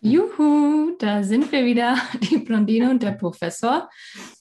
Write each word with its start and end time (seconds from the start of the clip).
Juhu, 0.00 0.96
da 0.98 1.22
sind 1.22 1.50
wir 1.52 1.64
wieder, 1.64 1.96
die 2.30 2.38
Blondine 2.38 2.90
und 2.90 3.02
der 3.02 3.12
Professor, 3.12 3.88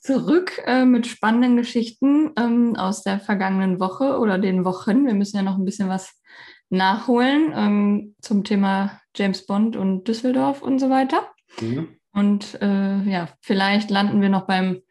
zurück 0.01 0.61
äh, 0.65 0.85
mit 0.85 1.07
spannenden 1.07 1.57
Geschichten 1.57 2.31
ähm, 2.37 2.75
aus 2.75 3.03
der 3.03 3.19
vergangenen 3.19 3.79
Woche 3.79 4.19
oder 4.19 4.37
den 4.37 4.65
Wochen. 4.65 5.05
Wir 5.05 5.13
müssen 5.13 5.37
ja 5.37 5.43
noch 5.43 5.57
ein 5.57 5.65
bisschen 5.65 5.89
was 5.89 6.21
nachholen 6.69 7.53
ähm, 7.55 8.15
zum 8.21 8.43
Thema 8.43 8.99
James 9.15 9.45
Bond 9.45 9.75
und 9.75 10.07
Düsseldorf 10.07 10.61
und 10.61 10.79
so 10.79 10.89
weiter. 10.89 11.27
Mhm. 11.61 11.89
Und 12.13 12.61
äh, 12.61 13.03
ja, 13.03 13.29
vielleicht 13.41 13.89
landen 13.89 14.21
wir 14.21 14.29
noch 14.29 14.47
beim 14.47 14.81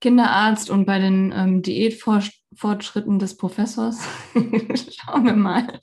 Kinderarzt 0.00 0.68
und 0.68 0.84
bei 0.84 0.98
den 0.98 1.32
ähm, 1.34 1.62
Diätfortschritten 1.62 3.18
des 3.18 3.36
Professors. 3.36 4.08
Schauen 4.34 5.24
wir 5.24 5.36
mal. 5.36 5.80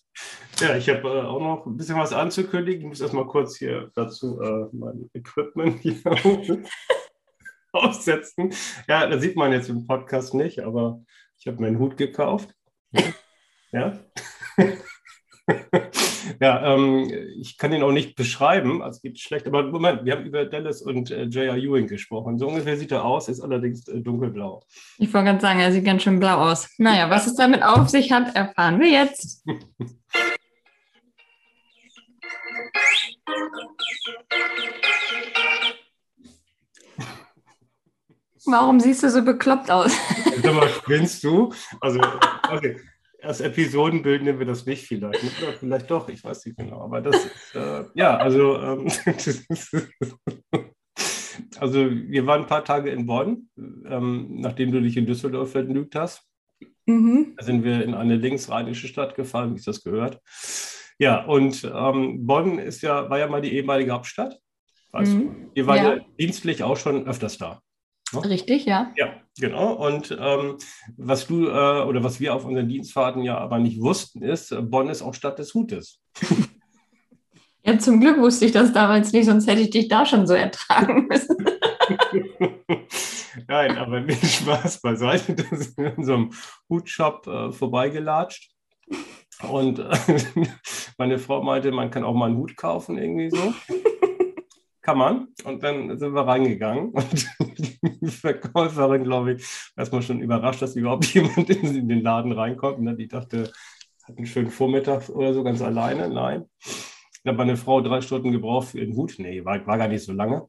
Ja, 0.59 0.75
ich 0.75 0.89
habe 0.89 1.07
äh, 1.07 1.21
auch 1.21 1.39
noch 1.39 1.65
ein 1.65 1.77
bisschen 1.77 1.97
was 1.97 2.11
anzukündigen. 2.11 2.81
Ich 2.81 2.87
muss 2.87 3.01
erstmal 3.01 3.27
kurz 3.27 3.55
hier 3.57 3.91
dazu 3.95 4.41
äh, 4.41 4.65
mein 4.73 5.09
Equipment 5.13 5.79
hier 5.79 6.01
aufsetzen. 7.71 8.53
Ja, 8.87 9.07
das 9.07 9.21
sieht 9.21 9.37
man 9.37 9.53
jetzt 9.53 9.69
im 9.69 9.87
Podcast 9.87 10.33
nicht, 10.33 10.59
aber 10.59 11.01
ich 11.37 11.47
habe 11.47 11.61
meinen 11.61 11.79
Hut 11.79 11.97
gekauft. 11.97 12.53
Ja. 13.71 13.99
ja, 16.41 16.73
ähm, 16.73 17.11
ich 17.39 17.55
kann 17.59 17.71
ihn 17.71 17.83
auch 17.83 17.91
nicht 17.91 18.15
beschreiben, 18.15 18.81
also 18.81 18.99
geht 18.99 19.19
schlecht, 19.19 19.45
aber 19.45 19.61
Moment, 19.61 20.05
wir 20.05 20.13
haben 20.13 20.25
über 20.25 20.45
Dallas 20.45 20.81
und 20.81 21.11
äh, 21.11 21.25
J.R. 21.25 21.55
Ewing 21.55 21.85
gesprochen. 21.85 22.39
So 22.39 22.47
ungefähr 22.47 22.77
sieht 22.77 22.91
er 22.91 23.05
aus, 23.05 23.29
ist 23.29 23.41
allerdings 23.41 23.87
äh, 23.87 24.01
dunkelblau. 24.01 24.63
Ich 24.97 25.13
wollte 25.13 25.27
gerade 25.27 25.39
sagen, 25.39 25.59
er 25.59 25.71
sieht 25.71 25.85
ganz 25.85 26.01
schön 26.01 26.19
blau 26.19 26.49
aus. 26.49 26.67
Naja, 26.79 27.11
was 27.11 27.27
es 27.27 27.35
damit 27.35 27.61
auf 27.61 27.89
sich 27.89 28.11
hat, 28.11 28.35
erfahren 28.35 28.79
wir 28.79 28.89
jetzt. 28.89 29.45
Warum 38.45 38.79
siehst 38.79 39.03
du 39.03 39.09
so 39.09 39.23
bekloppt 39.23 39.69
aus? 39.71 39.91
Sag 40.41 40.53
mal, 40.53 40.69
spinnst 40.69 41.23
du? 41.23 41.51
Also, 41.81 41.99
okay. 42.51 42.77
Als 43.21 43.41
Episodenbild 43.41 44.23
nehmen 44.23 44.39
wir 44.39 44.45
das 44.45 44.65
nicht 44.65 44.87
vielleicht. 44.87 45.21
Oder 45.41 45.53
vielleicht 45.59 45.91
doch, 45.91 46.07
ich 46.07 46.23
weiß 46.23 46.45
nicht 46.45 46.57
genau. 46.57 46.81
Aber 46.81 47.01
das 47.01 47.17
ist, 47.17 47.55
äh, 47.55 47.83
ja, 47.93 48.15
also, 48.15 48.57
ähm, 48.57 48.87
also 51.59 51.91
wir 51.91 52.25
waren 52.25 52.41
ein 52.41 52.47
paar 52.47 52.63
Tage 52.63 52.91
in 52.91 53.05
Bonn, 53.05 53.49
ähm, 53.57 54.39
nachdem 54.39 54.71
du 54.71 54.81
dich 54.81 54.95
in 54.95 55.05
Düsseldorf 55.05 55.51
vergnügt 55.51 55.95
hast. 55.95 56.23
Mhm. 56.85 57.33
Da 57.37 57.43
sind 57.43 57.63
wir 57.65 57.83
in 57.83 57.93
eine 57.93 58.15
linksrheinische 58.15 58.87
Stadt 58.87 59.15
gefahren, 59.15 59.53
wie 59.53 59.59
es 59.59 59.65
das 59.65 59.83
gehört. 59.83 60.21
Ja, 60.97 61.25
und 61.25 61.69
ähm, 61.73 62.25
Bonn 62.25 62.57
ist 62.57 62.81
ja, 62.81 63.09
war 63.09 63.19
ja 63.19 63.27
mal 63.27 63.41
die 63.41 63.53
ehemalige 63.53 63.91
Hauptstadt. 63.91 64.39
Weißt 64.91 65.13
mhm. 65.13 65.19
du? 65.19 65.51
Ihr 65.55 65.67
wart 65.67 65.77
ja. 65.79 65.95
ja 65.95 66.05
dienstlich 66.19 66.63
auch 66.63 66.77
schon 66.77 67.05
öfters 67.05 67.37
da. 67.37 67.61
Ne? 68.13 68.29
Richtig, 68.29 68.65
ja. 68.65 68.91
Ja, 68.95 69.13
genau. 69.39 69.73
Und 69.73 70.15
ähm, 70.19 70.57
was 70.97 71.27
du 71.27 71.47
äh, 71.47 71.83
oder 71.83 72.03
was 72.03 72.19
wir 72.19 72.33
auf 72.33 72.45
unseren 72.45 72.67
Dienstfahrten 72.67 73.23
ja 73.23 73.37
aber 73.37 73.59
nicht 73.59 73.79
wussten, 73.81 74.23
ist, 74.23 74.55
Bonn 74.69 74.89
ist 74.89 75.01
auch 75.01 75.13
Stadt 75.13 75.39
des 75.39 75.53
Hutes. 75.53 76.01
Ja, 77.65 77.77
zum 77.77 77.99
Glück 77.99 78.17
wusste 78.19 78.45
ich 78.45 78.51
das 78.51 78.71
damals 78.71 79.11
nicht, 79.11 79.25
sonst 79.25 79.45
hätte 79.45 79.61
ich 79.61 79.69
dich 79.69 79.89
da 79.89 80.05
schon 80.05 80.25
so 80.25 80.33
ertragen 80.33 81.07
müssen. 81.09 81.35
Nein, 83.47 83.77
aber 83.77 83.99
nicht 83.99 84.25
Spaß 84.25 84.81
beiseite. 84.81 85.35
Da 85.35 85.43
sind 85.55 85.77
wir 85.77 85.97
in 85.97 86.03
so 86.03 86.13
einem 86.13 86.31
Hutshop 86.69 87.27
äh, 87.27 87.51
vorbeigelatscht. 87.51 88.51
Und 89.47 89.79
äh, 89.79 89.97
meine 90.97 91.19
Frau 91.19 91.43
meinte, 91.43 91.71
man 91.71 91.91
kann 91.91 92.03
auch 92.03 92.13
mal 92.13 92.27
einen 92.27 92.37
Hut 92.37 92.55
kaufen, 92.57 92.97
irgendwie 92.97 93.29
so. 93.29 93.53
Kann 94.81 94.97
man. 94.97 95.27
Und 95.43 95.63
dann 95.63 95.97
sind 95.97 96.13
wir 96.13 96.27
reingegangen 96.27 96.89
und 96.93 97.27
die 98.01 98.07
Verkäuferin, 98.07 99.03
glaube 99.03 99.33
ich, 99.33 99.45
erstmal 99.75 100.01
schon 100.01 100.21
überrascht, 100.21 100.61
dass 100.61 100.75
überhaupt 100.75 101.05
jemand 101.13 101.49
in 101.49 101.87
den 101.87 102.01
Laden 102.01 102.31
reinkommt. 102.31 102.79
Ne? 102.81 102.95
Die 102.95 103.07
dachte, 103.07 103.51
hat 104.03 104.17
einen 104.17 104.25
schönen 104.25 104.51
Vormittag 104.51 105.09
oder 105.09 105.33
so 105.33 105.43
ganz 105.43 105.61
alleine. 105.61 106.09
Nein. 106.09 106.45
Dann 107.23 107.33
hat 107.33 107.37
meine 107.37 107.57
Frau 107.57 107.81
drei 107.81 108.01
Stunden 108.01 108.31
gebraucht 108.31 108.69
für 108.69 108.79
den 108.79 108.95
Hut. 108.95 109.15
Nee, 109.17 109.43
war, 109.43 109.65
war 109.67 109.77
gar 109.77 109.87
nicht 109.87 110.03
so 110.03 110.13
lange. 110.13 110.47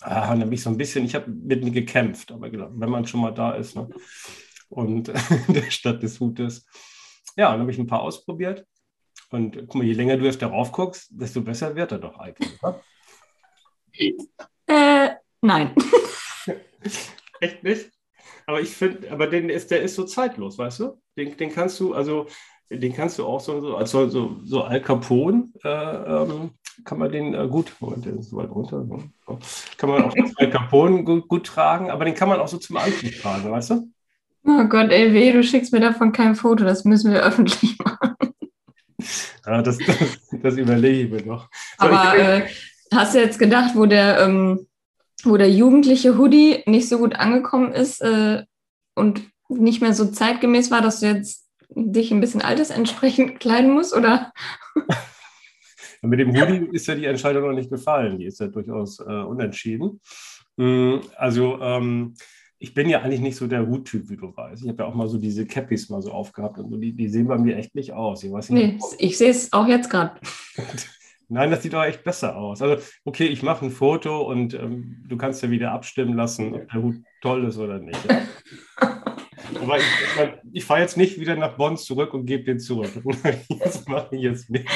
Ah, 0.00 0.28
dann 0.30 0.42
habe 0.42 0.54
ich 0.54 0.62
so 0.62 0.70
ein 0.70 0.76
bisschen, 0.76 1.04
ich 1.04 1.14
habe 1.14 1.28
mit 1.30 1.64
mir 1.64 1.72
gekämpft, 1.72 2.30
aber 2.30 2.52
wenn 2.52 2.90
man 2.90 3.06
schon 3.06 3.20
mal 3.20 3.32
da 3.32 3.52
ist 3.52 3.74
ne? 3.74 3.88
und 4.68 5.08
der 5.48 5.70
Stadt 5.70 6.02
des 6.02 6.20
Hutes, 6.20 6.66
ja, 7.36 7.50
dann 7.50 7.60
habe 7.60 7.70
ich 7.70 7.78
ein 7.78 7.86
paar 7.86 8.02
ausprobiert. 8.02 8.64
Und 9.30 9.56
guck 9.56 9.74
mal, 9.76 9.84
je 9.84 9.92
länger 9.92 10.16
du 10.16 10.24
jetzt 10.24 10.40
darauf 10.40 10.72
guckst, 10.72 11.08
desto 11.10 11.42
besser 11.42 11.74
wird 11.74 11.92
er 11.92 11.98
doch 11.98 12.18
eigentlich. 12.18 12.62
Oder? 12.62 12.80
Äh, 13.98 15.10
nein. 15.40 15.74
Echt 17.40 17.62
nicht? 17.62 17.90
Aber 18.46 18.60
ich 18.60 18.70
finde, 18.70 19.10
aber 19.10 19.26
den 19.26 19.50
ist, 19.50 19.70
der 19.70 19.82
ist 19.82 19.94
so 19.94 20.04
zeitlos, 20.04 20.58
weißt 20.58 20.80
du? 20.80 21.00
Den, 21.16 21.36
den 21.36 21.52
kannst 21.52 21.78
du, 21.80 21.92
also, 21.92 22.26
den 22.70 22.94
kannst 22.94 23.18
du 23.18 23.26
auch 23.26 23.40
so, 23.40 23.60
so 23.60 23.76
also 23.76 24.08
so, 24.08 24.40
so 24.42 24.62
Al 24.62 24.80
Capone, 24.80 25.48
äh, 25.64 25.68
ähm, 25.68 26.50
kann 26.84 26.98
man 26.98 27.12
den 27.12 27.34
äh, 27.34 27.46
gut, 27.48 27.72
Moment, 27.80 28.06
der 28.06 28.14
ist 28.14 28.30
so 28.30 28.36
weit 28.36 28.50
runter, 28.50 28.84
ne? 28.84 29.10
kann 29.76 29.90
man 29.90 30.04
auch 30.04 30.14
Al 30.36 30.50
Capone 30.50 31.04
gut, 31.04 31.28
gut, 31.28 31.46
tragen, 31.46 31.90
aber 31.90 32.04
den 32.04 32.14
kann 32.14 32.28
man 32.28 32.40
auch 32.40 32.48
so 32.48 32.58
zum 32.58 32.76
Anzug 32.76 33.12
tragen, 33.20 33.50
weißt 33.50 33.70
du? 33.70 33.90
Oh 34.44 34.64
Gott, 34.64 34.90
ey, 34.90 35.12
weh, 35.12 35.32
du 35.32 35.42
schickst 35.42 35.72
mir 35.72 35.80
davon 35.80 36.12
kein 36.12 36.34
Foto, 36.34 36.64
das 36.64 36.84
müssen 36.84 37.12
wir 37.12 37.22
öffentlich 37.22 37.76
machen. 37.84 38.16
Ja, 39.44 39.62
das, 39.62 39.78
das, 39.78 39.96
das 40.42 40.56
überlege 40.56 41.04
ich 41.04 41.10
mir 41.10 41.26
noch. 41.26 41.48
So, 41.78 41.86
Aber 41.86 42.16
ich, 42.16 42.22
äh, 42.22 42.46
hast 42.92 43.14
du 43.14 43.18
jetzt 43.18 43.38
gedacht, 43.38 43.74
wo 43.74 43.86
der, 43.86 44.20
ähm, 44.20 44.66
wo 45.24 45.36
der 45.36 45.50
jugendliche 45.50 46.16
Hoodie 46.18 46.62
nicht 46.66 46.88
so 46.88 46.98
gut 46.98 47.16
angekommen 47.16 47.72
ist 47.72 48.00
äh, 48.00 48.44
und 48.94 49.22
nicht 49.48 49.80
mehr 49.80 49.94
so 49.94 50.06
zeitgemäß 50.06 50.70
war, 50.70 50.80
dass 50.80 51.00
du 51.00 51.06
jetzt 51.06 51.48
dich 51.70 52.10
ein 52.10 52.20
bisschen 52.20 52.42
altersentsprechend 52.42 53.40
kleiden 53.40 53.72
musst, 53.72 53.94
oder? 53.94 54.32
Mit 56.02 56.20
dem 56.20 56.34
Hoodie 56.34 56.68
ist 56.72 56.86
ja 56.86 56.94
die 56.94 57.06
Entscheidung 57.06 57.48
noch 57.48 57.54
nicht 57.54 57.70
gefallen. 57.70 58.18
Die 58.18 58.26
ist 58.26 58.40
ja 58.40 58.46
durchaus 58.46 59.00
äh, 59.00 59.04
unentschieden. 59.04 60.00
Mm, 60.56 60.98
also 61.16 61.60
ähm, 61.60 62.14
ich 62.60 62.74
bin 62.74 62.88
ja 62.88 63.02
eigentlich 63.02 63.20
nicht 63.20 63.36
so 63.36 63.46
der 63.46 63.66
Huttyp, 63.66 64.08
wie 64.08 64.16
du 64.16 64.36
weißt. 64.36 64.62
Ich 64.62 64.68
habe 64.68 64.82
ja 64.82 64.88
auch 64.88 64.94
mal 64.94 65.08
so 65.08 65.18
diese 65.18 65.46
Cappies 65.46 65.88
mal 65.88 66.02
so 66.02 66.12
aufgehabt 66.12 66.58
und 66.58 66.70
so, 66.70 66.76
die, 66.76 66.92
die 66.92 67.08
sehen 67.08 67.26
bei 67.26 67.38
mir 67.38 67.56
echt 67.56 67.74
nicht 67.74 67.92
aus. 67.92 68.24
Ich 68.24 68.32
weiß 68.32 68.50
nicht, 68.50 68.80
nee, 68.80 68.80
ich 68.98 69.18
sehe 69.18 69.30
es 69.30 69.52
auch 69.52 69.66
jetzt 69.66 69.90
gerade. 69.90 70.20
Nein, 71.30 71.50
das 71.50 71.62
sieht 71.62 71.74
doch 71.74 71.84
echt 71.84 72.04
besser 72.04 72.36
aus. 72.36 72.62
Also, 72.62 72.82
okay, 73.04 73.26
ich 73.26 73.42
mache 73.42 73.66
ein 73.66 73.70
Foto 73.70 74.22
und 74.22 74.54
ähm, 74.54 75.04
du 75.06 75.16
kannst 75.18 75.42
ja 75.42 75.50
wieder 75.50 75.72
abstimmen 75.72 76.14
lassen, 76.14 76.54
ob 76.54 76.70
der 76.70 76.82
Hut 76.82 76.96
toll 77.20 77.44
ist 77.44 77.58
oder 77.58 77.78
nicht. 77.78 77.98
Ja. 78.08 78.22
Aber 79.62 79.78
ich, 79.78 79.84
ich 80.52 80.64
fahre 80.64 80.80
jetzt 80.80 80.96
nicht 80.96 81.18
wieder 81.20 81.36
nach 81.36 81.56
Bonn 81.56 81.76
zurück 81.76 82.14
und 82.14 82.26
gebe 82.26 82.44
den 82.44 82.60
zurück. 82.60 82.90
Das 83.58 83.86
mache 83.86 84.16
ich 84.16 84.22
jetzt 84.22 84.50
nicht. 84.50 84.68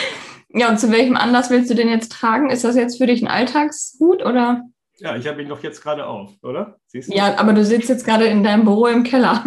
Ja, 0.51 0.69
und 0.69 0.79
zu 0.79 0.91
welchem 0.91 1.17
Anlass 1.17 1.51
willst 1.51 1.71
du 1.71 1.75
den 1.75 1.89
jetzt 1.89 2.13
tragen? 2.13 2.51
Ist 2.51 2.65
das 2.65 2.77
jetzt 2.77 2.99
für 2.99 3.07
dich 3.07 3.23
ein 3.23 3.29
Alltagshut 3.29 4.23
oder? 4.23 4.63
Ja, 4.99 5.17
ich 5.17 5.27
habe 5.27 5.43
ihn 5.43 5.49
doch 5.49 5.63
jetzt 5.63 5.83
gerade 5.83 6.07
auf, 6.07 6.33
oder? 6.43 6.79
Siehst 6.87 7.11
du? 7.11 7.17
Ja, 7.17 7.39
aber 7.39 7.55
du 7.55 7.65
sitzt 7.65 7.89
jetzt 7.89 8.05
gerade 8.05 8.27
in 8.27 8.43
deinem 8.43 8.65
Büro 8.65 8.87
im 8.87 9.05
Keller. 9.05 9.45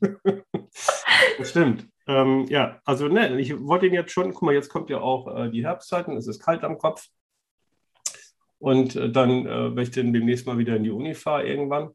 das 1.38 1.50
stimmt. 1.50 1.86
Ähm, 2.08 2.46
ja, 2.48 2.80
also 2.86 3.06
ne, 3.06 3.38
ich 3.38 3.58
wollte 3.60 3.86
ihn 3.86 3.92
jetzt 3.92 4.12
schon, 4.12 4.32
guck 4.32 4.42
mal, 4.42 4.54
jetzt 4.54 4.70
kommt 4.70 4.88
ja 4.88 4.98
auch 5.00 5.36
äh, 5.36 5.50
die 5.50 5.64
Herbstzeiten, 5.64 6.16
es 6.16 6.26
ist 6.26 6.42
kalt 6.42 6.64
am 6.64 6.78
Kopf. 6.78 7.06
Und 8.58 8.96
äh, 8.96 9.10
dann, 9.10 9.46
äh, 9.46 9.76
wenn 9.76 9.82
ich 9.82 9.90
dann 9.90 10.14
demnächst 10.14 10.46
mal 10.46 10.56
wieder 10.56 10.74
in 10.74 10.84
die 10.84 10.90
Uni 10.90 11.14
fahre 11.14 11.46
irgendwann, 11.46 11.90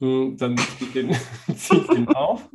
mh, 0.00 0.08
hm, 0.08 0.36
dann 0.36 0.56
ziehe 0.58 0.86
ich 0.86 0.92
den, 0.92 1.12
zieh 1.56 1.78
ich 1.78 1.86
den 1.86 2.08
auf. 2.08 2.48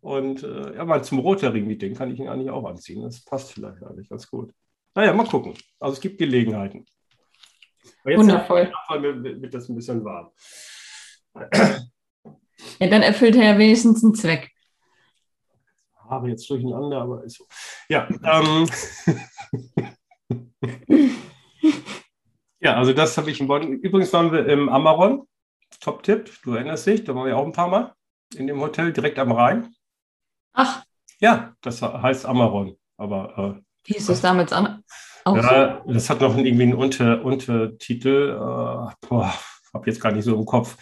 Und 0.00 0.44
äh, 0.44 0.76
ja, 0.76 0.84
mal 0.84 1.02
zum 1.02 1.18
Rotary-Meeting 1.18 1.94
kann 1.94 2.12
ich 2.12 2.20
ihn 2.20 2.28
eigentlich 2.28 2.50
auch 2.50 2.64
anziehen. 2.64 3.02
Das 3.02 3.22
passt 3.24 3.52
vielleicht 3.52 3.82
eigentlich 3.82 4.08
ganz 4.08 4.30
gut. 4.30 4.54
Naja, 4.94 5.12
mal 5.12 5.26
gucken. 5.26 5.54
Also 5.80 5.94
es 5.94 6.00
gibt 6.00 6.18
Gelegenheiten. 6.18 6.86
Aber 8.02 8.10
jetzt 8.12 8.20
Wundervoll. 8.20 8.72
Wird, 9.00 9.42
wird 9.42 9.54
das 9.54 9.68
ein 9.68 9.74
bisschen 9.74 10.02
warm. 10.04 10.30
Ja, 12.78 12.86
dann 12.88 13.02
erfüllt 13.02 13.36
er 13.36 13.44
ja 13.44 13.58
wenigstens 13.58 14.02
einen 14.02 14.14
Zweck. 14.14 14.50
Haare 16.10 16.28
jetzt 16.28 16.48
durcheinander, 16.50 17.00
aber 17.00 17.24
ist 17.24 17.38
so. 17.38 17.46
Ja, 17.88 18.08
ähm, 18.24 18.68
ja, 22.60 22.76
also 22.76 22.92
das 22.92 23.16
habe 23.16 23.30
ich 23.30 23.40
in 23.40 23.46
Bonn. 23.46 23.72
Übrigens 23.74 24.12
waren 24.12 24.32
wir 24.32 24.46
im 24.46 24.68
Amaron. 24.68 25.26
Top-Tipp, 25.80 26.30
du 26.42 26.54
erinnerst 26.54 26.86
dich, 26.86 27.04
da 27.04 27.14
waren 27.14 27.26
wir 27.26 27.36
auch 27.36 27.46
ein 27.46 27.52
paar 27.52 27.68
Mal 27.68 27.94
in 28.34 28.46
dem 28.46 28.60
Hotel 28.60 28.92
direkt 28.92 29.18
am 29.18 29.32
Rhein. 29.32 29.74
Ach. 30.52 30.84
Ja, 31.20 31.54
das 31.60 31.80
heißt 31.82 32.26
Amaron. 32.26 32.76
Aber 32.96 33.56
äh, 33.56 33.62
wie 33.84 33.96
ist 33.96 34.08
das 34.08 34.20
damals 34.20 34.52
an? 34.52 34.84
Ja, 35.26 35.82
so? 35.84 35.92
das 35.92 36.10
hat 36.10 36.20
noch 36.20 36.36
irgendwie 36.36 36.64
einen 36.64 36.74
Unter, 36.74 37.24
Untertitel. 37.24 38.30
Äh, 38.32 39.06
boah, 39.08 39.34
habe 39.72 39.86
jetzt 39.86 40.00
gar 40.00 40.12
nicht 40.12 40.24
so 40.24 40.34
im 40.34 40.44
Kopf. 40.44 40.76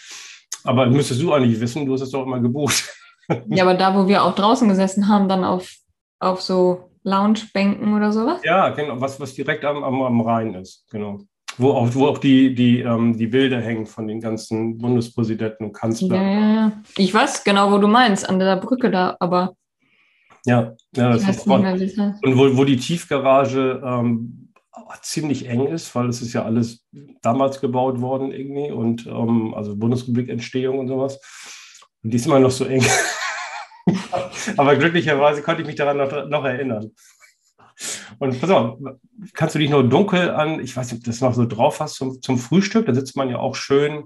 Aber 0.65 0.87
müsstest 0.87 1.23
du 1.23 1.33
eigentlich 1.33 1.61
wissen, 1.61 1.87
du 1.87 1.95
hast 1.95 2.03
es 2.03 2.11
doch 2.11 2.25
immer 2.25 2.41
gebucht. 2.41 2.95
Ja, 3.49 3.63
aber 3.63 3.75
da, 3.75 3.95
wo 3.95 4.09
wir 4.09 4.25
auch 4.25 4.35
draußen 4.35 4.69
gesessen 4.69 5.09
haben, 5.09 5.29
dann 5.29 5.45
auf, 5.45 5.71
auf 6.19 6.41
so 6.41 6.91
Loungebänken 7.05 7.95
oder 7.95 8.13
sowas? 8.13 8.41
Ja, 8.45 8.71
genau, 8.71 9.01
was, 9.01 9.19
was 9.21 9.35
direkt 9.35 9.65
am, 9.65 9.83
am, 9.83 10.03
am 10.03 10.21
Rhein 10.21 10.55
ist, 10.55 10.87
genau. 10.91 11.19
Wo 11.57 11.71
auch, 11.73 11.93
wo 11.93 12.07
auch 12.07 12.19
die, 12.19 12.55
die, 12.55 12.81
ähm, 12.81 13.17
die 13.17 13.27
Bilder 13.27 13.61
hängen 13.61 13.87
von 13.87 14.07
den 14.07 14.21
ganzen 14.21 14.79
Bundespräsidenten 14.79 15.67
und 15.67 15.73
Kanzlern. 15.73 16.23
Ja, 16.23 16.23
ja, 16.23 16.55
ja. 16.55 16.73
Ich 16.97 17.13
weiß 17.13 17.43
genau, 17.43 17.73
wo 17.73 17.79
du 17.79 17.89
meinst, 17.89 18.29
an 18.29 18.39
der 18.39 18.57
Brücke 18.57 18.91
da, 18.91 19.17
aber 19.19 19.55
Ja, 20.45 20.75
ja 20.95 21.13
das 21.13 21.23
ist 21.23 21.27
heißt. 21.27 21.47
Und 21.49 22.39
wo, 22.39 22.57
wo 22.57 22.65
die 22.65 22.77
Tiefgarage 22.77 23.83
ähm, 23.85 24.49
ziemlich 25.03 25.49
eng 25.49 25.67
ist, 25.67 25.95
weil 25.95 26.09
es 26.09 26.23
ist 26.23 26.33
ja 26.33 26.45
alles 26.45 26.85
damals 27.23 27.61
gebaut 27.61 28.01
worden 28.01 28.31
irgendwie 28.31 28.71
und 28.71 29.07
ähm, 29.07 29.55
also 29.55 29.77
Bundesrepublik 29.77 30.29
Entstehung 30.29 30.79
und 30.79 30.89
sowas. 30.89 31.21
Und 32.03 32.11
die 32.11 32.17
ist 32.17 32.27
immer 32.27 32.39
noch 32.39 32.51
so 32.51 32.65
eng. 32.65 32.85
Aber 34.57 34.77
glücklicherweise 34.77 35.43
konnte 35.43 35.63
ich 35.63 35.67
mich 35.67 35.77
daran 35.77 35.97
noch, 35.97 36.29
noch 36.29 36.45
erinnern. 36.45 36.93
Und 38.19 38.41
pass 38.41 38.51
auf, 38.51 38.79
kannst 39.35 39.55
du 39.55 39.59
dich 39.59 39.71
noch 39.71 39.83
dunkel 39.83 40.31
an, 40.31 40.61
ich 40.61 40.77
weiß 40.77 40.91
nicht, 40.91 41.01
ob 41.01 41.05
du 41.05 41.11
das 41.11 41.21
noch 41.21 41.35
so 41.35 41.47
drauf 41.47 41.81
hast 41.81 41.95
zum, 41.95 42.21
zum 42.21 42.39
Frühstück, 42.39 42.87
da 42.87 42.95
sitzt 42.95 43.17
man 43.17 43.31
ja 43.31 43.39
auch 43.39 43.55
schön 43.55 44.05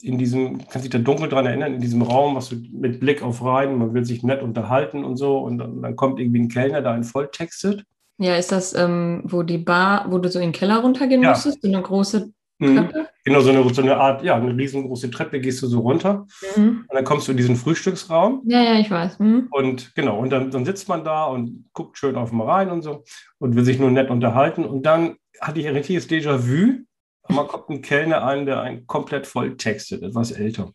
in 0.00 0.18
diesem, 0.18 0.58
kannst 0.68 0.84
dich 0.84 0.90
da 0.90 0.98
dunkel 0.98 1.28
dran 1.28 1.46
erinnern, 1.46 1.74
in 1.74 1.80
diesem 1.80 2.02
Raum, 2.02 2.36
was 2.36 2.48
du 2.48 2.56
mit 2.72 3.00
Blick 3.00 3.22
auf 3.22 3.42
Rhein, 3.42 3.76
man 3.76 3.94
will 3.94 4.04
sich 4.04 4.22
nett 4.22 4.42
unterhalten 4.42 5.04
und 5.04 5.16
so 5.16 5.38
und 5.38 5.58
dann, 5.58 5.82
dann 5.82 5.96
kommt 5.96 6.18
irgendwie 6.20 6.40
ein 6.40 6.48
Kellner, 6.48 6.82
der 6.82 6.92
einen 6.92 7.04
volltextet. 7.04 7.84
Ja, 8.18 8.36
ist 8.36 8.52
das, 8.52 8.74
ähm, 8.74 9.22
wo 9.24 9.42
die 9.42 9.58
Bar, 9.58 10.06
wo 10.10 10.18
du 10.18 10.30
so 10.30 10.38
in 10.38 10.46
den 10.46 10.52
Keller 10.52 10.80
runtergehen 10.80 11.22
Ja. 11.22 11.30
musstest, 11.30 11.62
so 11.62 11.68
eine 11.68 11.82
große 11.82 12.30
Mhm. 12.58 12.88
Genau, 13.24 13.40
so 13.40 13.50
eine, 13.50 13.74
so 13.74 13.82
eine 13.82 13.96
Art, 13.96 14.22
ja, 14.22 14.36
eine 14.36 14.56
riesengroße 14.56 15.10
Treppe 15.10 15.40
gehst 15.40 15.60
du 15.62 15.66
so 15.66 15.80
runter 15.80 16.26
Mhm. 16.56 16.84
und 16.88 16.94
dann 16.94 17.04
kommst 17.04 17.26
du 17.26 17.32
in 17.32 17.36
diesen 17.38 17.56
Frühstücksraum 17.56 18.42
Ja, 18.46 18.62
ja, 18.62 18.78
ich 18.78 18.90
weiß. 18.90 19.18
Mhm. 19.18 19.48
und 19.50 19.94
genau, 19.94 20.18
und 20.18 20.30
dann, 20.30 20.50
dann 20.50 20.64
sitzt 20.64 20.88
man 20.88 21.04
da 21.04 21.24
und 21.24 21.64
guckt 21.72 21.98
schön 21.98 22.16
auf 22.16 22.30
den 22.30 22.40
Rhein 22.40 22.70
und 22.70 22.82
so 22.82 23.02
und 23.38 23.56
will 23.56 23.64
sich 23.64 23.78
nur 23.78 23.90
nett 23.90 24.08
unterhalten 24.10 24.64
und 24.64 24.84
dann 24.86 25.16
hatte 25.40 25.58
ich 25.60 25.66
ein 25.66 25.74
richtiges 25.74 26.08
Déjà-vu. 26.08 26.84
Man 27.28 27.48
kommt 27.48 27.70
ein 27.70 27.82
Kellner 27.82 28.24
ein, 28.24 28.46
der 28.46 28.60
einen 28.60 28.86
komplett 28.86 29.26
voll 29.26 29.56
textet, 29.56 30.02
etwas 30.02 30.30
älter. 30.30 30.72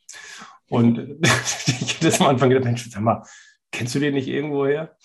Und 0.70 0.98
ich 1.22 1.94
hätte 1.96 2.06
das 2.08 2.20
am 2.20 2.28
Anfang 2.28 2.50
gedacht, 2.50 2.66
Mensch, 2.66 2.90
sag 2.90 3.02
mal, 3.02 3.24
kennst 3.72 3.96
du 3.96 4.00
den 4.00 4.16
nicht 4.16 4.28
irgendwo 4.28 4.66
her? 4.66 4.98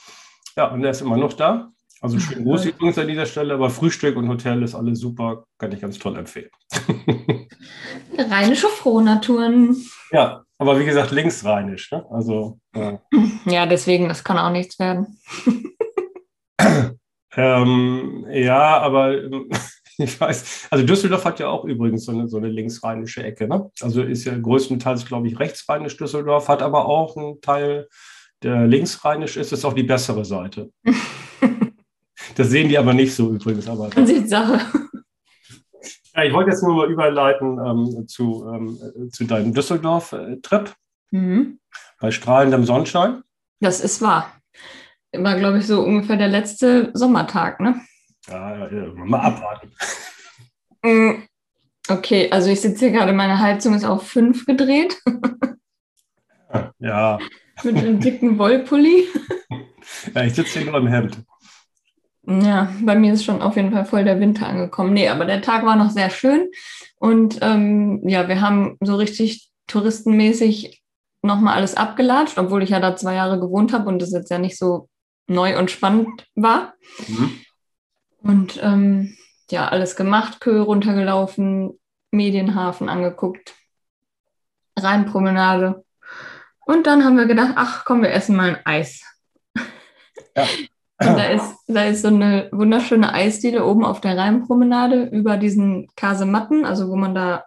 Ja, 0.57 0.69
und 0.73 0.83
der 0.83 0.91
ist 0.91 1.03
immer 1.03 1.17
noch 1.19 1.35
da. 1.35 1.71
Also 2.05 2.19
schön 2.19 2.45
groß 2.45 2.67
übrigens 2.67 2.99
an 2.99 3.09
dieser 3.09 3.25
Stelle, 3.25 3.55
aber 3.55 3.71
Frühstück 3.71 4.17
und 4.17 4.29
Hotel 4.29 4.63
ist 4.63 4.75
alles 4.75 5.01
super, 5.01 5.47
kann 5.57 5.73
ich 5.73 5.81
ganz 5.81 5.99
toll 5.99 6.19
empfehlen. 6.19 6.51
Rheinische 8.19 8.67
Frohnaturen. 8.67 9.75
Ja, 10.11 10.45
aber 10.59 10.79
wie 10.79 10.85
gesagt, 10.85 11.13
linksrheinisch. 11.13 11.91
Ne? 11.93 12.05
Also, 12.11 12.59
äh, 12.75 12.99
Ja, 13.47 13.65
deswegen, 13.65 14.07
das 14.07 14.23
kann 14.23 14.37
auch 14.37 14.51
nichts 14.51 14.79
werden. 14.79 15.19
ähm, 17.37 18.27
ja, 18.29 18.81
aber 18.83 19.15
ich 19.97 20.21
weiß, 20.21 20.67
also 20.71 20.85
Düsseldorf 20.85 21.25
hat 21.25 21.41
ja 21.41 21.49
auch 21.49 21.65
übrigens 21.65 22.05
so 22.05 22.13
eine, 22.13 22.29
so 22.29 22.37
eine 22.37 22.49
linksrheinische 22.49 23.25
Ecke. 23.25 23.49
Ne? 23.49 23.71
Also 23.81 24.03
ist 24.03 24.27
ja 24.27 24.37
größtenteils, 24.37 25.07
glaube 25.07 25.29
ich, 25.29 25.41
rechtsrheinisch 25.41 25.97
Düsseldorf, 25.97 26.49
hat 26.49 26.61
aber 26.61 26.85
auch 26.85 27.17
einen 27.17 27.41
Teil, 27.41 27.89
der 28.43 28.67
linksrheinisch 28.67 29.39
ist, 29.39 29.55
ist 29.55 29.65
auch 29.65 29.73
die 29.73 29.85
bessere 29.85 30.27
Seite. 30.27 30.69
Das 32.37 32.51
sehen 32.51 32.69
die 32.69 32.79
aber 32.79 32.95
nicht 32.95 33.15
so 33.15 33.31
übrigens. 33.33 33.69
Aber 33.69 33.91
Ansichtssache. 33.97 34.61
ja, 36.17 36.25
ich 36.25 36.33
wollte 36.33 36.51
jetzt 36.51 36.63
nur 36.63 36.75
mal 36.77 36.91
überleiten 36.91 37.59
ähm, 37.65 38.09
zu, 38.09 38.47
ähm, 38.53 38.79
äh, 38.83 39.09
zu 39.11 39.25
deinem 39.25 39.53
Düsseldorf-Trip 39.55 40.75
Mhm. 41.11 41.61
bei 42.01 42.11
strahlendem 42.11 42.65
Sonnenschein. 42.65 43.23
Das 43.61 43.81
ist 43.81 44.03
wahr. 44.03 44.33
War, 45.17 45.39
glaube 45.39 45.59
ich, 45.59 45.67
so 45.67 45.81
ungefähr 45.83 46.17
der 46.17 46.27
letzte 46.29 46.91
Sommertag, 46.95 47.61
ne? 47.61 47.81
Ja, 48.27 48.69
ja, 48.69 48.93
mal 48.95 49.21
abwarten. 49.21 49.71
Mm, 50.83 51.23
Okay, 51.89 52.31
also 52.33 52.49
ich 52.51 52.63
sitze 52.63 52.87
hier 52.87 52.93
gerade, 52.99 53.13
meine 53.13 53.39
Heizung 53.39 53.75
ist 53.75 53.85
auf 53.85 54.09
5 54.09 54.47
gedreht 54.47 54.99
Ja, 56.79 57.19
mit 57.63 57.77
einem 57.77 58.01
dicken 58.01 58.39
Wollpulli. 58.39 59.07
ja 60.15 60.25
ich 60.25 60.35
sitze 60.35 60.61
hier 60.61 60.71
nur 60.71 60.81
im 60.81 60.87
Hemd. 60.87 61.19
Ja, 62.27 62.73
bei 62.81 62.95
mir 62.95 63.13
ist 63.13 63.25
schon 63.25 63.43
auf 63.43 63.57
jeden 63.57 63.73
Fall 63.73 63.85
voll 63.85 64.05
der 64.05 64.19
Winter 64.19 64.47
angekommen. 64.47 64.95
Nee, 64.95 65.09
aber 65.09 65.27
der 65.27 65.43
Tag 65.43 65.65
war 65.65 65.77
noch 65.77 65.91
sehr 65.91 66.11
schön. 66.11 66.49
Und 66.97 67.39
ähm, 67.43 68.01
ja, 68.09 68.29
wir 68.29 68.41
haben 68.41 68.79
so 68.81 68.97
richtig 68.97 69.51
touristenmäßig 69.67 70.83
nochmal 71.23 71.55
alles 71.55 71.77
abgelatscht, 71.77 72.39
obwohl 72.39 72.63
ich 72.63 72.71
ja 72.71 72.81
da 72.81 72.97
zwei 72.97 73.15
Jahre 73.15 73.41
gewohnt 73.41 73.73
habe 73.73 73.89
und 73.89 74.01
das 74.01 74.13
jetzt 74.13 74.31
ja 74.31 74.39
nicht 74.39 74.59
so 74.59 74.89
neu 75.27 75.59
und 75.59 75.71
spannend 75.71 76.27
war. 76.35 76.75
Mhm. 77.09 77.41
Und 78.23 78.61
ähm, 78.63 79.17
ja, 79.51 79.69
alles 79.69 79.97
gemacht, 79.97 80.41
Köhe 80.41 80.63
runtergelaufen, 80.63 81.79
Medienhafen 82.11 82.89
angeguckt, 82.89 83.55
Rheinpromenade. 84.79 85.85
Und 86.65 86.87
dann 86.87 87.05
haben 87.05 87.19
wir 87.19 87.27
gedacht, 87.27 87.53
ach 87.57 87.85
komm, 87.85 88.03
wir 88.03 88.13
essen 88.13 88.37
mal 88.37 88.57
ein 88.57 88.67
Eis. 88.67 89.03
Ja. 90.37 90.47
Und 91.07 91.17
da 91.17 91.25
ist, 91.25 91.55
da 91.67 91.85
ist 91.85 92.03
so 92.03 92.09
eine 92.09 92.49
wunderschöne 92.53 93.13
Eisdiele 93.13 93.65
oben 93.65 93.85
auf 93.85 94.01
der 94.01 94.17
Rheinpromenade 94.17 95.05
über 95.05 95.37
diesen 95.37 95.89
Kasematten, 95.97 96.65
also 96.65 96.89
wo 96.89 96.97
man 96.97 97.15
da 97.15 97.45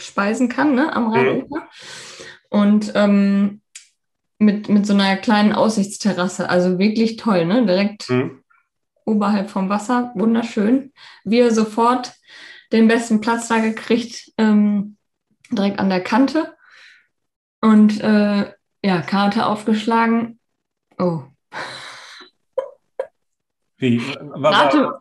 speisen 0.00 0.48
kann, 0.48 0.74
ne, 0.74 0.94
am 0.94 1.12
Rheinufer. 1.12 1.68
Und 2.50 2.92
ähm, 2.94 3.60
mit, 4.38 4.68
mit 4.68 4.86
so 4.86 4.94
einer 4.94 5.16
kleinen 5.16 5.52
Aussichtsterrasse, 5.52 6.48
also 6.48 6.78
wirklich 6.78 7.16
toll, 7.16 7.46
ne? 7.46 7.64
Direkt 7.66 8.08
Mhm. 8.10 8.42
oberhalb 9.04 9.50
vom 9.50 9.68
Wasser, 9.68 10.12
wunderschön. 10.14 10.92
Wir 11.24 11.52
sofort 11.52 12.12
den 12.72 12.88
besten 12.88 13.20
Platz 13.20 13.48
da 13.48 13.58
gekriegt, 13.58 14.32
ähm, 14.38 14.96
direkt 15.50 15.78
an 15.78 15.90
der 15.90 16.02
Kante. 16.02 16.54
Und 17.60 18.00
äh, 18.00 18.52
ja, 18.84 19.02
Karte 19.02 19.46
aufgeschlagen. 19.46 20.40
Oh, 20.98 21.22
Wie? 23.82 24.00
Rate, 24.20 24.94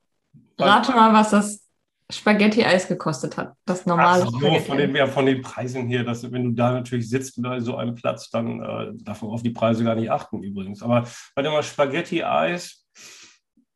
rate 0.57 0.91
mal, 0.93 1.13
was 1.13 1.29
das 1.29 1.67
Spaghetti-Eis 2.11 2.87
gekostet 2.87 3.37
hat. 3.37 3.53
Das 3.65 3.85
normale 3.85 4.23
Ach 4.23 4.31
so, 4.31 4.59
von 4.59 4.77
den, 4.77 4.95
ja, 4.95 5.05
von 5.05 5.25
den 5.27 5.41
Preisen 5.43 5.87
hier, 5.87 6.03
dass, 6.03 6.29
wenn 6.31 6.43
du 6.43 6.49
da 6.51 6.71
natürlich 6.71 7.07
sitzt 7.07 7.39
bei 7.41 7.59
so 7.59 7.77
einem 7.77 7.93
Platz, 7.93 8.29
dann 8.31 8.59
äh, 8.61 8.91
darf 9.03 9.21
man 9.21 9.31
auf 9.31 9.43
die 9.43 9.51
Preise 9.51 9.83
gar 9.83 9.93
nicht 9.95 10.09
achten 10.11 10.41
übrigens. 10.43 10.81
Aber 10.81 11.05
bei 11.35 11.43
dem 11.43 11.61
Spaghetti-Eis, 11.61 12.85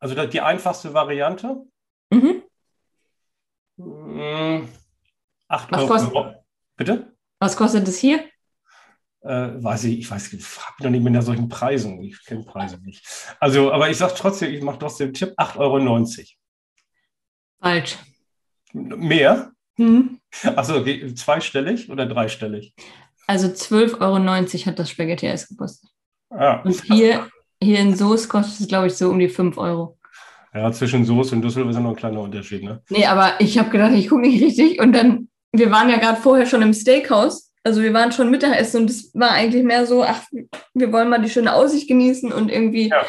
also 0.00 0.14
das, 0.16 0.28
die 0.30 0.40
einfachste 0.40 0.92
Variante, 0.92 1.56
Mhm. 2.12 2.42
mh, 3.76 4.62
8 5.48 5.72
Was 5.72 5.80
Euro. 5.82 5.88
kostet- 5.88 6.36
Bitte? 6.76 7.16
Was 7.40 7.56
kostet 7.56 7.86
es 7.88 7.98
hier? 7.98 8.24
Äh, 9.26 9.62
weiß 9.62 9.84
ich, 9.84 9.98
ich 9.98 10.10
weiß, 10.10 10.32
ich 10.32 10.32
mich 10.34 10.46
noch 10.80 10.90
nicht 10.90 11.02
mit 11.02 11.22
solchen 11.22 11.48
Preisen. 11.48 12.00
Ich 12.02 12.24
kenne 12.24 12.44
Preise 12.44 12.78
nicht. 12.84 13.04
Also, 13.40 13.72
aber 13.72 13.90
ich 13.90 13.96
sage 13.96 14.14
trotzdem, 14.16 14.52
ich 14.54 14.62
mache 14.62 14.78
trotzdem 14.78 15.08
den 15.08 15.14
Tipp 15.14 15.34
8,90 15.36 15.58
Euro. 15.58 15.98
Falsch. 17.60 17.96
Mehr? 18.72 19.52
Mhm. 19.76 20.20
Achso, 20.54 20.76
okay, 20.76 21.14
zweistellig 21.14 21.90
oder 21.90 22.06
dreistellig? 22.06 22.74
Also 23.26 23.48
12,90 23.48 23.98
Euro 24.00 24.66
hat 24.66 24.78
das 24.78 24.90
Spaghetti-Eis 24.90 25.48
gekostet. 25.48 25.90
Ah, 26.30 26.60
Und 26.62 26.82
hier, 26.84 27.28
hier 27.62 27.80
in 27.80 27.96
Soße 27.96 28.28
kostet 28.28 28.60
es, 28.60 28.68
glaube 28.68 28.86
ich, 28.86 28.94
so 28.94 29.10
um 29.10 29.18
die 29.18 29.28
5 29.28 29.58
Euro. 29.58 29.98
ja, 30.54 30.70
zwischen 30.72 31.04
Soße 31.04 31.34
und 31.34 31.42
Düsseldorf 31.42 31.70
ist 31.70 31.76
ja 31.76 31.82
noch 31.82 31.90
ein 31.90 31.96
kleiner 31.96 32.20
Unterschied, 32.20 32.62
ne? 32.62 32.82
Nee, 32.90 33.06
aber 33.06 33.40
ich 33.40 33.58
habe 33.58 33.70
gedacht, 33.70 33.92
ich 33.92 34.08
gucke 34.08 34.22
nicht 34.22 34.42
richtig. 34.42 34.80
Und 34.80 34.92
dann, 34.92 35.28
wir 35.52 35.70
waren 35.70 35.88
ja 35.88 35.98
gerade 35.98 36.20
vorher 36.20 36.46
schon 36.46 36.62
im 36.62 36.72
Steakhouse. 36.72 37.45
Also 37.66 37.82
wir 37.82 37.92
waren 37.92 38.12
schon 38.12 38.30
Mittagessen 38.30 38.82
und 38.82 38.90
es 38.90 39.10
war 39.12 39.32
eigentlich 39.32 39.64
mehr 39.64 39.86
so, 39.86 40.04
ach, 40.04 40.22
wir 40.72 40.92
wollen 40.92 41.08
mal 41.08 41.20
die 41.20 41.28
schöne 41.28 41.52
Aussicht 41.52 41.88
genießen 41.88 42.32
und 42.32 42.48
irgendwie 42.48 42.90
Ja. 42.90 43.02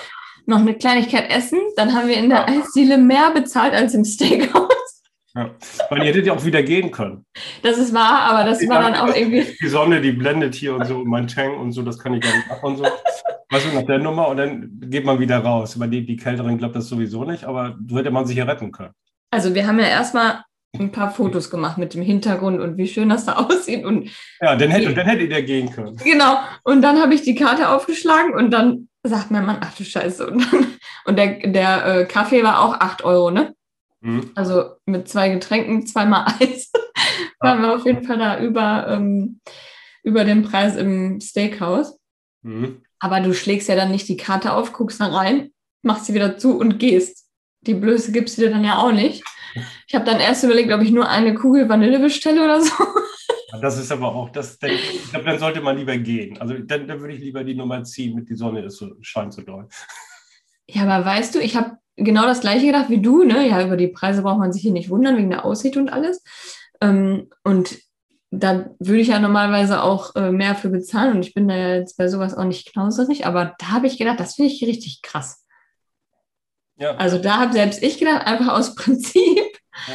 noch 0.48 0.58
eine 0.58 0.74
Kleinigkeit 0.74 1.30
essen. 1.30 1.60
Dann 1.76 1.94
haben 1.94 2.08
wir 2.08 2.18
in 2.18 2.30
der 2.30 2.40
Ja. 2.40 2.48
Eisdiele 2.48 2.98
mehr 2.98 3.30
bezahlt 3.36 3.76
als 3.76 3.94
im 3.94 4.04
Steakhouse. 4.04 5.04
Ja. 5.36 5.52
Weil 5.92 6.00
ihr 6.00 6.06
hättet 6.06 6.26
ja 6.26 6.34
auch 6.34 6.44
wieder 6.44 6.64
gehen 6.64 6.90
können. 6.90 7.24
Das 7.62 7.78
ist 7.78 7.94
wahr, 7.94 8.22
aber 8.32 8.50
das 8.50 8.68
war 8.68 8.82
dann 8.82 8.96
auch 8.96 9.16
irgendwie. 9.16 9.46
Die 9.62 9.68
Sonne, 9.68 10.02
die 10.02 10.12
blendet 10.12 10.56
hier 10.56 10.74
und 10.74 10.88
so, 10.88 11.06
mein 11.06 11.28
Tang 11.28 11.56
und 11.60 11.72
so, 11.74 11.84
das 11.84 12.00
kann 12.00 12.16
ich 12.16 12.22
gar 12.22 12.36
nicht 12.36 12.50
ab 12.50 12.64
und 12.64 12.78
so. 12.78 12.88
Weißt 13.52 13.68
du, 13.68 13.76
nach 13.76 13.86
der 13.86 14.00
Nummer 14.00 14.28
und 14.30 14.38
dann 14.38 14.80
geht 14.90 15.06
man 15.06 15.20
wieder 15.20 15.38
raus. 15.38 15.76
Aber 15.76 15.86
die, 15.86 16.04
die 16.04 16.18
Kälteren 16.18 16.58
glaubt 16.58 16.76
das 16.76 16.88
sowieso 16.90 17.24
nicht, 17.26 17.44
aber 17.44 17.78
so 17.88 17.96
hätte 18.00 18.10
man 18.10 18.26
sich 18.26 18.38
ja 18.38 18.46
retten 18.46 18.72
können. 18.72 18.94
Also 19.30 19.54
wir 19.54 19.68
haben 19.68 19.78
ja 19.80 19.86
erstmal 19.86 20.42
ein 20.80 20.92
paar 20.92 21.12
Fotos 21.12 21.50
gemacht 21.50 21.78
mit 21.78 21.94
dem 21.94 22.02
Hintergrund 22.02 22.60
und 22.60 22.78
wie 22.78 22.88
schön 22.88 23.10
das 23.10 23.26
da 23.26 23.34
aussieht. 23.38 23.86
Und 23.86 24.10
Ja, 24.42 24.56
dann 24.56 24.72
hätte, 24.72 24.94
dann 24.94 25.06
hättet 25.06 25.32
ihr 25.32 25.42
gehen 25.44 25.72
können. 25.72 25.96
genau, 25.98 26.40
und 26.64 26.82
dann 26.82 27.02
habe 27.02 27.14
ich 27.14 27.22
die 27.22 27.36
Karte 27.36 27.70
aufgeschlagen 27.70 28.34
und 28.34 28.52
dann 28.52 28.90
sagt 29.04 29.32
mein 29.32 29.46
Mann, 29.46 29.58
ach 29.62 29.76
du 29.76 29.84
Scheiße. 29.84 30.28
Und, 30.28 30.52
dann, 30.52 30.68
und 31.06 31.18
der, 31.18 31.48
der 31.48 31.86
äh, 31.86 32.06
Kaffee 32.06 32.44
war 32.44 32.62
auch 32.62 32.74
8 32.74 33.04
Euro, 33.04 33.32
ne? 33.32 33.54
Hm? 34.02 34.32
Also 34.36 34.72
mit 34.86 35.08
zwei 35.08 35.30
Getränken, 35.30 35.88
zweimal 35.88 36.26
Eis, 36.40 36.72
waren 37.40 37.62
wir 37.62 37.76
auf 37.76 37.86
jeden 37.86 38.04
Fall 38.04 38.18
da 38.18 38.40
über, 38.40 38.88
ähm, 38.90 39.40
über 40.04 40.24
den 40.24 40.44
Preis 40.44 40.76
im 40.76 41.22
Steakhouse. 41.22 41.98
Hm? 42.44 42.82
Aber 43.00 43.20
du 43.22 43.34
schlägst 43.34 43.70
ja 43.70 43.76
dann 43.76 43.92
nicht 43.92 44.08
die 44.08 44.18
Karte 44.18 44.54
auf, 44.54 44.74
guckst 44.74 45.00
da 45.00 45.08
rein 45.08 45.52
machst 45.88 46.06
sie 46.06 46.14
wieder 46.14 46.38
zu 46.38 46.58
und 46.58 46.78
gehst. 46.78 47.26
Die 47.62 47.74
Blöße 47.74 48.12
gibst 48.12 48.38
du 48.38 48.44
dir 48.44 48.52
dann 48.52 48.64
ja 48.64 48.78
auch 48.78 48.92
nicht. 48.92 49.24
Ich 49.88 49.96
habe 49.96 50.06
dann 50.06 50.20
erst 50.20 50.44
überlegt, 50.44 50.72
ob 50.72 50.82
ich 50.82 50.92
nur 50.92 51.08
eine 51.08 51.36
Kugel 51.36 51.68
Vanille 51.70 52.00
bestelle 52.00 52.44
oder 52.44 52.62
so. 52.62 52.74
Das 53.62 53.78
ist 53.78 53.92
aber 53.92 54.14
auch, 54.14 54.30
das, 54.30 54.60
dann, 54.60 54.72
ich 54.72 55.10
glaube, 55.10 55.26
dann 55.26 55.40
sollte 55.40 55.62
man 55.62 55.78
lieber 55.78 55.98
gehen. 55.98 56.38
Also 56.40 56.56
dann, 56.60 56.88
dann 56.88 57.00
würde 57.00 57.14
ich 57.14 57.22
lieber 57.22 57.44
die 57.44 57.56
Nummer 57.56 57.84
ziehen 57.84 58.14
mit 58.14 58.30
die 58.30 58.36
Sonne 58.36 58.62
ist 58.66 58.78
so, 58.78 58.92
scheint 59.02 59.34
so 59.34 59.42
doll. 59.42 59.68
Ja, 60.68 60.84
aber 60.84 61.06
weißt 61.06 61.34
du, 61.34 61.40
ich 61.40 61.56
habe 61.56 61.78
genau 61.96 62.24
das 62.24 62.42
gleiche 62.42 62.66
gedacht 62.66 62.90
wie 62.90 63.02
du, 63.02 63.24
ne? 63.24 63.48
Ja, 63.48 63.66
über 63.66 63.78
die 63.78 63.88
Preise 63.88 64.22
braucht 64.22 64.40
man 64.40 64.52
sich 64.52 64.62
hier 64.62 64.74
nicht 64.74 64.90
wundern, 64.90 65.18
wegen 65.18 65.30
der 65.30 65.46
Aussicht 65.46 65.78
und 65.78 65.90
alles. 65.90 66.24
Ähm, 66.82 67.30
und 67.44 67.78
da 68.32 68.70
würde 68.80 69.00
ich 69.00 69.08
ja 69.08 69.20
normalerweise 69.20 69.82
auch 69.82 70.16
äh, 70.16 70.32
mehr 70.32 70.56
für 70.56 70.70
bezahlen 70.70 71.16
und 71.16 71.26
ich 71.26 71.34
bin 71.34 71.48
da 71.48 71.56
ja 71.56 71.76
jetzt 71.76 71.98
bei 71.98 72.08
sowas 72.10 72.36
auch 72.36 72.44
nicht 72.44 72.72
knauserig, 72.72 73.26
aber 73.26 73.56
da 73.58 73.70
habe 73.70 73.88
ich 73.88 73.98
gedacht, 73.98 74.20
das 74.20 74.36
finde 74.36 74.52
ich 74.52 74.62
richtig 74.64 75.02
krass. 75.02 75.46
Ja. 76.78 76.96
Also 76.96 77.18
da 77.18 77.38
habe 77.38 77.54
selbst 77.54 77.82
ich 77.82 77.98
gedacht, 77.98 78.26
einfach 78.26 78.50
aus 78.50 78.76
Prinzip. 78.76 79.58
Ja. 79.88 79.94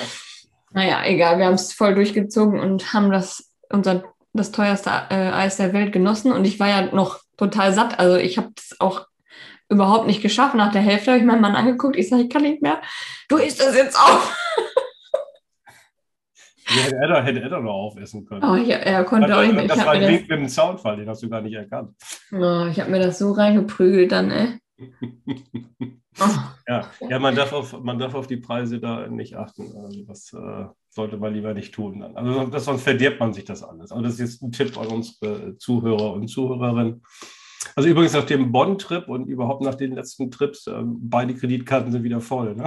Naja, 0.75 1.05
egal, 1.05 1.39
wir 1.39 1.47
haben 1.47 1.55
es 1.55 1.73
voll 1.73 1.95
durchgezogen 1.95 2.59
und 2.59 2.93
haben 2.93 3.11
das, 3.11 3.51
unser, 3.69 4.05
das 4.33 4.53
teuerste 4.53 4.91
äh, 5.11 5.31
Eis 5.31 5.59
der 5.59 5.73
Welt 5.73 5.93
genossen 5.93 6.33
und 6.33 6.45
ich 6.45 6.59
war 6.59 6.69
ja 6.69 6.83
noch 6.95 7.21
total 7.37 7.73
satt. 7.75 7.99
Also 7.99 8.17
ich 8.17 8.39
habe 8.39 8.51
es 8.57 8.81
auch 8.81 9.07
überhaupt 9.69 10.07
nicht 10.07 10.23
geschafft. 10.23 10.55
Nach 10.55 10.73
der 10.73 10.83
Hälfte 10.83 11.11
habe 11.11 11.21
ich 11.21 11.27
meinen 11.27 11.41
Mann 11.41 11.57
angeguckt, 11.57 11.97
ich 11.97 12.09
sage, 12.09 12.23
ich 12.23 12.31
kann 12.31 12.43
nicht 12.43 12.63
mehr. 12.63 12.81
Du 13.29 13.37
isst 13.37 13.61
das 13.61 13.77
jetzt 13.77 13.99
auf. 13.99 14.37
Ja, 16.69 16.83
hätte, 16.83 16.97
er 16.97 17.09
doch, 17.09 17.25
hätte 17.25 17.41
er 17.41 17.49
doch 17.51 17.61
noch 17.61 17.73
aufessen 17.73 18.25
können. 18.25 18.45
Oh, 18.45 18.55
ja, 18.55 18.77
er 18.77 19.05
konnte 19.05 19.29
das, 19.29 19.37
auch 19.37 19.43
nicht 19.43 19.55
mehr. 19.55 19.67
Das 19.67 19.85
war 19.85 19.93
ein 19.93 20.09
Wink 20.09 20.29
mit 20.29 20.39
dem 20.39 20.49
Soundfall, 20.49 20.97
den 20.97 21.09
hast 21.09 21.23
du 21.23 21.29
gar 21.29 21.43
nicht 21.43 21.55
erkannt. 21.55 21.95
Oh, 22.33 22.67
ich 22.71 22.81
habe 22.81 22.91
mir 22.91 23.01
das 23.01 23.19
so 23.19 23.33
reingeprügelt 23.33 24.11
dann, 24.13 24.31
ey. 24.31 24.59
oh. 26.21 26.29
ja, 26.69 26.91
ja 27.09 27.19
man, 27.19 27.35
darf 27.35 27.53
auf, 27.53 27.83
man 27.83 27.99
darf 27.99 28.15
auf 28.15 28.27
die 28.27 28.37
Preise 28.37 28.81
da 28.81 29.09
nicht 29.09 29.37
achten. 29.37 29.75
Also 29.77 30.05
das 30.05 30.33
äh, 30.33 30.67
sollte 30.89 31.17
man 31.17 31.35
lieber 31.35 31.55
nicht 31.55 31.75
tun. 31.75 32.01
Dann. 32.01 32.17
Also 32.17 32.47
das, 32.47 32.65
sonst 32.65 32.83
verdirbt 32.83 33.21
man 33.21 33.33
sich 33.33 33.45
das 33.45 33.63
alles. 33.63 33.91
Also 33.93 34.03
das 34.03 34.15
ist 34.15 34.21
jetzt 34.21 34.43
ein 34.43 34.53
Tipp 34.53 34.77
an 34.79 34.89
unsere 34.89 35.57
Zuhörer 35.59 36.13
und 36.15 36.29
Zuhörerinnen. 36.29 37.03
Also 37.75 37.89
übrigens 37.89 38.13
nach 38.13 38.25
dem 38.25 38.53
Bonn-Trip 38.53 39.09
und 39.09 39.29
überhaupt 39.29 39.63
nach 39.63 39.75
den 39.75 39.93
letzten 39.93 40.31
Trips, 40.31 40.67
äh, 40.67 40.83
beide 40.85 41.35
Kreditkarten 41.35 41.93
sind 41.93 42.03
wieder 42.03 42.21
voll. 42.21 42.55
Ne? 42.55 42.65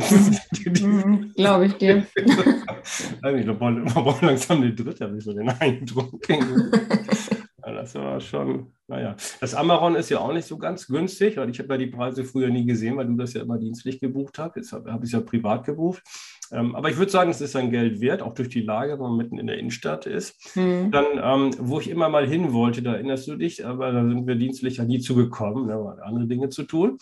Mhm, 0.81 1.33
Glaube 1.35 1.67
ich 1.67 1.73
dir. 1.73 2.05
ich 2.15 3.57
brauche 3.57 4.25
langsam 4.25 4.61
eine 4.61 4.73
dritte, 4.73 5.05
habe 5.05 5.17
ich 5.17 5.23
so 5.23 5.33
den 5.33 5.49
Eindruck. 5.49 6.21
das 7.61 7.95
war 7.95 8.19
schon, 8.19 8.71
naja. 8.87 9.15
Das 9.39 9.55
Amaron 9.55 9.95
ist 9.95 10.09
ja 10.09 10.19
auch 10.19 10.33
nicht 10.33 10.45
so 10.45 10.57
ganz 10.57 10.87
günstig, 10.87 11.37
weil 11.37 11.49
ich 11.49 11.59
habe 11.59 11.73
ja 11.73 11.77
die 11.77 11.87
Preise 11.87 12.23
früher 12.23 12.49
nie 12.49 12.65
gesehen, 12.65 12.97
weil 12.97 13.07
du 13.07 13.15
das 13.15 13.33
ja 13.33 13.41
immer 13.41 13.57
dienstlich 13.57 13.99
gebucht 13.99 14.37
hast. 14.37 14.55
Jetzt 14.55 14.73
habe 14.73 14.91
hab 14.91 15.01
ich 15.01 15.09
es 15.09 15.13
ja 15.13 15.21
privat 15.21 15.65
gebucht. 15.65 16.03
Ähm, 16.51 16.75
aber 16.75 16.89
ich 16.89 16.97
würde 16.97 17.11
sagen, 17.11 17.31
es 17.31 17.41
ist 17.41 17.53
sein 17.53 17.71
Geld 17.71 18.01
wert, 18.01 18.21
auch 18.21 18.35
durch 18.35 18.49
die 18.49 18.61
Lage, 18.61 18.93
wenn 18.93 18.99
man 18.99 19.17
mitten 19.17 19.39
in 19.39 19.47
der 19.47 19.57
Innenstadt 19.57 20.05
ist. 20.05 20.55
Mhm. 20.55 20.91
Dann, 20.91 21.05
ähm, 21.21 21.55
wo 21.57 21.79
ich 21.79 21.89
immer 21.89 22.09
mal 22.09 22.27
hin 22.27 22.53
wollte, 22.53 22.83
da 22.83 22.93
erinnerst 22.93 23.27
du 23.27 23.35
dich, 23.35 23.65
aber 23.65 23.91
da 23.91 24.07
sind 24.07 24.27
wir 24.27 24.35
dienstlich 24.35 24.77
ja 24.77 24.85
nie 24.85 24.99
zugekommen, 24.99 25.65
ne, 25.65 25.97
andere 26.03 26.27
Dinge 26.27 26.49
zu 26.49 26.63
tun. 26.63 26.97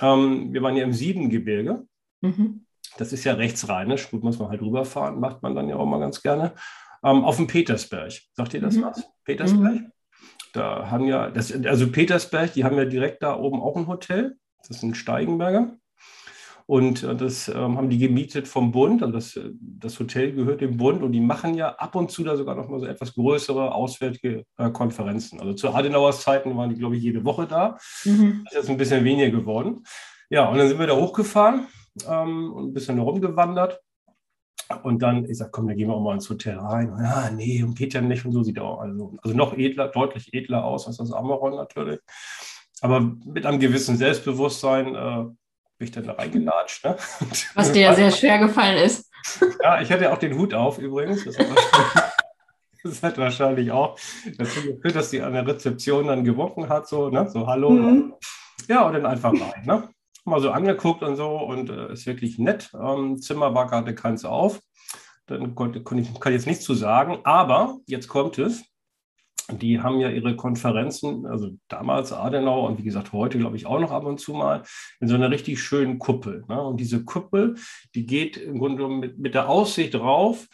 Ähm, 0.00 0.52
wir 0.52 0.62
waren 0.62 0.76
ja 0.76 0.84
im 0.84 0.92
Siebengebirge. 0.92 1.84
Mhm. 2.20 2.66
Das 2.98 3.12
ist 3.12 3.24
ja 3.24 3.34
rechtsrheinisch, 3.34 4.10
gut, 4.10 4.22
muss 4.22 4.38
man 4.38 4.48
halt 4.48 4.60
rüberfahren, 4.60 5.20
macht 5.20 5.42
man 5.42 5.54
dann 5.54 5.68
ja 5.68 5.76
auch 5.76 5.86
mal 5.86 6.00
ganz 6.00 6.22
gerne. 6.22 6.54
Ähm, 7.02 7.24
auf 7.24 7.36
dem 7.36 7.46
Petersberg. 7.46 8.12
Sagt 8.32 8.54
ihr 8.54 8.60
das 8.60 8.76
mhm. 8.76 8.82
was? 8.82 9.08
Petersberg? 9.24 9.90
Da 10.56 10.90
haben 10.90 11.06
ja, 11.06 11.30
das, 11.30 11.52
also 11.52 11.90
Petersberg, 11.90 12.54
die 12.54 12.64
haben 12.64 12.78
ja 12.78 12.86
direkt 12.86 13.22
da 13.22 13.36
oben 13.36 13.60
auch 13.60 13.76
ein 13.76 13.88
Hotel. 13.88 14.36
Das 14.58 14.78
ist 14.78 14.82
ein 14.82 14.94
Steigenberger. 14.94 15.76
Und 16.64 17.02
äh, 17.02 17.14
das 17.14 17.48
ähm, 17.48 17.76
haben 17.76 17.90
die 17.90 17.98
gemietet 17.98 18.48
vom 18.48 18.72
Bund. 18.72 19.02
Also 19.02 19.12
das, 19.12 19.38
das 19.60 20.00
Hotel 20.00 20.32
gehört 20.32 20.62
dem 20.62 20.78
Bund 20.78 21.02
und 21.02 21.12
die 21.12 21.20
machen 21.20 21.54
ja 21.54 21.74
ab 21.74 21.94
und 21.94 22.10
zu 22.10 22.24
da 22.24 22.36
sogar 22.36 22.54
noch 22.54 22.68
mal 22.68 22.80
so 22.80 22.86
etwas 22.86 23.12
größere 23.14 23.74
auswärtige 23.74 24.44
äh, 24.56 24.70
Konferenzen. 24.70 25.40
Also 25.40 25.52
zu 25.52 25.74
Adenauers 25.74 26.22
Zeiten 26.22 26.56
waren 26.56 26.70
die, 26.70 26.76
glaube 26.76 26.96
ich, 26.96 27.02
jede 27.02 27.24
Woche 27.24 27.46
da. 27.46 27.78
Mhm. 28.04 28.42
Das 28.44 28.54
ist 28.54 28.58
jetzt 28.60 28.70
ein 28.70 28.78
bisschen 28.78 29.04
weniger 29.04 29.30
geworden. 29.30 29.84
Ja, 30.30 30.48
und 30.48 30.56
dann 30.56 30.68
sind 30.68 30.80
wir 30.80 30.86
da 30.86 30.96
hochgefahren 30.96 31.66
ähm, 32.08 32.52
und 32.52 32.70
ein 32.70 32.72
bisschen 32.72 32.96
herumgewandert. 32.96 33.80
Und 34.82 35.00
dann, 35.00 35.24
ich 35.26 35.38
sage, 35.38 35.50
komm, 35.52 35.68
dann 35.68 35.76
gehen 35.76 35.88
wir 35.88 35.94
auch 35.94 36.02
mal 36.02 36.14
ins 36.14 36.28
Hotel 36.28 36.58
rein. 36.58 36.92
Ja, 37.00 37.30
nee, 37.30 37.64
geht 37.74 37.94
ja 37.94 38.00
nicht 38.00 38.24
und 38.24 38.32
so 38.32 38.42
sieht 38.42 38.56
er 38.56 38.64
auch. 38.64 38.80
Also, 38.80 39.16
also 39.22 39.36
noch 39.36 39.56
edler, 39.56 39.88
deutlich 39.88 40.34
edler 40.34 40.64
aus 40.64 40.86
als 40.86 40.96
das 40.96 41.12
Amaron 41.12 41.54
natürlich. 41.54 42.00
Aber 42.80 43.00
mit 43.00 43.46
einem 43.46 43.60
gewissen 43.60 43.96
Selbstbewusstsein 43.96 44.94
äh, 44.94 45.24
bin 45.78 45.88
ich 45.88 45.90
dann 45.92 46.04
da 46.04 46.12
reingelatscht. 46.12 46.84
Ne? 46.84 46.96
Was 47.54 47.72
dir 47.72 47.82
ja 47.82 47.94
sehr 47.94 48.10
schwer 48.10 48.38
gefallen 48.38 48.78
ist. 48.78 49.10
Ja, 49.60 49.80
ich 49.80 49.90
hatte 49.90 50.12
auch 50.12 50.18
den 50.18 50.38
Hut 50.38 50.54
auf 50.54 50.78
übrigens. 50.78 51.24
Das 51.24 51.36
hat, 51.36 51.46
das 52.84 53.02
hat 53.02 53.18
wahrscheinlich 53.18 53.72
auch 53.72 53.98
dazu 54.38 54.62
geführt, 54.62 54.94
dass 54.94 55.10
die 55.10 55.20
an 55.20 55.32
der 55.32 55.44
Rezeption 55.44 56.06
dann 56.06 56.22
gewunken 56.22 56.68
hat, 56.68 56.86
so, 56.86 57.10
ne? 57.10 57.28
so 57.28 57.44
Hallo. 57.44 57.70
Mhm. 57.70 58.14
Ja, 58.68 58.86
und 58.86 58.92
dann 58.92 59.04
einfach 59.04 59.32
rein. 59.32 59.64
Ne? 59.64 59.88
Mal 60.26 60.40
so 60.40 60.50
angeguckt 60.50 61.02
und 61.02 61.16
so 61.16 61.38
und 61.38 61.70
äh, 61.70 61.92
ist 61.92 62.06
wirklich 62.06 62.38
nett. 62.38 62.70
Ähm, 62.78 63.18
Zimmer 63.18 63.54
war 63.54 63.66
gerade 63.66 63.94
keins 63.94 64.24
auf. 64.24 64.60
Dann 65.26 65.54
konnte, 65.54 65.82
konnte 65.82 66.02
ich, 66.02 66.20
kann 66.20 66.32
ich 66.32 66.38
jetzt 66.38 66.46
nichts 66.46 66.64
zu 66.64 66.74
sagen. 66.74 67.18
Aber 67.24 67.78
jetzt 67.86 68.08
kommt 68.08 68.38
es 68.38 68.64
die 69.52 69.80
haben 69.80 70.00
ja 70.00 70.10
ihre 70.10 70.34
Konferenzen, 70.34 71.26
also 71.26 71.50
damals 71.68 72.12
Adenauer 72.12 72.68
und 72.68 72.78
wie 72.78 72.82
gesagt 72.82 73.12
heute, 73.12 73.38
glaube 73.38 73.56
ich, 73.56 73.66
auch 73.66 73.78
noch 73.78 73.92
ab 73.92 74.04
und 74.04 74.18
zu 74.18 74.32
mal, 74.32 74.62
in 75.00 75.08
so 75.08 75.14
einer 75.14 75.30
richtig 75.30 75.60
schönen 75.60 75.98
Kuppel. 75.98 76.44
Ne? 76.48 76.60
Und 76.60 76.78
diese 76.78 77.04
Kuppel, 77.04 77.54
die 77.94 78.06
geht 78.06 78.36
im 78.36 78.58
Grunde 78.58 78.88
mit, 78.88 79.18
mit 79.18 79.34
der 79.34 79.48
Aussicht 79.48 79.94
rauf 79.94 80.46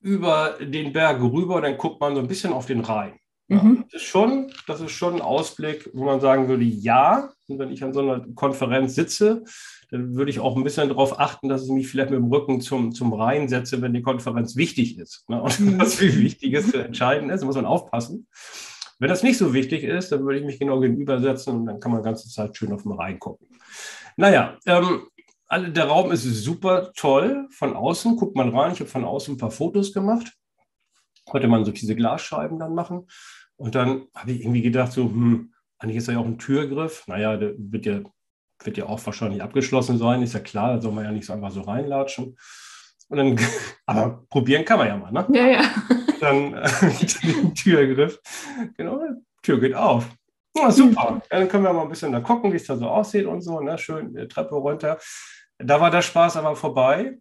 über 0.00 0.56
den 0.60 0.92
Berg 0.92 1.20
rüber, 1.20 1.60
dann 1.60 1.76
guckt 1.76 2.00
man 2.00 2.14
so 2.14 2.20
ein 2.20 2.28
bisschen 2.28 2.52
auf 2.52 2.66
den 2.66 2.80
Rhein. 2.80 3.18
Ja, 3.48 3.62
mhm. 3.62 3.84
das, 3.90 4.00
ist 4.00 4.08
schon, 4.08 4.50
das 4.66 4.80
ist 4.80 4.92
schon 4.92 5.16
ein 5.16 5.20
Ausblick, 5.20 5.90
wo 5.92 6.04
man 6.04 6.20
sagen 6.20 6.48
würde, 6.48 6.64
ja, 6.64 7.30
wenn 7.48 7.70
ich 7.70 7.84
an 7.84 7.92
so 7.92 8.00
einer 8.00 8.26
Konferenz 8.34 8.94
sitze, 8.94 9.44
dann 9.90 10.14
würde 10.14 10.30
ich 10.30 10.40
auch 10.40 10.56
ein 10.56 10.64
bisschen 10.64 10.88
darauf 10.88 11.18
achten, 11.20 11.48
dass 11.48 11.64
ich 11.64 11.70
mich 11.70 11.88
vielleicht 11.88 12.10
mit 12.10 12.18
dem 12.18 12.32
Rücken 12.32 12.60
zum, 12.60 12.92
zum 12.92 13.12
Rhein 13.12 13.48
setze, 13.48 13.82
wenn 13.82 13.92
die 13.92 14.02
Konferenz 14.02 14.56
wichtig 14.56 14.98
ist. 14.98 15.28
Ne? 15.28 15.42
Und 15.42 15.60
mhm. 15.60 15.80
was 15.80 15.96
viel 15.96 16.18
Wichtiges 16.18 16.70
zu 16.70 16.78
entscheiden 16.78 17.30
ist, 17.30 17.40
da 17.40 17.46
muss 17.46 17.56
man 17.56 17.66
aufpassen. 17.66 18.26
Wenn 18.98 19.08
das 19.08 19.22
nicht 19.22 19.38
so 19.38 19.52
wichtig 19.52 19.84
ist, 19.84 20.12
dann 20.12 20.24
würde 20.24 20.38
ich 20.38 20.46
mich 20.46 20.58
genau 20.58 20.80
gegenübersetzen 20.80 21.54
und 21.54 21.66
dann 21.66 21.80
kann 21.80 21.92
man 21.92 22.02
die 22.02 22.06
ganze 22.06 22.28
Zeit 22.28 22.56
schön 22.56 22.72
auf 22.72 22.84
den 22.84 22.92
Rhein 22.92 23.18
gucken. 23.18 23.48
Naja, 24.16 24.56
ähm, 24.66 25.08
der 25.50 25.84
Raum 25.86 26.10
ist 26.12 26.22
super 26.22 26.92
toll. 26.94 27.48
Von 27.50 27.74
außen 27.74 28.16
guckt 28.16 28.36
man 28.36 28.54
rein. 28.54 28.72
Ich 28.72 28.80
habe 28.80 28.90
von 28.90 29.04
außen 29.04 29.34
ein 29.34 29.38
paar 29.38 29.50
Fotos 29.50 29.92
gemacht. 29.92 30.32
Konnte 31.26 31.48
man 31.48 31.64
so 31.64 31.72
diese 31.72 31.96
Glasscheiben 31.96 32.58
dann 32.58 32.74
machen. 32.74 33.06
Und 33.56 33.74
dann 33.74 34.06
habe 34.14 34.32
ich 34.32 34.40
irgendwie 34.40 34.62
gedacht, 34.62 34.92
so, 34.92 35.04
hm, 35.04 35.53
eigentlich 35.84 35.98
ist 35.98 36.08
da 36.08 36.12
ja 36.12 36.18
auch 36.18 36.26
ein 36.26 36.38
Türgriff. 36.38 37.04
Naja, 37.06 37.36
der 37.36 37.52
wird 37.58 37.86
ja 37.86 38.00
wird 38.62 38.78
ja 38.78 38.86
auch 38.86 39.04
wahrscheinlich 39.04 39.42
abgeschlossen 39.42 39.98
sein, 39.98 40.22
ist 40.22 40.34
ja 40.34 40.40
klar, 40.40 40.74
da 40.74 40.80
soll 40.80 40.92
man 40.92 41.04
ja 41.04 41.12
nicht 41.12 41.26
so 41.26 41.32
einfach 41.32 41.50
so 41.50 41.62
reinlatschen. 41.62 42.36
Und 43.08 43.16
dann, 43.16 43.38
aber 43.86 44.24
probieren 44.30 44.64
kann 44.64 44.78
man 44.78 44.88
ja 44.88 44.96
mal, 44.96 45.12
ne? 45.12 45.26
Ja, 45.32 45.46
ja. 45.46 45.62
Dann 46.20 46.54
äh, 46.54 46.70
den 47.22 47.54
Türgriff. 47.54 48.18
Genau, 48.76 48.98
die 48.98 49.22
Tür 49.42 49.60
geht 49.60 49.74
auf. 49.74 50.08
Ja, 50.56 50.70
super. 50.70 51.20
Dann 51.28 51.48
können 51.48 51.64
wir 51.64 51.72
mal 51.72 51.82
ein 51.82 51.88
bisschen 51.88 52.12
da 52.12 52.20
gucken, 52.20 52.52
wie 52.52 52.56
es 52.56 52.64
da 52.64 52.76
so 52.76 52.88
aussieht 52.88 53.26
und 53.26 53.42
so, 53.42 53.60
ne? 53.60 53.76
Schön 53.76 54.14
die 54.14 54.26
Treppe 54.26 54.54
runter. 54.54 54.98
Da 55.58 55.80
war 55.80 55.90
der 55.90 56.02
Spaß 56.02 56.36
aber 56.36 56.56
vorbei. 56.56 57.18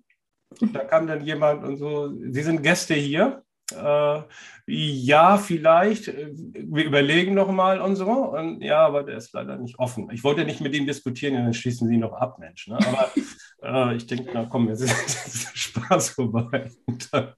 Da 0.71 0.85
kam 0.85 1.07
dann 1.07 1.25
jemand 1.25 1.63
und 1.63 1.77
so, 1.77 2.13
Sie 2.31 2.43
sind 2.43 2.61
Gäste 2.61 2.93
hier. 2.93 3.43
Äh, 3.71 4.21
ja, 4.67 5.37
vielleicht, 5.37 6.07
wir 6.07 6.85
überlegen 6.85 7.33
nochmal 7.33 7.81
und 7.81 7.95
so. 7.95 8.09
Und 8.09 8.61
ja, 8.61 8.85
aber 8.85 9.03
der 9.03 9.17
ist 9.17 9.33
leider 9.33 9.57
nicht 9.57 9.79
offen. 9.79 10.09
Ich 10.11 10.23
wollte 10.23 10.45
nicht 10.45 10.61
mit 10.61 10.75
ihm 10.75 10.85
diskutieren, 10.85 11.35
dann 11.35 11.53
schließen 11.53 11.87
Sie 11.87 11.97
noch 11.97 12.13
ab, 12.13 12.39
Mensch. 12.39 12.67
Ne? 12.67 12.77
Aber 12.77 13.11
äh, 13.91 13.95
ich 13.95 14.07
denke, 14.07 14.31
na 14.33 14.45
komm, 14.45 14.69
jetzt 14.69 14.81
ist, 14.81 14.99
jetzt 14.99 15.35
ist 15.35 15.57
Spaß 15.57 16.09
vorbei. 16.09 16.69
Und 16.85 17.13
dann 17.13 17.33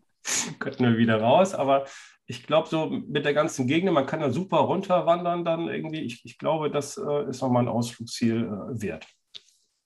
könnten 0.59 0.83
wir 0.83 0.97
wieder 0.97 1.21
raus. 1.21 1.53
Aber 1.53 1.85
ich 2.25 2.45
glaube, 2.45 2.67
so 2.67 2.87
mit 2.87 3.25
der 3.25 3.33
ganzen 3.33 3.67
Gegend, 3.67 3.93
man 3.93 4.07
kann 4.07 4.21
da 4.21 4.31
super 4.31 4.57
runterwandern 4.57 5.45
dann 5.45 5.67
irgendwie. 5.67 6.01
Ich, 6.01 6.25
ich 6.25 6.37
glaube, 6.37 6.71
das 6.71 6.97
äh, 6.97 7.29
ist 7.29 7.41
nochmal 7.41 7.63
ein 7.63 7.69
Ausflugsziel 7.69 8.45
äh, 8.45 8.81
wert. 8.81 9.07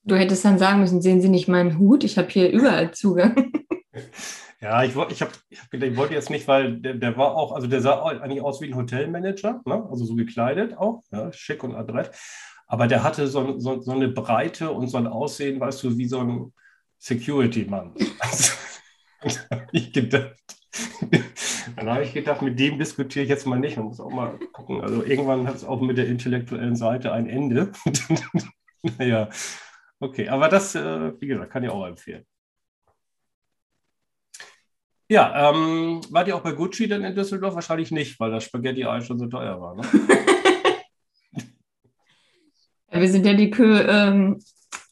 Du 0.02 0.16
hättest 0.16 0.46
dann 0.46 0.58
sagen 0.58 0.80
müssen, 0.80 1.02
sehen 1.02 1.20
Sie 1.20 1.28
nicht 1.28 1.48
meinen 1.48 1.78
Hut? 1.78 2.04
Ich 2.04 2.16
habe 2.16 2.28
hier 2.28 2.50
überall 2.50 2.92
Zugang. 2.92 3.52
Ja, 4.62 4.84
ich, 4.84 4.90
ich, 4.90 5.22
hab, 5.22 5.32
ich, 5.48 5.60
hab 5.60 5.70
gedacht, 5.70 5.90
ich 5.90 5.96
wollte 5.96 6.14
jetzt 6.14 6.28
nicht, 6.28 6.46
weil 6.46 6.76
der, 6.76 6.94
der 6.94 7.16
war 7.16 7.34
auch, 7.34 7.52
also 7.52 7.66
der 7.66 7.80
sah 7.80 8.02
eigentlich 8.04 8.42
aus 8.42 8.60
wie 8.60 8.66
ein 8.66 8.76
Hotelmanager, 8.76 9.62
ne? 9.64 9.86
also 9.90 10.04
so 10.04 10.14
gekleidet 10.14 10.76
auch, 10.76 11.02
ja, 11.10 11.32
schick 11.32 11.64
und 11.64 11.74
adrett. 11.74 12.10
Aber 12.66 12.86
der 12.86 13.02
hatte 13.02 13.26
so, 13.26 13.58
so, 13.58 13.80
so, 13.80 13.92
eine 13.92 14.08
Breite 14.08 14.70
und 14.70 14.88
so 14.88 14.98
ein 14.98 15.06
Aussehen, 15.06 15.58
weißt 15.58 15.82
du, 15.82 15.96
wie 15.96 16.06
so 16.06 16.20
ein 16.20 16.52
Security-Mann. 16.98 17.94
Also, 19.22 19.38
habe 19.50 19.66
ich 19.72 19.92
gedacht, 19.92 20.34
dann 21.76 21.90
habe 21.90 22.04
ich 22.04 22.14
gedacht, 22.14 22.42
mit 22.42 22.58
dem 22.58 22.78
diskutiere 22.78 23.24
ich 23.24 23.28
jetzt 23.28 23.46
mal 23.46 23.58
nicht. 23.58 23.76
Man 23.76 23.86
muss 23.86 24.00
auch 24.00 24.10
mal 24.10 24.38
gucken. 24.52 24.80
Also 24.80 25.04
irgendwann 25.04 25.46
hat 25.46 25.56
es 25.56 25.64
auch 25.64 25.80
mit 25.80 25.98
der 25.98 26.06
intellektuellen 26.06 26.76
Seite 26.76 27.12
ein 27.12 27.28
Ende. 27.28 27.72
naja, 28.98 29.28
okay. 29.98 30.28
Aber 30.28 30.48
das, 30.48 30.74
äh, 30.74 31.12
wie 31.20 31.26
gesagt, 31.26 31.52
kann 31.52 31.64
ich 31.64 31.70
auch 31.70 31.86
empfehlen. 31.86 32.24
Ja, 35.10 35.50
ähm, 35.50 36.00
wart 36.10 36.28
ihr 36.28 36.36
auch 36.36 36.42
bei 36.42 36.52
Gucci 36.52 36.86
denn 36.86 37.02
in 37.02 37.16
Düsseldorf? 37.16 37.56
Wahrscheinlich 37.56 37.90
nicht, 37.90 38.20
weil 38.20 38.30
das 38.30 38.44
Spaghetti-Ei 38.44 39.00
schon 39.00 39.18
so 39.18 39.26
teuer 39.26 39.60
war. 39.60 39.74
Ne? 39.74 39.82
ja, 42.92 43.00
wir 43.00 43.10
sind 43.10 43.26
ja 43.26 43.34
die 43.34 43.50
Kö 43.50 43.80
ähm, 43.88 44.40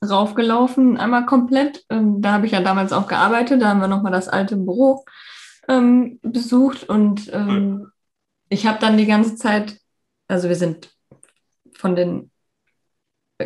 raufgelaufen, 0.05 0.97
einmal 0.97 1.25
komplett. 1.25 1.85
Ähm, 1.89 2.21
da 2.21 2.33
habe 2.33 2.47
ich 2.47 2.53
ja 2.53 2.61
damals 2.61 2.93
auch 2.93 3.07
gearbeitet. 3.07 3.63
Da 3.63 3.69
haben 3.69 3.81
wir 3.81 3.87
nochmal 3.87 4.11
das 4.11 4.29
alte 4.29 4.57
Büro 4.57 5.05
ähm, 5.69 6.19
besucht 6.23 6.89
und 6.89 7.33
ähm, 7.33 7.93
ich 8.49 8.67
habe 8.67 8.81
dann 8.81 8.97
die 8.97 9.07
ganze 9.07 9.37
Zeit, 9.37 9.79
also 10.27 10.49
wir 10.49 10.57
sind 10.57 10.91
von 11.75 11.95
den 11.95 12.33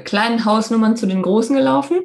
kleinen 0.04 0.46
Hausnummern 0.46 0.96
zu 0.96 1.04
den 1.04 1.20
großen 1.20 1.54
gelaufen. 1.54 2.00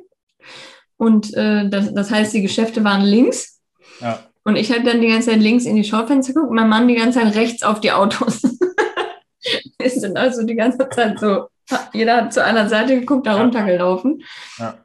Und 0.98 1.34
äh, 1.36 1.70
das, 1.70 1.94
das 1.94 2.12
heißt, 2.12 2.34
die 2.34 2.42
Geschäfte 2.42 2.84
waren 2.84 3.04
links. 3.04 3.62
Ja. 4.02 4.27
Und 4.48 4.56
ich 4.56 4.72
habe 4.72 4.84
dann 4.84 5.02
die 5.02 5.10
ganze 5.10 5.32
Zeit 5.32 5.42
links 5.42 5.66
in 5.66 5.76
die 5.76 5.84
Schaufenster 5.84 6.32
geguckt, 6.34 6.54
mein 6.54 6.70
Mann 6.70 6.88
die 6.88 6.96
ganze 6.96 7.20
Zeit 7.20 7.36
rechts 7.36 7.64
auf 7.64 7.82
die 7.82 7.92
Autos. 7.92 8.44
Wir 9.78 9.90
sind 9.90 10.16
also 10.18 10.44
die 10.46 10.56
ganze 10.56 10.88
Zeit 10.88 11.20
so, 11.20 11.50
jeder 11.92 12.16
hat 12.16 12.34
zu 12.34 12.42
einer 12.42 12.70
Seite 12.70 12.98
geguckt, 12.98 13.28
da 13.28 13.42
runtergelaufen. 13.42 14.24
Ja. 14.58 14.78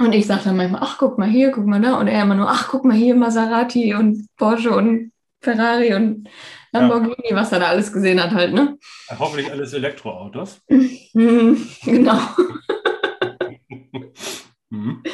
Und 0.00 0.12
ich 0.12 0.26
sage 0.26 0.40
dann 0.46 0.56
manchmal, 0.56 0.80
ach, 0.82 0.98
guck 0.98 1.18
mal 1.18 1.28
hier, 1.28 1.52
guck 1.52 1.66
mal 1.66 1.80
da. 1.80 2.00
Und 2.00 2.08
er 2.08 2.20
immer 2.20 2.34
nur, 2.34 2.50
ach, 2.50 2.66
guck 2.68 2.84
mal 2.84 2.96
hier, 2.96 3.14
Maserati 3.14 3.94
und 3.94 4.26
Porsche 4.36 4.72
und 4.72 5.12
Ferrari 5.40 5.94
und 5.94 6.28
Lamborghini, 6.72 7.30
ja. 7.30 7.36
was 7.36 7.52
er 7.52 7.60
da 7.60 7.66
alles 7.66 7.92
gesehen 7.92 8.20
hat 8.20 8.32
halt, 8.32 8.52
ne? 8.52 8.76
Hoffentlich 9.16 9.52
alles 9.52 9.72
Elektroautos. 9.72 10.62
genau. 11.12 12.18
mhm. 14.70 15.04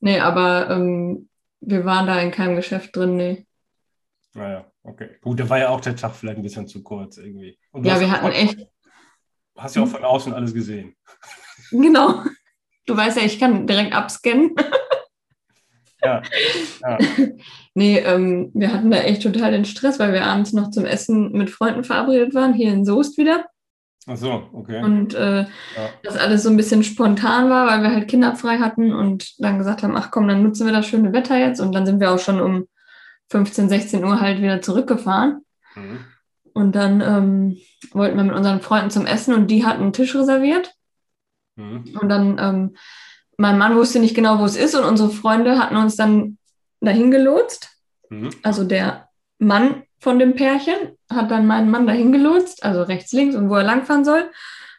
Nee, 0.00 0.20
aber 0.20 0.68
ähm, 0.68 1.30
wir 1.66 1.84
waren 1.84 2.06
da 2.06 2.20
in 2.20 2.30
keinem 2.30 2.56
Geschäft 2.56 2.94
drin, 2.96 3.16
nee. 3.16 3.46
Naja, 4.34 4.70
okay. 4.82 5.10
Gut, 5.20 5.38
da 5.38 5.48
war 5.48 5.58
ja 5.58 5.68
auch 5.68 5.80
der 5.80 5.96
Tag 5.96 6.14
vielleicht 6.14 6.38
ein 6.38 6.42
bisschen 6.42 6.66
zu 6.66 6.82
kurz 6.82 7.18
irgendwie. 7.18 7.58
ja, 7.74 8.00
wir 8.00 8.10
hatten 8.10 8.26
auch, 8.26 8.34
echt. 8.34 8.66
Hast 9.56 9.76
ja 9.76 9.82
auch 9.82 9.88
von 9.88 10.04
außen 10.04 10.32
alles 10.32 10.54
gesehen. 10.54 10.96
Genau. 11.70 12.22
Du 12.84 12.94
weißt 12.94 13.16
ja, 13.16 13.24
ich 13.24 13.40
kann 13.40 13.66
direkt 13.66 13.94
abscannen. 13.94 14.54
Ja. 16.04 16.22
ja. 16.82 16.98
nee, 17.74 17.98
ähm, 17.98 18.50
wir 18.52 18.72
hatten 18.72 18.90
da 18.90 18.98
echt 18.98 19.22
total 19.22 19.52
den 19.52 19.64
Stress, 19.64 19.98
weil 19.98 20.12
wir 20.12 20.24
abends 20.24 20.52
noch 20.52 20.70
zum 20.70 20.84
Essen 20.84 21.32
mit 21.32 21.50
Freunden 21.50 21.82
verabredet 21.82 22.34
waren, 22.34 22.52
hier 22.52 22.72
in 22.72 22.84
Soest 22.84 23.16
wieder. 23.16 23.46
Ach 24.06 24.16
so, 24.16 24.48
okay. 24.52 24.82
Und 24.82 25.14
äh, 25.14 25.42
ja. 25.42 25.48
das 26.02 26.16
alles 26.16 26.42
so 26.42 26.50
ein 26.50 26.56
bisschen 26.56 26.84
spontan 26.84 27.48
war, 27.48 27.66
weil 27.66 27.82
wir 27.82 27.90
halt 27.90 28.08
Kinder 28.08 28.36
frei 28.36 28.58
hatten 28.58 28.92
und 28.92 29.34
dann 29.38 29.58
gesagt 29.58 29.82
haben, 29.82 29.96
ach 29.96 30.10
komm, 30.10 30.28
dann 30.28 30.42
nutzen 30.42 30.66
wir 30.66 30.74
das 30.74 30.86
schöne 30.86 31.12
Wetter 31.12 31.38
jetzt. 31.38 31.60
Und 31.60 31.72
dann 31.74 31.86
sind 31.86 32.00
wir 32.00 32.10
auch 32.10 32.18
schon 32.18 32.40
um 32.40 32.68
15, 33.30 33.68
16 33.68 34.04
Uhr 34.04 34.20
halt 34.20 34.42
wieder 34.42 34.60
zurückgefahren. 34.60 35.44
Mhm. 35.74 36.00
Und 36.52 36.76
dann 36.76 37.00
ähm, 37.00 37.56
wollten 37.92 38.16
wir 38.16 38.24
mit 38.24 38.36
unseren 38.36 38.60
Freunden 38.60 38.90
zum 38.90 39.06
Essen 39.06 39.34
und 39.34 39.48
die 39.48 39.64
hatten 39.64 39.82
einen 39.82 39.92
Tisch 39.92 40.14
reserviert. 40.14 40.74
Mhm. 41.56 41.98
Und 42.00 42.08
dann, 42.08 42.38
ähm, 42.38 42.76
mein 43.38 43.58
Mann 43.58 43.74
wusste 43.74 44.00
nicht 44.00 44.14
genau, 44.14 44.38
wo 44.38 44.44
es 44.44 44.56
ist 44.56 44.74
und 44.74 44.84
unsere 44.84 45.10
Freunde 45.10 45.58
hatten 45.58 45.76
uns 45.76 45.96
dann 45.96 46.38
dahin 46.80 47.10
gelotst. 47.10 47.70
Mhm. 48.10 48.30
Also 48.42 48.64
der 48.64 49.08
Mann 49.38 49.83
von 50.04 50.18
dem 50.18 50.34
Pärchen, 50.34 50.98
hat 51.10 51.30
dann 51.30 51.46
meinen 51.46 51.70
Mann 51.70 51.86
dahin 51.86 52.12
gelotst, 52.12 52.62
also 52.62 52.82
rechts, 52.82 53.12
links 53.12 53.34
und 53.34 53.48
wo 53.48 53.54
er 53.54 53.64
langfahren 53.64 54.04
soll. 54.04 54.30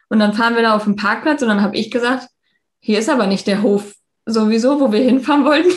Und 0.08 0.20
dann 0.20 0.34
fahren 0.34 0.54
wir 0.54 0.62
da 0.62 0.76
auf 0.76 0.84
den 0.84 0.94
Parkplatz 0.94 1.42
und 1.42 1.48
dann 1.48 1.62
habe 1.62 1.76
ich 1.76 1.90
gesagt, 1.90 2.28
hier 2.78 3.00
ist 3.00 3.10
aber 3.10 3.26
nicht 3.26 3.48
der 3.48 3.62
Hof 3.62 3.92
sowieso, 4.24 4.80
wo 4.80 4.92
wir 4.92 5.00
hinfahren 5.00 5.44
wollten. 5.44 5.72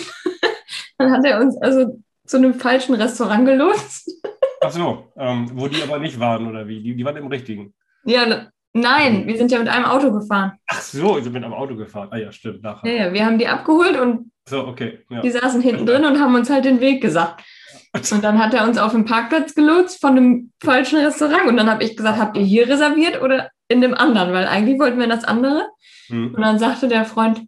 dann 0.99 1.11
hat 1.11 1.25
er 1.25 1.41
uns 1.41 1.59
also 1.61 1.99
zu 2.27 2.37
einem 2.37 2.53
falschen 2.53 2.93
Restaurant 2.93 3.47
gelotst. 3.47 4.11
Ach 4.61 4.71
so, 4.71 5.11
ähm, 5.17 5.49
wo 5.55 5.67
die 5.67 5.81
aber 5.81 5.97
nicht 5.97 6.19
waren 6.19 6.47
oder 6.47 6.67
wie? 6.67 6.83
Die, 6.83 6.95
die 6.95 7.03
waren 7.03 7.17
im 7.17 7.27
richtigen. 7.27 7.73
Ja, 8.05 8.49
nein, 8.73 9.25
wir 9.25 9.35
sind 9.35 9.51
ja 9.51 9.57
mit 9.57 9.69
einem 9.69 9.85
Auto 9.85 10.11
gefahren. 10.11 10.59
Ach 10.67 10.81
so, 10.81 11.17
ihr 11.17 11.23
sind 11.23 11.33
mit 11.33 11.43
einem 11.43 11.53
Auto 11.53 11.75
gefahren. 11.75 12.09
Ah 12.11 12.17
ja, 12.17 12.31
stimmt. 12.31 12.61
Nachher. 12.61 12.91
Ja, 12.91 13.05
ja, 13.05 13.13
wir 13.13 13.25
haben 13.25 13.39
die 13.39 13.47
abgeholt 13.47 13.99
und 13.99 14.31
so, 14.47 14.67
okay, 14.67 14.99
ja. 15.09 15.21
die 15.21 15.31
saßen 15.31 15.61
hinten 15.61 15.87
drin 15.87 16.05
und 16.05 16.19
haben 16.19 16.35
uns 16.35 16.51
halt 16.51 16.65
den 16.65 16.81
Weg 16.81 17.01
gesagt. 17.01 17.43
Und 17.93 18.23
dann 18.23 18.37
hat 18.37 18.53
er 18.53 18.67
uns 18.67 18.77
auf 18.77 18.91
den 18.91 19.05
Parkplatz 19.05 19.55
gelotst 19.55 19.99
von 19.99 20.11
einem 20.11 20.51
falschen 20.61 20.99
Restaurant. 20.99 21.47
Und 21.47 21.57
dann 21.57 21.69
habe 21.69 21.83
ich 21.83 21.97
gesagt, 21.97 22.19
habt 22.19 22.37
ihr 22.37 22.43
hier 22.43 22.67
reserviert 22.67 23.21
oder 23.21 23.49
in 23.67 23.81
dem 23.81 23.95
anderen? 23.95 24.31
Weil 24.31 24.47
eigentlich 24.47 24.79
wollten 24.79 24.99
wir 24.99 25.07
das 25.07 25.23
andere. 25.23 25.67
Mhm. 26.09 26.35
Und 26.35 26.41
dann 26.41 26.59
sagte 26.59 26.87
der 26.87 27.05
Freund, 27.05 27.41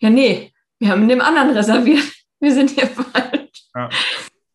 ja, 0.00 0.10
nee, 0.10 0.52
wir 0.78 0.88
haben 0.88 1.02
in 1.02 1.08
dem 1.08 1.20
anderen 1.20 1.50
reserviert. 1.50 2.04
Wir 2.40 2.52
sind 2.52 2.70
hier 2.70 2.88
falsch. 2.88 3.70
Ja. 3.74 3.88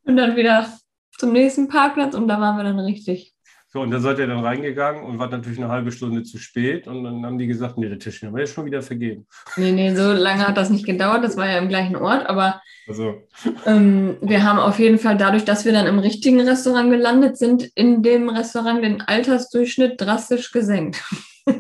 Und 0.04 0.16
dann 0.16 0.36
wieder 0.36 0.72
zum 1.18 1.32
nächsten 1.32 1.70
Parkplatz 1.70 2.14
und 2.14 2.28
da 2.28 2.40
waren 2.40 2.56
wir 2.58 2.64
dann 2.64 2.78
richtig. 2.78 3.34
So, 3.72 3.82
und 3.82 3.92
dann 3.92 4.02
seid 4.02 4.18
ihr 4.18 4.26
dann 4.26 4.44
reingegangen 4.44 5.04
und 5.04 5.20
war 5.20 5.30
natürlich 5.30 5.60
eine 5.60 5.68
halbe 5.68 5.92
Stunde 5.92 6.24
zu 6.24 6.40
spät. 6.40 6.88
Und 6.88 7.04
dann 7.04 7.24
haben 7.24 7.38
die 7.38 7.46
gesagt, 7.46 7.78
nee, 7.78 7.88
der 7.88 8.00
Tisch 8.00 8.24
haben 8.24 8.34
wir 8.34 8.42
jetzt 8.42 8.56
schon 8.56 8.66
wieder 8.66 8.82
vergeben. 8.82 9.28
Nee, 9.58 9.72
nee, 9.72 9.94
so 9.94 10.12
lange 10.12 10.48
hat 10.48 10.58
das 10.58 10.72
nicht 10.72 10.88
gedauert. 10.88 11.24
Das 11.24 11.38
war 11.38 11.48
ja 11.48 11.60
im 11.60 11.70
gleichen 11.70 11.96
Ort. 11.96 12.28
Aber 12.28 12.64
also. 12.88 13.22
ähm, 13.68 14.18
wir 14.22 14.44
haben 14.44 14.58
auf 14.58 14.80
jeden 14.80 14.98
Fall 14.98 15.18
dadurch, 15.18 15.46
dass 15.46 15.66
wir 15.66 15.72
dann 15.72 15.86
im 15.86 16.00
richtigen 16.00 16.42
Restaurant 16.42 16.90
gelandet 16.90 17.38
sind, 17.38 17.70
in 17.76 18.02
dem 18.02 18.30
Restaurant 18.30 18.84
den 18.84 19.02
Altersdurchschnitt 19.02 20.02
drastisch 20.02 20.52
gesenkt. 20.52 21.04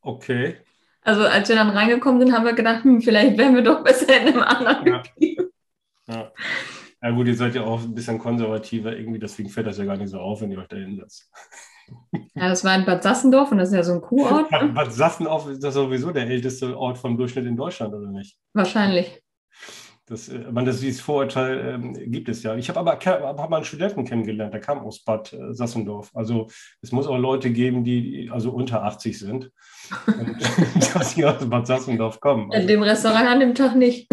okay. 0.00 0.56
Also 1.02 1.22
als 1.22 1.48
wir 1.48 1.56
dann 1.56 1.70
reingekommen 1.70 2.20
sind, 2.20 2.32
haben 2.32 2.44
wir 2.44 2.54
gedacht, 2.54 2.82
hm, 2.82 3.00
vielleicht 3.00 3.38
wären 3.38 3.54
wir 3.54 3.62
doch 3.62 3.84
besser 3.84 4.20
in 4.20 4.34
einem 4.34 4.42
anderen 4.42 4.86
ja. 4.86 5.02
Ja. 6.08 6.32
Ja 7.02 7.10
gut, 7.10 7.26
ihr 7.26 7.36
seid 7.36 7.54
ja 7.54 7.64
auch 7.64 7.82
ein 7.82 7.94
bisschen 7.94 8.18
konservativer 8.18 8.96
irgendwie, 8.96 9.18
deswegen 9.18 9.48
fällt 9.48 9.66
das 9.66 9.78
ja 9.78 9.84
gar 9.84 9.96
nicht 9.96 10.10
so 10.10 10.18
auf, 10.18 10.42
wenn 10.42 10.50
ihr 10.50 10.58
euch 10.58 10.68
da 10.68 10.76
hinsetzt. 10.76 11.30
Ja, 12.36 12.48
das 12.48 12.62
war 12.62 12.76
in 12.76 12.84
Bad 12.84 13.02
Sassendorf 13.02 13.50
und 13.50 13.58
das 13.58 13.70
ist 13.70 13.74
ja 13.74 13.82
so 13.82 13.94
ein 13.94 14.00
Kuhort. 14.00 14.48
Ne? 14.52 14.68
Bad 14.74 14.92
Sassendorf 14.92 15.48
ist 15.48 15.64
das 15.64 15.74
sowieso 15.74 16.12
der 16.12 16.28
älteste 16.28 16.78
Ort 16.78 16.98
vom 16.98 17.16
Durchschnitt 17.16 17.46
in 17.46 17.56
Deutschland, 17.56 17.92
oder 17.92 18.06
nicht? 18.12 18.38
Wahrscheinlich. 18.54 19.20
Das, 20.06 20.28
äh, 20.28 20.38
man, 20.52 20.64
das, 20.64 20.78
dieses 20.78 21.00
Vorurteil 21.00 21.74
ähm, 21.74 22.12
gibt 22.12 22.28
es 22.28 22.44
ja. 22.44 22.54
Ich 22.54 22.68
habe 22.68 22.78
aber 22.78 22.92
hab 22.92 23.50
mal 23.50 23.56
einen 23.56 23.64
Studenten 23.64 24.04
kennengelernt, 24.04 24.54
der 24.54 24.60
kam 24.60 24.78
aus 24.78 25.02
Bad 25.02 25.32
äh, 25.32 25.52
Sassendorf. 25.52 26.12
Also 26.14 26.48
es 26.80 26.92
muss 26.92 27.08
auch 27.08 27.18
Leute 27.18 27.50
geben, 27.50 27.82
die 27.82 28.30
also 28.32 28.52
unter 28.52 28.84
80 28.84 29.18
sind, 29.18 29.50
und, 30.06 30.36
dass 30.94 31.12
sie 31.12 31.24
aus 31.24 31.48
Bad 31.50 31.66
Sassendorf 31.66 32.20
kommen. 32.20 32.52
In 32.52 32.68
dem 32.68 32.82
Restaurant 32.82 33.28
an 33.28 33.40
dem 33.40 33.54
Tag 33.56 33.74
nicht. 33.74 34.08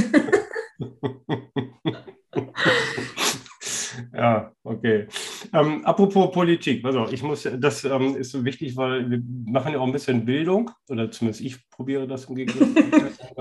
ja, 4.14 4.52
okay. 4.64 5.08
Ähm, 5.54 5.86
apropos 5.86 6.32
Politik, 6.32 6.84
also 6.86 7.08
ich 7.10 7.24
muss, 7.24 7.48
das 7.58 7.84
ähm, 7.84 8.16
ist 8.16 8.32
so 8.32 8.44
wichtig, 8.46 8.76
weil 8.76 9.10
wir 9.10 9.22
machen 9.46 9.74
ja 9.74 9.80
auch 9.80 9.86
ein 9.86 9.92
bisschen 9.92 10.26
Bildung, 10.26 10.72
oder 10.90 11.10
zumindest 11.12 11.42
ich 11.42 11.70
probiere 11.70 12.08
das 12.08 12.26
im 12.26 12.36
Gegensatz 12.36 13.18
zu 13.18 13.36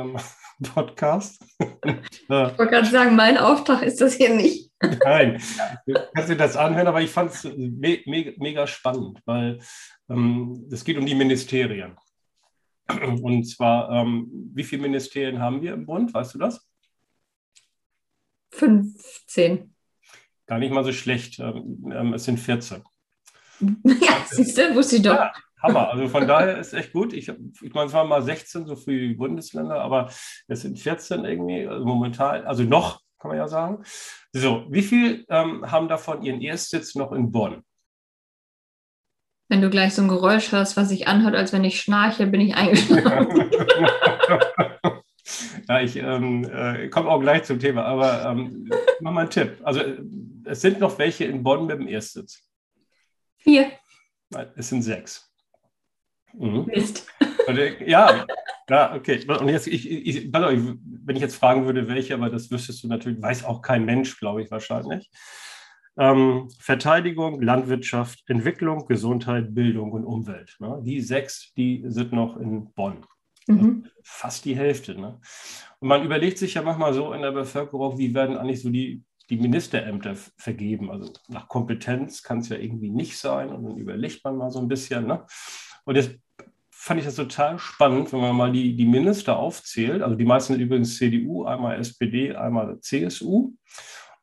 Podcast. 0.75 1.45
ich 1.85 2.29
wollte 2.29 2.67
gerade 2.67 2.87
sagen, 2.87 3.17
mein 3.17 3.39
Auftrag 3.39 3.83
ist 3.83 4.01
das 4.01 4.15
hier 4.15 4.35
nicht. 4.35 4.71
Nein, 5.05 5.41
du 5.87 5.95
kannst 6.15 6.31
dir 6.31 6.37
das 6.37 6.57
anhören, 6.57 6.87
aber 6.87 7.01
ich 7.01 7.11
fand 7.11 7.31
es 7.31 7.45
me 7.45 8.01
me 8.07 8.35
mega 8.39 8.67
spannend, 8.67 9.21
weil 9.25 9.59
ähm, 10.09 10.69
es 10.71 10.85
geht 10.85 10.99
um 10.99 11.07
die 11.07 11.15
Ministerien. 11.15 11.97
Und 13.23 13.45
zwar, 13.45 13.91
ähm, 13.91 14.29
wie 14.55 14.65
viele 14.65 14.83
Ministerien 14.83 15.41
haben 15.41 15.61
wir 15.61 15.75
im 15.75 15.87
Bund? 15.87 16.15
Weißt 16.15 16.35
du 16.35 16.39
das? 16.39 16.67
15. 18.57 19.75
Gar 20.47 20.59
nicht 20.59 20.73
mal 20.73 20.85
so 20.85 20.93
schlecht. 20.93 21.39
Ähm, 21.39 21.93
ähm, 21.95 22.15
es 22.15 22.25
sind 22.25 22.39
14. 22.39 22.83
Ja, 23.59 24.23
siehst 24.29 24.59
du, 24.59 24.75
wusste 24.75 24.97
ich 24.97 25.03
doch. 25.03 25.15
Ja, 25.15 25.33
Hammer. 25.63 25.91
Also 25.91 26.09
von 26.09 26.29
daher 26.29 26.59
ist 26.59 26.75
echt 26.75 26.93
gut. 26.93 27.15
Ich, 27.15 27.29
ich 27.29 27.73
meine, 27.73 27.87
es 27.87 27.95
waren 27.95 28.07
mal 28.07 28.23
16, 28.23 28.67
so 28.67 28.77
für 28.77 28.93
die 28.93 29.15
Bundesländer, 29.15 29.81
aber 29.81 30.11
es 30.47 30.61
sind 30.61 30.79
14 30.79 31.25
irgendwie, 31.25 31.67
also 31.67 31.87
momentan, 31.87 32.45
also 32.45 32.65
noch, 32.65 33.01
kann 33.19 33.31
man 33.31 33.39
ja 33.39 33.49
sagen. 33.49 33.83
So, 34.33 34.67
wie 34.69 34.83
viel 34.83 35.25
ähm, 35.31 35.71
haben 35.71 35.89
davon 35.89 36.23
ihren 36.23 36.43
Erstsitz 36.43 36.95
noch 36.95 37.13
in 37.13 37.33
Bonn? 37.33 37.63
Wenn 39.49 39.63
du 39.63 39.71
gleich 39.71 39.95
so 39.95 40.03
ein 40.03 40.09
Geräusch 40.09 40.53
hörst, 40.53 40.77
was 40.77 40.91
sich 40.91 41.09
anhört, 41.09 41.35
als 41.35 41.55
wenn 41.55 41.65
ich 41.65 41.81
schnarche, 41.81 42.27
bin 42.27 42.43
ich 42.43 42.55
eingeschlafen. 42.57 43.51
Ja, 45.69 45.81
ich 45.81 45.97
ähm, 45.97 46.45
äh, 46.45 46.89
komme 46.89 47.09
auch 47.09 47.21
gleich 47.21 47.45
zum 47.45 47.59
Thema, 47.59 47.85
aber 47.85 48.25
ähm, 48.25 48.71
mach 49.01 49.13
mal 49.13 49.23
einen 49.23 49.31
Tipp. 49.31 49.59
Also 49.65 49.81
es 50.45 50.61
sind 50.61 50.79
noch 50.79 50.99
welche 50.99 51.25
in 51.25 51.43
Bonn 51.43 51.67
mit 51.67 51.79
dem 51.79 51.89
Erstsitz. 51.89 52.49
Vier. 53.39 53.73
Es 54.57 54.69
sind 54.69 54.83
sechs. 54.83 55.33
Mhm. 56.35 56.67
Mist. 56.67 57.07
Ja, 57.87 58.27
ja, 58.69 58.95
okay. 58.95 59.25
Und 59.29 59.49
jetzt, 59.49 59.69
ich, 59.69 59.89
ich, 59.91 60.33
wenn 60.33 61.17
ich 61.17 61.23
jetzt 61.23 61.37
fragen 61.37 61.67
würde, 61.67 61.89
welche, 61.89 62.15
aber 62.15 62.31
das 62.31 62.51
wüsstest 62.51 62.83
du 62.83 62.89
natürlich, 62.89 63.23
weiß 63.23 63.45
auch 63.45 63.63
kein 63.63 63.85
Mensch, 63.85 64.19
glaube 64.19 64.43
ich, 64.43 64.51
wahrscheinlich. 64.51 65.11
Ähm, 65.99 66.51
Verteidigung, 66.59 67.41
Landwirtschaft, 67.41 68.23
Entwicklung, 68.27 68.87
Gesundheit, 68.87 69.55
Bildung 69.55 69.93
und 69.93 70.05
Umwelt. 70.05 70.57
Ne? 70.59 70.81
Die 70.85 71.01
sechs, 71.01 71.53
die 71.55 71.85
sind 71.87 72.13
noch 72.13 72.37
in 72.37 72.73
Bonn. 72.75 73.07
Mhm. 73.47 73.87
Fast 74.03 74.45
die 74.45 74.57
Hälfte. 74.57 74.99
Ne? 74.99 75.21
Und 75.81 75.89
man 75.89 76.05
überlegt 76.05 76.39
sich 76.39 76.55
ja 76.55 76.63
manchmal 76.63 76.95
so 76.95 77.13
in 77.13 77.23
der 77.23 77.33
Bevölkerung, 77.33 77.99
wie 77.99 78.15
werden 78.15 78.37
eigentlich 78.37 78.63
so 78.63 78.71
die, 78.71 79.05
die 79.31 79.37
Ministerämter 79.37 80.15
vergeben. 80.37 80.91
Also 80.91 81.13
nach 81.29 81.49
Kompetenz 81.49 82.23
kann 82.23 82.39
es 82.39 82.49
ja 82.49 82.57
irgendwie 82.57 82.91
nicht 82.91 83.19
sein. 83.19 83.51
Und 83.51 83.65
dann 83.65 83.77
überlegt 83.77 84.25
man 84.25 84.37
mal 84.37 84.51
so 84.51 84.59
ein 84.59 84.69
bisschen. 84.69 85.07
Ne? 85.07 85.25
Und 85.85 85.97
jetzt 85.97 86.17
fand 86.71 87.01
ich 87.01 87.07
das 87.07 87.17
total 87.17 87.59
spannend, 87.59 88.13
wenn 88.13 88.21
man 88.21 88.37
mal 88.37 88.53
die, 88.53 88.77
die 88.77 88.87
Minister 88.87 89.37
aufzählt. 89.37 90.03
Also 90.03 90.15
die 90.15 90.25
meisten 90.25 90.53
sind 90.53 90.63
übrigens 90.63 90.97
CDU, 90.97 91.45
einmal 91.45 91.79
SPD, 91.81 92.35
einmal 92.35 92.81
CSU. 92.81 93.53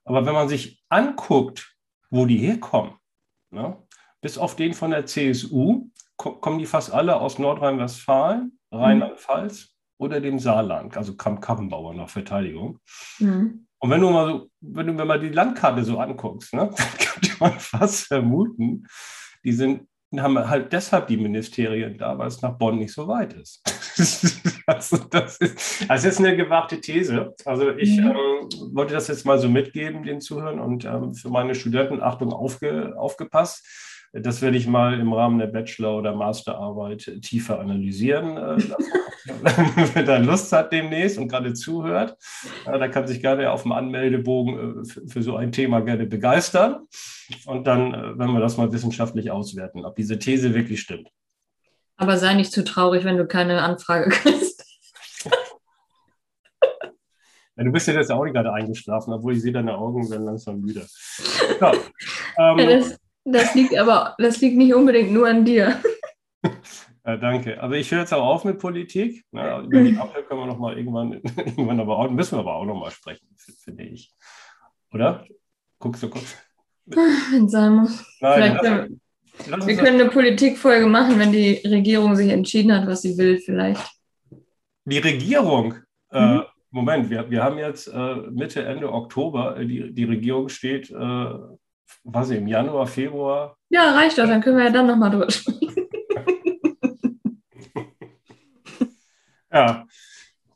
Aber 0.06 0.26
wenn 0.26 0.34
man 0.34 0.50
sich 0.50 0.82
anguckt, 0.90 1.76
wo 2.10 2.26
die 2.26 2.38
herkommen, 2.38 2.94
ne, 3.52 3.78
bis 4.22 4.38
auf 4.38 4.56
den 4.56 4.74
von 4.74 4.92
der 4.92 5.06
CSU, 5.06 5.90
kommen 6.16 6.60
die 6.60 6.66
fast 6.66 6.94
alle 6.94 7.20
aus 7.20 7.40
Nordrhein-Westfalen, 7.40 8.58
Rheinland-Pfalz 8.74 9.70
oder 9.98 10.20
dem 10.20 10.40
Saarland, 10.40 10.98
also 10.98 11.16
Kamp-Karrenbauer 11.16 11.94
nach 11.94 12.10
Verteidigung. 12.10 12.80
Mhm. 13.20 13.68
Und 13.80 13.90
wenn 13.90 14.02
du 14.02 14.10
mal 14.10 14.28
so, 14.28 14.50
wenn 14.62 14.88
du 14.88 14.94
mir 14.94 15.06
mal 15.06 15.20
die 15.20 15.30
Landkarte 15.30 15.84
so 15.84 16.00
anguckst, 16.00 16.54
ne, 16.54 16.70
dann 16.78 16.98
könnte 16.98 17.36
man 17.40 17.60
fast 17.60 18.08
vermuten, 18.08 18.88
die 19.44 19.52
sind 19.52 19.88
haben 20.22 20.38
halt 20.50 20.72
deshalb 20.74 21.08
die 21.08 21.18
Ministerien 21.18 21.98
da, 21.98 22.18
weil 22.18 22.28
es 22.28 22.42
nach 22.42 22.58
Bonn 22.58 22.78
nicht 22.78 22.94
so 22.94 23.08
weit 23.08 23.34
ist. 23.34 23.62
also 24.68 24.98
das, 24.98 25.38
ist 25.38 25.90
das 25.90 26.06
ist 26.06 26.20
eine 26.20 26.36
gewagte 26.36 26.80
These. 26.80 27.34
Also 27.46 27.72
ich 27.72 27.98
mhm. 27.98 28.08
ähm, 28.08 28.50
wollte 28.74 28.94
das 28.94 29.08
jetzt 29.08 29.26
mal 29.26 29.40
so 29.40 29.50
mitgeben, 29.50 30.04
den 30.04 30.22
Zuhörern 30.22 30.60
und 30.60 30.86
ähm, 30.86 31.14
für 31.14 31.30
meine 31.30 31.56
Studenten, 31.56 32.02
Achtung, 32.02 32.32
aufge, 32.32 32.94
aufgepasst. 32.98 33.66
Das 34.16 34.44
werde 34.44 34.58
ich 34.58 34.68
mal 34.68 35.00
im 35.00 35.12
Rahmen 35.12 35.40
der 35.40 35.48
Bachelor- 35.48 35.98
oder 35.98 36.14
Masterarbeit 36.14 37.20
tiefer 37.24 37.60
analysieren. 37.60 38.38
Äh, 38.38 38.58
Wenn 39.96 40.08
er 40.08 40.20
Lust 40.20 40.52
hat 40.52 40.72
demnächst 40.72 41.18
und 41.18 41.30
gerade 41.30 41.54
zuhört, 41.54 42.16
äh, 42.68 42.78
da 42.78 42.88
kann 42.90 43.08
sich 43.08 43.22
gerne 43.22 43.52
auf 43.52 43.64
dem 43.64 43.72
Anmeldebogen 43.72 44.84
äh, 44.84 45.10
für, 45.10 45.24
so 45.24 45.36
ein 45.36 45.52
Thema 45.52 45.80
gerne 45.80 46.06
begeistern. 46.06 46.86
Und 47.48 47.66
dann 47.66 47.94
äh, 47.94 48.20
werden 48.20 48.34
wir 48.34 48.40
das 48.40 48.58
mal 48.58 48.72
wissenschaftlich 48.72 49.32
auswerten, 49.32 49.84
ob 49.84 49.96
diese 49.96 50.20
These 50.20 50.54
wirklich 50.54 50.82
stimmt. 50.82 51.10
Aber 51.98 52.18
sei 52.18 52.36
nicht 52.36 52.52
zu 52.52 52.64
traurig, 52.64 53.06
wenn 53.06 53.18
du 53.18 53.26
keine 53.26 53.64
Anfrage 53.64 54.10
kriegst. 54.10 54.64
Ja, 57.56 57.64
du 57.64 57.72
bist 57.72 57.88
ja 57.88 57.94
jetzt 57.94 58.12
auch 58.12 58.24
nicht 58.24 58.34
gerade 58.34 58.52
eingeschlafen, 58.52 59.14
obwohl 59.14 59.34
ich 59.34 59.42
sehe 59.44 59.52
deine 59.52 59.78
Augen 59.78 60.10
werden 60.10 60.26
langsam 60.26 60.60
müde. 60.60 60.88
So, 60.88 61.68
ähm, 61.68 62.58
ja, 62.58 62.66
das, 62.66 62.98
das 63.26 63.56
liegt 63.56 63.78
aber, 63.78 64.16
das 64.18 64.42
liegt 64.42 64.58
nicht 64.58 64.74
unbedingt 64.74 65.12
nur 65.12 65.28
an 65.28 65.46
dir. 65.46 65.82
Ja, 67.06 67.18
danke. 67.18 67.62
Also 67.62 67.76
ich 67.76 67.92
höre 67.92 68.00
jetzt 68.00 68.14
auch 68.14 68.26
auf 68.26 68.46
mit 68.46 68.60
Politik. 68.60 69.26
Na, 69.32 69.60
über 69.60 69.82
die 69.82 69.98
Ampel 69.98 70.24
können 70.24 70.40
wir 70.40 70.48
noch 70.48 70.58
mal 70.58 70.78
irgendwann, 70.78 71.12
irgendwann 71.36 71.82
aber 71.82 71.98
auch, 71.98 72.10
müssen 72.10 72.38
wir 72.38 72.40
aber 72.40 72.56
auch 72.56 72.66
noch 72.66 72.80
mal 72.80 72.92
sprechen, 72.92 73.28
finde 73.36 73.84
ich. 73.84 74.14
Oder? 74.94 75.26
Guckst 75.80 76.02
du 76.04 76.10
kurz? 76.10 76.38
Wenn 76.86 77.50
sein 77.50 77.74
muss. 77.74 78.06
Nein, 78.22 78.58
lass, 78.62 78.90
lass 79.50 79.68
wir 79.68 79.76
können 79.76 80.00
eine 80.00 80.10
Politikfolge 80.12 80.86
machen, 80.86 81.20
wenn 81.20 81.34
die 81.34 81.62
Regierung 81.66 82.16
sich 82.16 82.30
entschieden 82.30 82.72
hat, 82.74 82.88
was 82.88 83.02
sie 83.02 83.18
will, 83.18 83.38
vielleicht. 83.38 83.86
Die 84.86 85.00
Regierung? 85.00 85.76
Äh, 86.10 86.26
mhm. 86.26 86.40
Äh, 86.40 86.44
Moment, 86.72 87.10
wir, 87.10 87.30
wir 87.30 87.44
haben 87.44 87.58
jetzt 87.58 87.88
äh, 87.88 88.16
Mitte, 88.32 88.64
Ende 88.64 88.92
Oktober, 88.92 89.58
äh, 89.58 89.66
die, 89.66 89.94
die 89.94 90.06
Regierung 90.06 90.50
steht, 90.50 90.90
äh, 90.90 91.34
was 92.04 92.30
im 92.30 92.48
Januar, 92.48 92.88
Februar. 92.88 93.58
Ja, 93.70 93.92
reicht 93.92 94.18
doch, 94.18 94.28
dann 94.28 94.42
können 94.42 94.58
wir 94.58 94.66
ja 94.66 94.72
dann 94.72 94.88
nochmal 94.88 95.12
drüber 95.12 95.32
sprechen. 95.32 95.76
ja, 99.52 99.86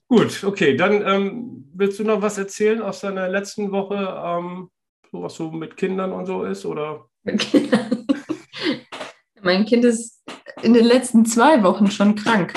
gut, 0.08 0.44
okay. 0.44 0.76
Dann 0.76 1.06
ähm, 1.08 1.72
willst 1.74 2.00
du 2.00 2.04
noch 2.04 2.22
was 2.22 2.38
erzählen 2.38 2.82
aus 2.82 3.02
deiner 3.02 3.28
letzten 3.30 3.72
Woche, 3.72 3.96
ähm, 3.96 4.70
so 5.12 5.24
was 5.24 5.36
so 5.36 5.52
mit 5.52 5.78
Kindern 5.78 6.12
und 6.12 6.26
so 6.26 6.44
ist? 6.44 6.66
Oder? 6.66 7.06
Mit 7.24 7.40
Kindern. 7.40 8.06
mein 9.42 9.66
Kind 9.66 9.86
ist 9.86 10.24
in 10.62 10.74
den 10.74 10.86
letzten 10.86 11.26
zwei 11.26 11.63
Wochen 11.63 11.90
schon 11.90 12.16
krank. 12.16 12.54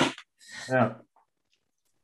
Ja. 0.69 1.01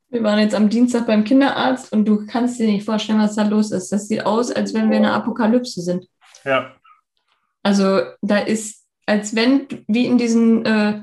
Wir 0.09 0.23
waren 0.23 0.39
jetzt 0.39 0.55
am 0.55 0.69
Dienstag 0.69 1.05
beim 1.05 1.25
Kinderarzt 1.25 1.91
und 1.91 2.05
du 2.05 2.25
kannst 2.25 2.59
dir 2.59 2.67
nicht 2.67 2.85
vorstellen, 2.85 3.19
was 3.19 3.35
da 3.35 3.43
los 3.43 3.71
ist. 3.71 3.91
Das 3.91 4.07
sieht 4.07 4.25
aus, 4.25 4.51
als 4.51 4.73
wenn 4.73 4.89
wir 4.89 4.97
in 4.97 5.05
einer 5.05 5.13
Apokalypse 5.13 5.81
sind. 5.81 6.07
Ja. 6.43 6.73
Also 7.63 8.01
da 8.21 8.37
ist, 8.37 8.85
als 9.05 9.35
wenn, 9.35 9.67
wie 9.87 10.05
in 10.05 10.17
diesen 10.17 10.65
äh, 10.65 11.01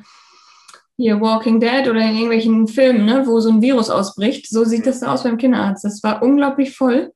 hier 0.97 1.20
Walking 1.20 1.61
Dead 1.61 1.88
oder 1.88 2.01
in 2.01 2.14
irgendwelchen 2.14 2.68
Filmen, 2.68 3.05
ne, 3.05 3.27
wo 3.27 3.40
so 3.40 3.51
ein 3.51 3.62
Virus 3.62 3.90
ausbricht, 3.90 4.49
so 4.49 4.64
sieht 4.64 4.87
das 4.87 5.03
aus 5.03 5.25
beim 5.25 5.38
Kinderarzt. 5.38 5.85
Das 5.85 6.03
war 6.03 6.23
unglaublich 6.23 6.77
voll. 6.77 7.12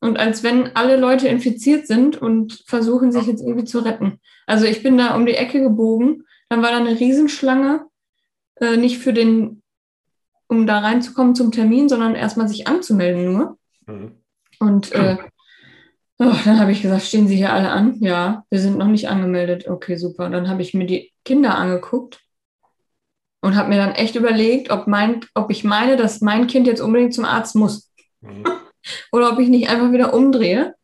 Und 0.00 0.18
als 0.18 0.42
wenn 0.42 0.74
alle 0.74 0.96
Leute 0.96 1.28
infiziert 1.28 1.86
sind 1.86 2.20
und 2.20 2.64
versuchen, 2.66 3.12
sich 3.12 3.26
jetzt 3.26 3.42
irgendwie 3.42 3.64
zu 3.64 3.78
retten. 3.78 4.18
Also 4.46 4.64
ich 4.64 4.82
bin 4.82 4.98
da 4.98 5.14
um 5.14 5.26
die 5.26 5.34
Ecke 5.34 5.62
gebogen, 5.62 6.24
dann 6.48 6.62
war 6.62 6.70
da 6.70 6.78
eine 6.78 6.98
Riesenschlange, 6.98 7.86
äh, 8.56 8.76
nicht 8.76 8.98
für 8.98 9.12
den, 9.12 9.62
um 10.48 10.66
da 10.66 10.80
reinzukommen 10.80 11.34
zum 11.34 11.52
Termin, 11.52 11.88
sondern 11.88 12.16
erstmal 12.16 12.48
sich 12.48 12.66
anzumelden 12.66 13.32
nur. 13.32 13.58
Mhm. 13.86 14.12
Und 14.58 14.92
äh, 14.92 15.18
Oh, 16.24 16.36
dann 16.44 16.60
habe 16.60 16.70
ich 16.70 16.82
gesagt, 16.82 17.02
stehen 17.02 17.26
Sie 17.26 17.34
hier 17.34 17.52
alle 17.52 17.70
an? 17.70 17.96
Ja, 17.98 18.44
wir 18.48 18.60
sind 18.60 18.78
noch 18.78 18.86
nicht 18.86 19.08
angemeldet. 19.08 19.66
Okay, 19.66 19.96
super. 19.96 20.30
Dann 20.30 20.48
habe 20.48 20.62
ich 20.62 20.72
mir 20.72 20.86
die 20.86 21.12
Kinder 21.24 21.56
angeguckt 21.56 22.20
und 23.40 23.56
habe 23.56 23.70
mir 23.70 23.78
dann 23.78 23.90
echt 23.90 24.14
überlegt, 24.14 24.70
ob, 24.70 24.86
mein, 24.86 25.24
ob 25.34 25.50
ich 25.50 25.64
meine, 25.64 25.96
dass 25.96 26.20
mein 26.20 26.46
Kind 26.46 26.68
jetzt 26.68 26.80
unbedingt 26.80 27.12
zum 27.12 27.24
Arzt 27.24 27.56
muss. 27.56 27.92
Mhm. 28.20 28.44
Oder 29.12 29.32
ob 29.32 29.40
ich 29.40 29.48
nicht 29.48 29.68
einfach 29.68 29.90
wieder 29.90 30.14
umdrehe. 30.14 30.76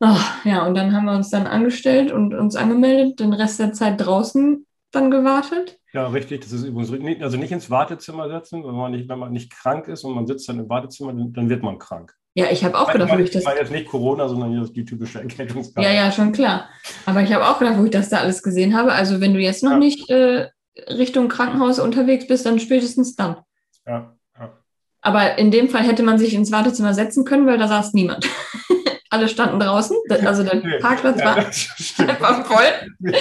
Oh, 0.00 0.18
ja, 0.42 0.66
und 0.66 0.74
dann 0.74 0.94
haben 0.94 1.04
wir 1.04 1.14
uns 1.14 1.30
dann 1.30 1.46
angestellt 1.46 2.10
und 2.10 2.34
uns 2.34 2.56
angemeldet, 2.56 3.20
den 3.20 3.32
Rest 3.32 3.60
der 3.60 3.72
Zeit 3.72 4.00
draußen 4.00 4.66
dann 4.90 5.12
gewartet. 5.12 5.78
Ja, 5.92 6.08
richtig. 6.08 6.40
Das 6.40 6.50
ist 6.50 6.64
übrigens 6.64 7.22
also 7.22 7.36
nicht 7.36 7.52
ins 7.52 7.70
Wartezimmer 7.70 8.28
setzen, 8.28 8.64
wenn 8.64 8.74
man 8.74 8.90
nicht, 8.90 9.08
wenn 9.08 9.18
man 9.20 9.32
nicht 9.32 9.52
krank 9.52 9.86
ist 9.86 10.02
und 10.02 10.14
man 10.14 10.26
sitzt 10.26 10.48
dann 10.48 10.58
im 10.58 10.68
Wartezimmer, 10.68 11.12
dann 11.12 11.48
wird 11.48 11.62
man 11.62 11.78
krank. 11.78 12.16
Ja, 12.34 12.46
ich 12.50 12.64
habe 12.64 12.78
auch 12.78 12.92
gedacht, 12.92 13.10
wo 13.12 13.18
ich 13.18 13.30
das. 13.30 13.44
war 13.44 13.56
jetzt 13.56 13.72
nicht 13.72 13.88
Corona, 13.88 14.28
sondern 14.28 14.72
die 14.72 14.84
typische 14.84 15.20
Erkältungskrankheit. 15.20 15.94
Ja, 15.94 16.04
ja, 16.04 16.12
schon 16.12 16.32
klar. 16.32 16.68
Aber 17.04 17.22
ich 17.22 17.32
habe 17.32 17.46
auch 17.46 17.58
gedacht, 17.58 17.78
wo 17.78 17.84
ich 17.84 17.90
das 17.90 18.08
da 18.08 18.18
alles 18.18 18.42
gesehen 18.42 18.76
habe. 18.76 18.92
Also, 18.92 19.20
wenn 19.20 19.34
du 19.34 19.40
jetzt 19.40 19.64
noch 19.64 19.72
ja. 19.72 19.78
nicht 19.78 20.08
äh, 20.10 20.48
Richtung 20.88 21.28
Krankenhaus 21.28 21.80
unterwegs 21.80 22.28
bist, 22.28 22.46
dann 22.46 22.60
spätestens 22.60 23.16
dann. 23.16 23.36
Ja, 23.84 24.16
ja. 24.38 24.52
Aber 25.00 25.38
in 25.38 25.50
dem 25.50 25.68
Fall 25.68 25.82
hätte 25.82 26.04
man 26.04 26.18
sich 26.18 26.34
ins 26.34 26.52
Wartezimmer 26.52 26.94
setzen 26.94 27.24
können, 27.24 27.46
weil 27.46 27.58
da 27.58 27.66
saß 27.66 27.94
niemand. 27.94 28.28
Alle 29.12 29.26
standen 29.26 29.58
draußen, 29.58 29.96
also 30.24 30.44
der 30.44 30.62
Parkplatz 30.80 31.18
ja, 31.18 31.24
war 31.24 31.36
einfach 31.36 32.46
voll. 32.46 33.12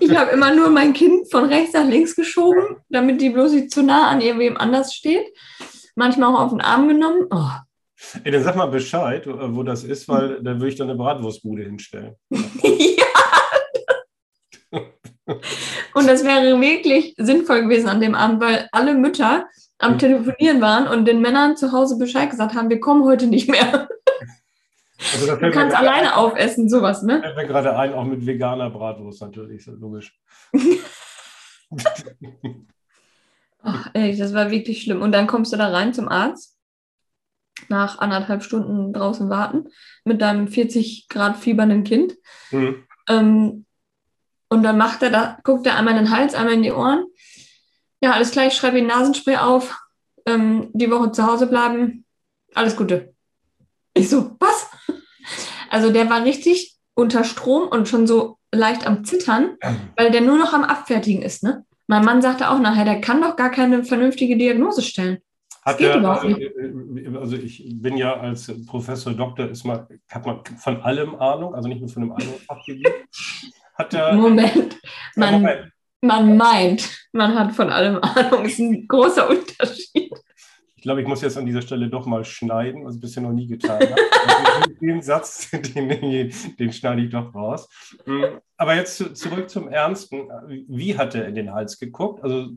Ich 0.00 0.16
habe 0.16 0.30
immer 0.30 0.54
nur 0.54 0.70
mein 0.70 0.94
Kind 0.94 1.30
von 1.30 1.44
rechts 1.44 1.74
nach 1.74 1.86
links 1.86 2.16
geschoben, 2.16 2.76
damit 2.88 3.20
die 3.20 3.28
bloß 3.28 3.52
nicht 3.52 3.70
zu 3.70 3.82
nah 3.82 4.08
an 4.08 4.22
irgendwem 4.22 4.56
anders 4.56 4.94
steht. 4.94 5.26
Manchmal 5.94 6.34
auch 6.34 6.40
auf 6.40 6.50
den 6.52 6.62
Arm 6.62 6.88
genommen. 6.88 7.26
Oh, 7.30 7.50
Ey, 8.24 8.30
dann 8.30 8.42
sag 8.42 8.56
mal 8.56 8.66
Bescheid, 8.66 9.26
wo 9.26 9.62
das 9.62 9.84
ist, 9.84 10.08
weil 10.08 10.42
dann 10.42 10.60
würde 10.60 10.68
ich 10.68 10.76
dann 10.76 10.90
eine 10.90 10.98
Bratwurstbude 10.98 11.62
hinstellen. 11.62 12.14
ja. 12.30 13.06
Und 15.94 16.06
das 16.06 16.24
wäre 16.24 16.60
wirklich 16.60 17.14
sinnvoll 17.16 17.62
gewesen 17.62 17.88
an 17.88 18.00
dem 18.00 18.14
Abend, 18.14 18.40
weil 18.40 18.68
alle 18.70 18.94
Mütter 18.94 19.46
am 19.78 19.94
mhm. 19.94 19.98
Telefonieren 19.98 20.60
waren 20.60 20.86
und 20.86 21.06
den 21.06 21.20
Männern 21.20 21.56
zu 21.56 21.72
Hause 21.72 21.98
Bescheid 21.98 22.30
gesagt 22.30 22.54
haben, 22.54 22.68
wir 22.68 22.80
kommen 22.80 23.04
heute 23.04 23.26
nicht 23.26 23.48
mehr. 23.48 23.88
Also 25.12 25.36
du 25.36 25.50
kannst 25.50 25.76
alleine 25.76 26.12
ein, 26.12 26.18
aufessen, 26.18 26.68
sowas, 26.68 27.02
ne? 27.02 27.20
Fällt 27.22 27.36
mir 27.36 27.46
gerade 27.46 27.76
ein, 27.76 27.92
auch 27.92 28.04
mit 28.04 28.24
veganer 28.26 28.70
Bratwurst 28.70 29.20
natürlich, 29.20 29.66
logisch. 29.66 30.18
Ach, 33.62 33.90
ey, 33.94 34.16
das 34.16 34.32
war 34.32 34.50
wirklich 34.50 34.82
schlimm. 34.82 35.02
Und 35.02 35.12
dann 35.12 35.26
kommst 35.26 35.52
du 35.52 35.56
da 35.56 35.68
rein 35.68 35.92
zum 35.92 36.08
Arzt 36.08 36.55
nach 37.68 37.98
anderthalb 37.98 38.42
Stunden 38.42 38.92
draußen 38.92 39.28
warten 39.28 39.68
mit 40.04 40.20
deinem 40.20 40.48
40 40.48 41.08
Grad 41.08 41.36
fiebernden 41.36 41.84
Kind. 41.84 42.14
Mhm. 42.50 42.84
Ähm, 43.08 43.66
und 44.48 44.62
dann 44.62 44.78
macht 44.78 45.02
er 45.02 45.10
da, 45.10 45.38
guckt 45.42 45.66
er 45.66 45.76
einmal 45.76 45.96
in 45.96 46.04
den 46.04 46.10
Hals, 46.10 46.34
einmal 46.34 46.54
in 46.54 46.62
die 46.62 46.72
Ohren. 46.72 47.04
Ja, 48.00 48.12
alles 48.12 48.30
klar, 48.30 48.46
ich 48.46 48.54
schreibe 48.54 48.78
ihm 48.78 48.86
Nasenspray 48.86 49.36
auf. 49.36 49.76
Ähm, 50.26 50.70
die 50.72 50.90
Woche 50.90 51.12
zu 51.12 51.26
Hause 51.26 51.46
bleiben. 51.46 52.04
Alles 52.54 52.76
Gute. 52.76 53.14
Ich 53.94 54.08
so, 54.08 54.36
was? 54.38 54.68
Also 55.70 55.92
der 55.92 56.08
war 56.10 56.24
richtig 56.24 56.76
unter 56.94 57.24
Strom 57.24 57.68
und 57.68 57.88
schon 57.88 58.06
so 58.06 58.38
leicht 58.52 58.86
am 58.86 59.04
Zittern, 59.04 59.56
weil 59.96 60.10
der 60.10 60.20
nur 60.20 60.38
noch 60.38 60.52
am 60.52 60.64
Abfertigen 60.64 61.22
ist. 61.22 61.42
Ne? 61.42 61.64
Mein 61.86 62.04
Mann 62.04 62.22
sagte 62.22 62.50
auch 62.50 62.58
nachher, 62.58 62.84
der 62.84 63.00
kann 63.00 63.20
doch 63.20 63.36
gar 63.36 63.50
keine 63.50 63.84
vernünftige 63.84 64.36
Diagnose 64.36 64.82
stellen. 64.82 65.18
Hat 65.66 65.80
er, 65.80 65.96
also, 66.08 66.28
äh, 66.28 67.16
also, 67.18 67.36
ich 67.36 67.68
bin 67.82 67.96
ja 67.96 68.20
als 68.20 68.52
Professor 68.66 69.12
Doktor, 69.12 69.48
ist 69.48 69.64
man, 69.64 69.84
hat 70.08 70.24
man 70.24 70.44
von 70.44 70.80
allem 70.82 71.16
Ahnung, 71.16 71.56
also 71.56 71.68
nicht 71.68 71.80
nur 71.80 71.88
von 71.88 72.04
einem 72.04 72.12
anderen 72.12 72.38
Fachgebiet. 72.46 72.88
Hat 73.74 73.92
Moment, 74.14 74.78
man, 75.16 75.34
Moment. 75.34 75.72
man 76.02 76.36
meint, 76.36 77.08
man 77.12 77.34
hat 77.34 77.52
von 77.52 77.70
allem 77.70 77.98
Ahnung, 78.00 78.44
ist 78.44 78.60
ein 78.60 78.86
großer 78.86 79.28
Unterschied. 79.28 80.12
Ich 80.76 80.82
glaube, 80.82 81.02
ich 81.02 81.08
muss 81.08 81.22
jetzt 81.22 81.36
an 81.36 81.46
dieser 81.46 81.62
Stelle 81.62 81.88
doch 81.88 82.06
mal 82.06 82.24
schneiden, 82.24 82.84
was 82.84 82.94
ich 82.94 83.00
bisher 83.00 83.24
noch 83.24 83.32
nie 83.32 83.48
getan 83.48 83.80
habe. 83.80 83.96
Also 84.46 84.70
den 84.80 85.02
Satz, 85.02 85.50
den, 85.50 85.88
den, 85.88 86.32
den, 86.60 86.72
schneide 86.72 87.02
ich 87.02 87.10
doch 87.10 87.34
raus. 87.34 87.68
Hm, 88.04 88.40
aber 88.56 88.76
jetzt 88.76 89.16
zurück 89.16 89.50
zum 89.50 89.68
Ernsten. 89.68 90.28
Wie 90.68 90.96
hat 90.96 91.16
er 91.16 91.26
in 91.26 91.34
den 91.34 91.52
Hals 91.52 91.80
geguckt? 91.80 92.22
Also 92.22 92.50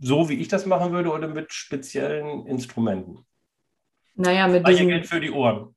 so, 0.00 0.28
wie 0.28 0.34
ich 0.34 0.48
das 0.48 0.66
machen 0.66 0.92
würde 0.92 1.10
oder 1.10 1.28
mit 1.28 1.52
speziellen 1.52 2.46
Instrumenten? 2.46 3.24
Naja, 4.14 4.48
mit 4.48 4.66
diesem... 4.66 4.88
Geld 4.88 5.06
für 5.06 5.20
die 5.20 5.30
Ohren. 5.30 5.74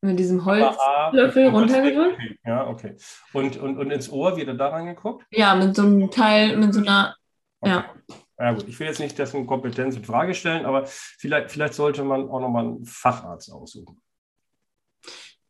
Mit 0.00 0.18
diesem 0.18 0.44
Holzlöffel 0.44 1.48
runtergedrückt? 1.48 2.20
Ja, 2.44 2.68
okay. 2.68 2.96
Und, 3.32 3.56
und, 3.56 3.78
und 3.78 3.90
ins 3.90 4.10
Ohr 4.10 4.36
wieder 4.36 4.54
da 4.54 4.68
reingeguckt? 4.68 5.26
Ja, 5.30 5.54
mit 5.56 5.74
so 5.74 5.82
einem 5.82 6.10
Teil, 6.10 6.56
mit 6.56 6.72
so 6.72 6.80
einer, 6.80 7.16
okay. 7.60 7.72
ja. 7.72 7.94
Ja 8.40 8.52
gut, 8.52 8.68
ich 8.68 8.78
will 8.78 8.86
jetzt 8.86 9.00
nicht 9.00 9.18
dessen 9.18 9.48
Kompetenz 9.48 9.96
in 9.96 10.04
Frage 10.04 10.32
stellen, 10.32 10.64
aber 10.64 10.86
vielleicht, 10.86 11.50
vielleicht 11.50 11.74
sollte 11.74 12.04
man 12.04 12.30
auch 12.30 12.38
nochmal 12.38 12.66
einen 12.66 12.84
Facharzt 12.84 13.50
aussuchen. 13.52 14.00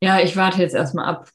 Ja, 0.01 0.21
ich 0.21 0.37
warte 0.37 0.63
jetzt 0.63 0.75
erstmal 0.75 1.05
ab. 1.05 1.29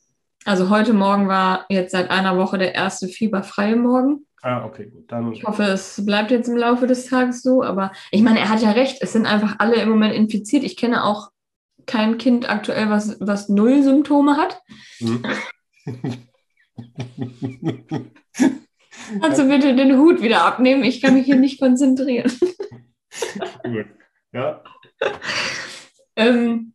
Also 0.46 0.70
heute 0.70 0.94
Morgen 0.94 1.28
war 1.28 1.66
jetzt 1.70 1.92
seit 1.92 2.10
einer 2.10 2.38
Woche 2.38 2.58
der 2.58 2.74
erste 2.74 3.08
fieberfreie 3.08 3.76
Morgen. 3.76 4.26
Ah, 4.44 4.66
okay, 4.66 4.88
gut. 4.88 5.10
Dann 5.10 5.32
ich 5.32 5.46
hoffe, 5.46 5.64
es 5.64 6.06
bleibt 6.06 6.30
jetzt 6.30 6.50
im 6.50 6.58
Laufe 6.58 6.86
des 6.86 7.06
Tages 7.06 7.42
so, 7.42 7.64
aber 7.64 7.94
ich 8.12 8.22
meine, 8.22 8.40
er 8.40 8.50
hat 8.50 8.62
ja 8.62 8.72
recht, 8.72 8.98
es 9.02 9.14
sind 9.14 9.26
einfach 9.26 9.56
alle 9.60 9.76
im 9.76 9.88
Moment 9.88 10.14
infiziert. 10.14 10.66
Ich 10.66 10.76
kenne 10.76 11.06
auch 11.06 11.32
kein 11.86 12.18
Kind 12.18 12.50
aktuell, 12.50 12.90
was, 12.90 13.18
was 13.22 13.48
null 13.48 13.84
Symptome 13.84 14.36
hat. 14.36 14.62
Hm. 14.98 15.24
Kannst 19.22 19.40
du 19.40 19.48
bitte 19.48 19.78
den 19.78 19.98
Hut 19.98 20.22
wieder 20.22 20.44
abnehmen? 20.44 20.84
Ich 20.84 21.02
kann 21.02 21.14
mich 21.14 21.26
hier 21.26 21.38
nicht 21.38 21.62
konzentrieren. 21.62 22.30
Gut, 23.64 23.86
ja. 24.34 24.62
ähm, 26.18 26.74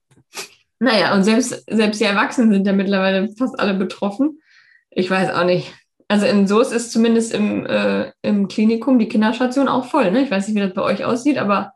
naja, 0.78 1.14
und 1.14 1.24
selbst, 1.24 1.64
selbst 1.68 2.00
die 2.00 2.04
Erwachsenen 2.04 2.50
sind 2.50 2.66
ja 2.66 2.72
mittlerweile 2.72 3.28
fast 3.36 3.60
alle 3.60 3.74
betroffen. 3.74 4.40
Ich 4.88 5.10
weiß 5.10 5.34
auch 5.34 5.44
nicht. 5.44 5.74
Also 6.08 6.24
in 6.26 6.46
Soos 6.46 6.72
ist 6.72 6.90
zumindest 6.90 7.34
im, 7.34 7.66
äh, 7.66 8.12
im 8.22 8.48
Klinikum 8.48 8.98
die 8.98 9.08
Kinderstation 9.08 9.68
auch 9.68 9.84
voll. 9.84 10.10
Ne? 10.10 10.22
Ich 10.22 10.30
weiß 10.30 10.48
nicht, 10.48 10.56
wie 10.56 10.60
das 10.60 10.72
bei 10.72 10.82
euch 10.82 11.04
aussieht, 11.04 11.36
aber 11.38 11.74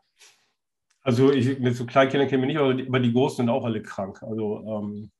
also 1.05 1.33
ich, 1.33 1.59
mit 1.59 1.75
so 1.75 1.85
Kleinkindern 1.85 2.29
kennen 2.29 2.43
wir 2.43 2.47
nicht, 2.47 2.59
aber 2.59 2.73
die, 2.73 2.87
aber 2.87 2.99
die 3.01 3.11
Großen 3.11 3.37
sind 3.37 3.49
auch 3.49 3.65
alle 3.65 3.81
krank. 3.81 4.23
Also 4.23 4.63
ähm, 4.65 5.11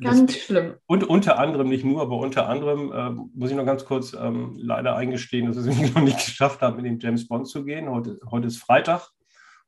ganz 0.00 0.32
das, 0.32 0.36
schlimm. 0.36 0.74
Und 0.86 1.02
unter 1.02 1.36
anderem, 1.38 1.68
nicht 1.68 1.84
nur, 1.84 2.00
aber 2.00 2.18
unter 2.18 2.48
anderem 2.48 2.92
äh, 2.92 3.10
muss 3.34 3.50
ich 3.50 3.56
noch 3.56 3.66
ganz 3.66 3.84
kurz 3.84 4.14
ähm, 4.14 4.54
leider 4.56 4.94
eingestehen, 4.94 5.46
dass 5.46 5.56
wir 5.64 5.84
es 5.84 5.94
noch 5.94 6.02
nicht 6.02 6.24
geschafft 6.24 6.60
haben, 6.60 6.76
mit 6.76 6.86
dem 6.86 7.00
James 7.00 7.26
Bond 7.26 7.48
zu 7.48 7.64
gehen. 7.64 7.90
Heute, 7.90 8.20
heute 8.30 8.46
ist 8.46 8.58
Freitag. 8.58 9.08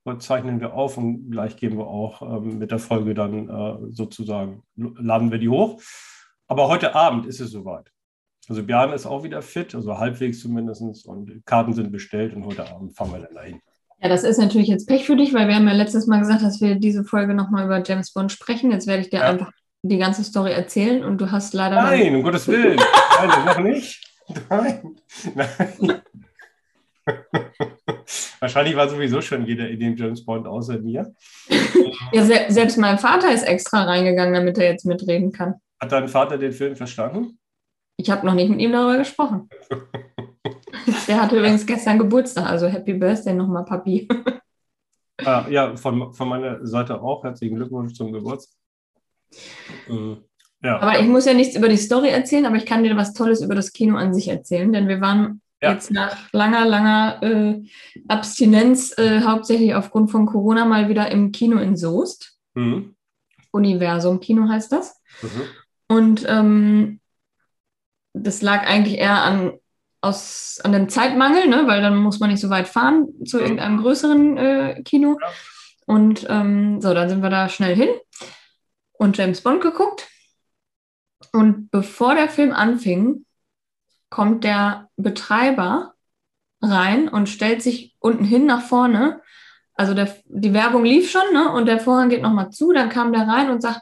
Heute 0.05 0.19
zeichnen 0.19 0.61
wir 0.61 0.75
auf 0.75 0.97
und 0.97 1.31
gleich 1.33 1.57
gehen 1.57 1.77
wir 1.77 1.89
auch 1.89 2.23
ähm, 2.23 2.59
mit 2.59 2.71
der 2.71 2.79
Folge 2.79 3.15
dann 3.15 3.49
äh, 3.49 3.91
sozusagen, 3.91 4.63
laden 4.77 5.33
wir 5.33 5.39
die 5.39 5.49
hoch. 5.49 5.81
Aber 6.47 6.69
heute 6.69 6.95
Abend 6.95 7.27
ist 7.27 7.41
es 7.41 7.51
soweit. 7.51 7.91
Also 8.49 8.63
Björn 8.63 8.93
ist 8.93 9.07
auch 9.07 9.25
wieder 9.25 9.43
fit, 9.43 9.75
also 9.75 9.99
halbwegs 9.99 10.41
zumindest. 10.41 11.07
Und 11.07 11.43
Karten 11.47 11.73
sind 11.73 11.93
bestellt 11.93 12.35
und 12.35 12.45
heute 12.45 12.69
Abend 12.71 12.97
fahren 12.97 13.13
wir 13.13 13.21
dann 13.21 13.35
dahin. 13.35 13.61
Ja, 14.01 14.09
das 14.09 14.23
ist 14.23 14.39
natürlich 14.39 14.69
jetzt 14.69 14.87
Pech 14.87 15.07
für 15.07 15.17
dich, 15.17 15.33
weil 15.33 15.49
wir 15.49 15.55
haben 15.55 15.67
ja 15.67 15.73
letztes 15.73 16.07
Mal 16.07 16.19
gesagt, 16.19 16.43
dass 16.43 16.61
wir 16.61 16.75
diese 16.75 17.05
Folge 17.05 17.35
nochmal 17.35 17.65
über 17.65 17.83
James 17.83 18.13
Bond 18.13 18.33
sprechen. 18.33 18.71
Jetzt 18.71 18.87
werde 18.87 19.03
ich 19.03 19.11
dir 19.11 19.21
ja. 19.21 19.31
einfach 19.31 19.51
die 19.83 19.99
ganze 19.99 20.25
Story 20.25 20.53
erzählen 20.53 21.05
und 21.05 21.21
du 21.21 21.31
hast 21.31 21.55
leider. 21.55 21.77
Nein, 21.83 22.15
um 22.15 22.23
Gottes 22.23 22.49
Willen. 22.49 22.79
Nein, 23.19 23.45
noch 23.47 23.59
nicht. 23.61 24.03
Nein. 24.51 24.97
Nein. 25.35 26.03
Wahrscheinlich 28.41 28.77
war 28.77 28.89
sowieso 28.89 29.21
schon 29.21 29.47
jeder 29.47 29.69
in 29.69 29.81
dem 29.81 29.97
James 29.97 30.25
Bond 30.25 30.47
außer 30.47 30.79
mir. 30.79 31.15
ja, 32.13 32.25
se 32.25 32.47
selbst 32.49 32.77
mein 32.79 32.99
Vater 32.99 33.33
ist 33.33 33.43
extra 33.43 33.85
reingegangen, 33.85 34.35
damit 34.35 34.59
er 34.59 34.71
jetzt 34.71 34.85
mitreden 34.85 35.33
kann. 35.33 35.55
Hat 35.81 35.93
dein 35.93 36.09
Vater 36.09 36.39
den 36.39 36.53
Film 36.53 36.77
verstanden? 36.77 37.39
Ich 37.97 38.11
habe 38.11 38.27
noch 38.27 38.35
nicht 38.35 38.51
mit 38.51 38.61
ihm 38.61 38.73
darüber 38.73 38.99
gesprochen. 38.99 39.49
Der 41.09 41.23
hatte 41.23 41.37
übrigens 41.37 41.65
gestern 41.65 41.99
Geburtstag, 41.99 42.47
also 42.47 42.67
Happy 42.67 42.95
Birthday 42.95 43.35
nochmal, 43.35 43.65
Papi. 43.65 44.09
Ah, 45.25 45.47
ja, 45.49 45.77
von, 45.77 46.13
von 46.13 46.29
meiner 46.29 46.67
Seite 46.67 47.01
auch. 47.01 47.23
Herzlichen 47.23 47.57
Glückwunsch 47.57 47.95
zum 47.95 48.13
Geburtstag. 48.13 48.59
Äh, 49.89 50.17
ja. 50.63 50.81
Aber 50.81 50.99
ich 50.99 51.07
muss 51.07 51.27
ja 51.27 51.35
nichts 51.35 51.57
über 51.57 51.69
die 51.69 51.77
Story 51.77 52.09
erzählen, 52.09 52.47
aber 52.47 52.57
ich 52.57 52.67
kann 52.67 52.83
dir 52.83 52.97
was 52.97 53.15
Tolles 53.15 53.41
über 53.41 53.55
das 53.55 53.73
Kino 53.73 53.97
an 53.97 54.15
sich 54.15 54.29
erzählen, 54.29 54.73
denn 54.73 54.89
wir 54.89 55.01
waren 55.01 55.41
ja. 55.63 55.73
jetzt 55.73 55.91
nach 55.91 56.33
langer, 56.33 56.65
langer 56.65 57.23
äh, 57.23 57.63
Abstinenz, 58.09 58.97
äh, 58.99 59.21
hauptsächlich 59.21 59.75
aufgrund 59.75 60.11
von 60.11 60.27
Corona, 60.27 60.65
mal 60.65 60.89
wieder 60.89 61.11
im 61.11 61.33
Kino 61.33 61.59
in 61.59 61.77
Soest. 61.77 62.37
Mhm. 62.55 62.97
Universum 63.51 64.21
Kino 64.21 64.49
heißt 64.49 64.73
das. 64.73 65.01
Mhm. 65.23 65.43
Und 65.87 66.27
ähm, 66.29 67.01
das 68.15 68.41
lag 68.41 68.67
eigentlich 68.67 68.99
eher 68.99 69.23
an 69.23 69.53
aus, 70.01 70.61
an 70.63 70.73
dem 70.73 70.89
Zeitmangel, 70.89 71.49
ne? 71.49 71.67
weil 71.67 71.83
dann 71.83 71.97
muss 71.97 72.21
man 72.21 72.31
nicht 72.31 72.41
so 72.41 72.51
weit 72.51 72.69
fahren 72.69 73.09
zu 73.25 73.41
irgendeinem 73.41 73.79
größeren 73.79 74.37
äh, 74.37 74.83
Kino. 74.85 75.19
Ja. 75.21 75.29
Und 75.87 76.27
ähm, 76.29 76.81
so, 76.81 76.95
dann 76.95 77.09
sind 77.09 77.23
wir 77.23 77.31
da 77.31 77.49
schnell 77.49 77.75
hin 77.75 77.89
und 78.93 79.17
James 79.17 79.41
Bond 79.41 79.61
geguckt. 79.61 80.09
Und 81.33 81.71
bevor 81.71 82.15
der 82.15 82.29
Film 82.29 82.53
anfing, 82.53 83.25
kommt 84.09 84.45
der 84.45 84.89
Betreiber 84.97 85.95
rein 86.63 87.09
und 87.09 87.29
stellt 87.29 87.63
sich 87.63 87.97
unten 87.99 88.25
hin 88.25 88.47
nach 88.47 88.63
vorne. 88.63 89.21
Also 89.75 89.93
der, 89.95 90.15
die 90.27 90.55
Werbung 90.55 90.85
lief 90.85 91.11
schon, 91.11 91.33
ne? 91.33 91.51
Und 91.51 91.67
der 91.67 91.81
Vorhang 91.81 92.09
geht 92.09 92.23
nochmal 92.23 92.51
zu. 92.51 92.73
Dann 92.73 92.89
kam 92.89 93.13
der 93.13 93.27
rein 93.27 93.51
und 93.51 93.61
sagt, 93.61 93.81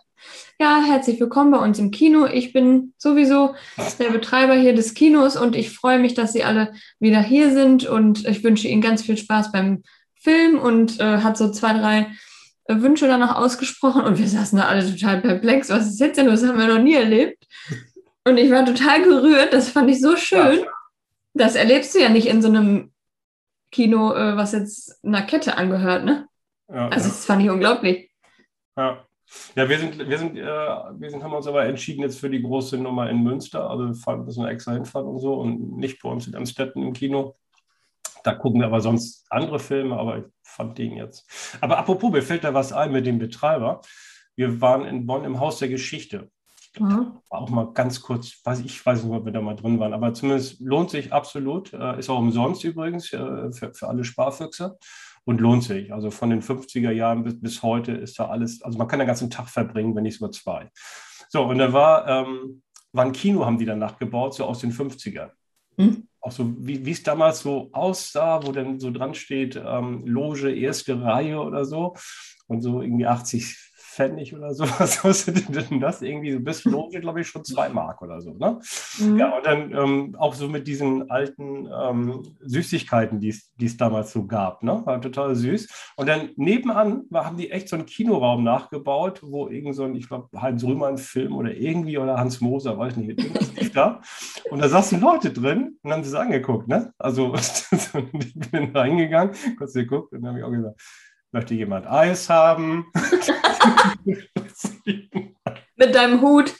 ja, 0.58 0.82
herzlich 0.84 1.18
willkommen 1.20 1.50
bei 1.50 1.58
uns 1.58 1.78
im 1.78 1.90
Kino. 1.90 2.26
Ich 2.26 2.52
bin 2.52 2.94
sowieso 2.98 3.54
der 3.98 4.10
Betreiber 4.10 4.54
hier 4.54 4.74
des 4.74 4.94
Kinos 4.94 5.36
und 5.36 5.56
ich 5.56 5.70
freue 5.70 5.98
mich, 5.98 6.14
dass 6.14 6.32
Sie 6.32 6.44
alle 6.44 6.72
wieder 7.00 7.20
hier 7.20 7.52
sind 7.52 7.86
und 7.86 8.26
ich 8.26 8.44
wünsche 8.44 8.68
Ihnen 8.68 8.82
ganz 8.82 9.02
viel 9.02 9.16
Spaß 9.16 9.52
beim 9.52 9.82
Film 10.14 10.58
und 10.58 11.00
äh, 11.00 11.18
hat 11.18 11.36
so 11.36 11.50
zwei, 11.50 11.72
drei 11.72 12.12
äh, 12.66 12.76
Wünsche 12.80 13.08
danach 13.08 13.36
ausgesprochen 13.36 14.02
und 14.02 14.18
wir 14.18 14.28
saßen 14.28 14.58
da 14.58 14.66
alle 14.66 14.88
total 14.88 15.20
perplex. 15.20 15.68
Was 15.68 15.88
ist 15.88 16.00
jetzt 16.00 16.16
denn? 16.16 16.26
Das 16.26 16.46
haben 16.46 16.58
wir 16.58 16.68
noch 16.68 16.82
nie 16.82 16.94
erlebt. 16.94 17.44
Und 18.24 18.36
ich 18.36 18.50
war 18.50 18.64
total 18.64 19.02
gerührt. 19.02 19.52
Das 19.52 19.68
fand 19.68 19.90
ich 19.90 20.00
so 20.00 20.16
schön. 20.16 20.64
Das 21.34 21.56
erlebst 21.56 21.94
du 21.94 21.98
ja 21.98 22.08
nicht 22.08 22.28
in 22.28 22.40
so 22.40 22.48
einem 22.48 22.92
Kino, 23.72 24.14
äh, 24.14 24.36
was 24.36 24.52
jetzt 24.52 25.04
einer 25.04 25.22
Kette 25.22 25.56
angehört, 25.56 26.04
ne? 26.04 26.28
Ja, 26.68 26.88
also, 26.88 27.08
das 27.08 27.24
fand 27.24 27.42
ich 27.42 27.50
unglaublich. 27.50 28.10
Ja. 28.76 29.04
Ja, 29.54 29.68
wir 29.68 29.78
sind, 29.78 29.98
wir 29.98 30.18
sind, 30.18 30.36
äh, 30.36 30.44
wir 30.44 31.10
sind, 31.10 31.22
haben 31.22 31.34
uns 31.34 31.46
aber 31.46 31.64
entschieden 31.64 32.02
jetzt 32.02 32.20
für 32.20 32.30
die 32.30 32.42
große 32.42 32.78
Nummer 32.78 33.08
in 33.10 33.22
Münster. 33.22 33.68
Also 33.68 33.86
wir 33.86 33.94
fahren, 33.94 34.24
müssen 34.24 34.46
extra 34.46 34.72
hinfahren 34.72 35.06
und 35.06 35.18
so 35.20 35.34
und 35.34 35.76
nicht 35.76 36.02
bei 36.02 36.08
uns 36.08 36.26
in 36.26 36.34
Amstetten 36.34 36.82
im 36.82 36.92
Kino. 36.92 37.36
Da 38.24 38.34
gucken 38.34 38.60
wir 38.60 38.66
aber 38.66 38.80
sonst 38.80 39.26
andere 39.30 39.58
Filme, 39.58 39.96
aber 39.96 40.18
ich 40.18 40.24
fand 40.42 40.78
den 40.78 40.96
jetzt. 40.96 41.26
Aber 41.60 41.78
apropos, 41.78 42.12
mir 42.12 42.22
fällt 42.22 42.44
da 42.44 42.54
was 42.54 42.72
ein 42.72 42.92
mit 42.92 43.06
dem 43.06 43.18
Betreiber. 43.18 43.80
Wir 44.36 44.60
waren 44.60 44.84
in 44.84 45.06
Bonn 45.06 45.24
im 45.24 45.40
Haus 45.40 45.58
der 45.58 45.68
Geschichte. 45.68 46.30
Mhm. 46.78 47.18
Auch 47.28 47.50
mal 47.50 47.72
ganz 47.74 48.00
kurz, 48.00 48.40
weiß 48.44 48.60
ich, 48.60 48.66
ich 48.66 48.86
weiß 48.86 49.04
nicht, 49.04 49.12
ob 49.12 49.24
wir 49.24 49.32
da 49.32 49.42
mal 49.42 49.56
drin 49.56 49.78
waren, 49.78 49.92
aber 49.92 50.14
zumindest 50.14 50.60
lohnt 50.60 50.90
sich 50.90 51.12
absolut. 51.12 51.72
Äh, 51.72 51.98
ist 51.98 52.08
auch 52.08 52.18
umsonst 52.18 52.64
übrigens 52.64 53.12
äh, 53.12 53.52
für, 53.52 53.74
für 53.74 53.88
alle 53.88 54.04
Sparfüchse 54.04 54.78
und 55.24 55.40
lohnt 55.40 55.64
sich. 55.64 55.92
Also 55.92 56.10
von 56.10 56.30
den 56.30 56.42
50er 56.42 56.90
Jahren 56.90 57.24
bis, 57.24 57.40
bis 57.40 57.62
heute 57.62 57.92
ist 57.92 58.18
da 58.18 58.28
alles, 58.28 58.62
also 58.62 58.78
man 58.78 58.88
kann 58.88 58.98
den 58.98 59.08
ganzen 59.08 59.30
Tag 59.30 59.48
verbringen, 59.48 59.94
wenn 59.94 60.02
nicht 60.02 60.18
sogar 60.18 60.32
zwei. 60.32 60.70
So, 61.28 61.44
und 61.44 61.58
da 61.58 61.72
war, 61.72 62.08
ähm, 62.08 62.62
war 62.92 63.04
ein 63.04 63.12
Kino, 63.12 63.46
haben 63.46 63.58
die 63.58 63.64
dann 63.64 63.78
nachgebaut, 63.78 64.34
so 64.34 64.44
aus 64.44 64.60
den 64.60 64.72
50ern. 64.72 65.30
Hm? 65.78 66.08
Auch 66.20 66.32
so, 66.32 66.54
wie 66.58 66.90
es 66.90 67.02
damals 67.02 67.40
so 67.40 67.70
aussah, 67.72 68.46
wo 68.46 68.52
dann 68.52 68.78
so 68.78 68.90
dran 68.90 69.14
steht, 69.14 69.56
ähm, 69.56 70.06
Loge, 70.06 70.54
erste 70.54 71.02
Reihe 71.02 71.40
oder 71.40 71.64
so. 71.64 71.96
Und 72.46 72.60
so 72.60 72.82
irgendwie 72.82 73.06
80 73.06 73.71
Pfennig 73.92 74.34
oder 74.34 74.54
so. 74.54 74.64
Was 74.78 75.00
kostet 75.00 75.54
denn 75.54 75.80
das? 75.80 76.02
Irgendwie 76.02 76.32
so 76.32 76.40
bis 76.40 76.64
Loge, 76.64 77.00
glaube 77.00 77.20
ich, 77.20 77.28
schon 77.28 77.44
zwei 77.44 77.68
Mark 77.68 78.02
oder 78.02 78.20
so. 78.20 78.32
Ne? 78.32 78.58
Mhm. 78.98 79.18
Ja, 79.18 79.36
und 79.36 79.46
dann 79.46 79.72
ähm, 79.72 80.16
auch 80.18 80.34
so 80.34 80.48
mit 80.48 80.66
diesen 80.66 81.10
alten 81.10 81.68
ähm, 81.72 82.22
Süßigkeiten, 82.40 83.20
die 83.20 83.28
es 83.28 83.76
damals 83.76 84.12
so 84.12 84.26
gab. 84.26 84.62
Ne? 84.62 84.82
War 84.84 85.00
total 85.00 85.34
süß. 85.34 85.68
Und 85.96 86.08
dann 86.08 86.30
nebenan 86.36 87.04
haben 87.12 87.36
die 87.36 87.50
echt 87.50 87.68
so 87.68 87.76
einen 87.76 87.86
Kinoraum 87.86 88.42
nachgebaut, 88.44 89.20
wo 89.22 89.48
irgend 89.48 89.74
so 89.74 89.84
ein, 89.84 89.94
ich 89.94 90.08
glaube, 90.08 90.28
Heinz 90.40 90.64
Rühmann-Film 90.64 91.34
oder 91.34 91.54
irgendwie 91.54 91.98
oder 91.98 92.18
Hans 92.18 92.40
Moser, 92.40 92.78
weiß 92.78 92.96
nicht, 92.96 93.18
irgendwas 93.18 93.54
lief 93.54 93.72
da. 93.72 94.00
Und 94.50 94.60
da 94.60 94.68
saßen 94.68 95.00
Leute 95.00 95.32
drin 95.32 95.78
und 95.82 95.92
haben 95.92 96.02
sie 96.02 96.10
es 96.10 96.14
angeguckt. 96.14 96.68
Ne? 96.68 96.92
Also 96.98 97.34
ich 97.34 98.50
bin 98.50 98.74
reingegangen, 98.74 99.34
kurz 99.58 99.74
geguckt 99.74 100.12
und 100.12 100.22
dann 100.22 100.30
habe 100.30 100.38
ich 100.38 100.44
auch 100.44 100.50
gesagt, 100.50 100.80
Möchte 101.32 101.54
jemand 101.54 101.86
Eis 101.86 102.28
haben? 102.28 102.86
Mit 105.76 105.94
deinem 105.94 106.20
Hut. 106.20 106.54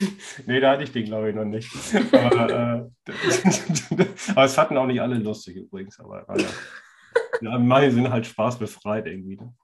nee, 0.46 0.60
da 0.60 0.72
hatte 0.72 0.82
ich 0.82 0.92
den, 0.92 1.04
glaube 1.04 1.30
ich, 1.30 1.34
noch 1.34 1.44
nicht. 1.44 1.70
Aber, 2.12 2.50
äh, 2.50 3.12
aber, 4.30 4.44
es 4.44 4.58
hatten 4.58 4.76
auch 4.76 4.86
nicht 4.86 5.00
alle 5.00 5.16
lustig 5.16 5.56
übrigens. 5.56 5.98
Aber 6.00 6.24
ja. 6.38 6.48
ja, 7.40 7.58
manche 7.58 7.92
sind 7.92 8.10
halt 8.10 8.26
spaßbefreit 8.26 9.06
irgendwie. 9.06 9.36
Ne? 9.36 9.54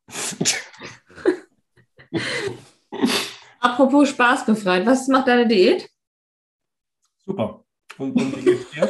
Apropos 3.60 4.10
spaßbefreit, 4.10 4.86
was 4.86 5.08
macht 5.08 5.28
deine 5.28 5.46
Diät? 5.46 5.88
Super. 7.24 7.64
Und, 7.98 8.14
und 8.14 8.36
wie 8.36 8.44
geht's 8.44 8.70
dir? 8.70 8.88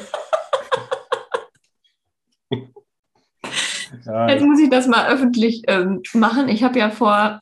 Ja, 4.06 4.28
Jetzt 4.28 4.44
muss 4.44 4.60
ich 4.60 4.70
das 4.70 4.86
mal 4.86 5.08
öffentlich 5.08 5.62
ähm, 5.66 6.02
machen. 6.14 6.48
Ich 6.48 6.62
habe 6.62 6.78
ja 6.78 6.90
vor 6.90 7.40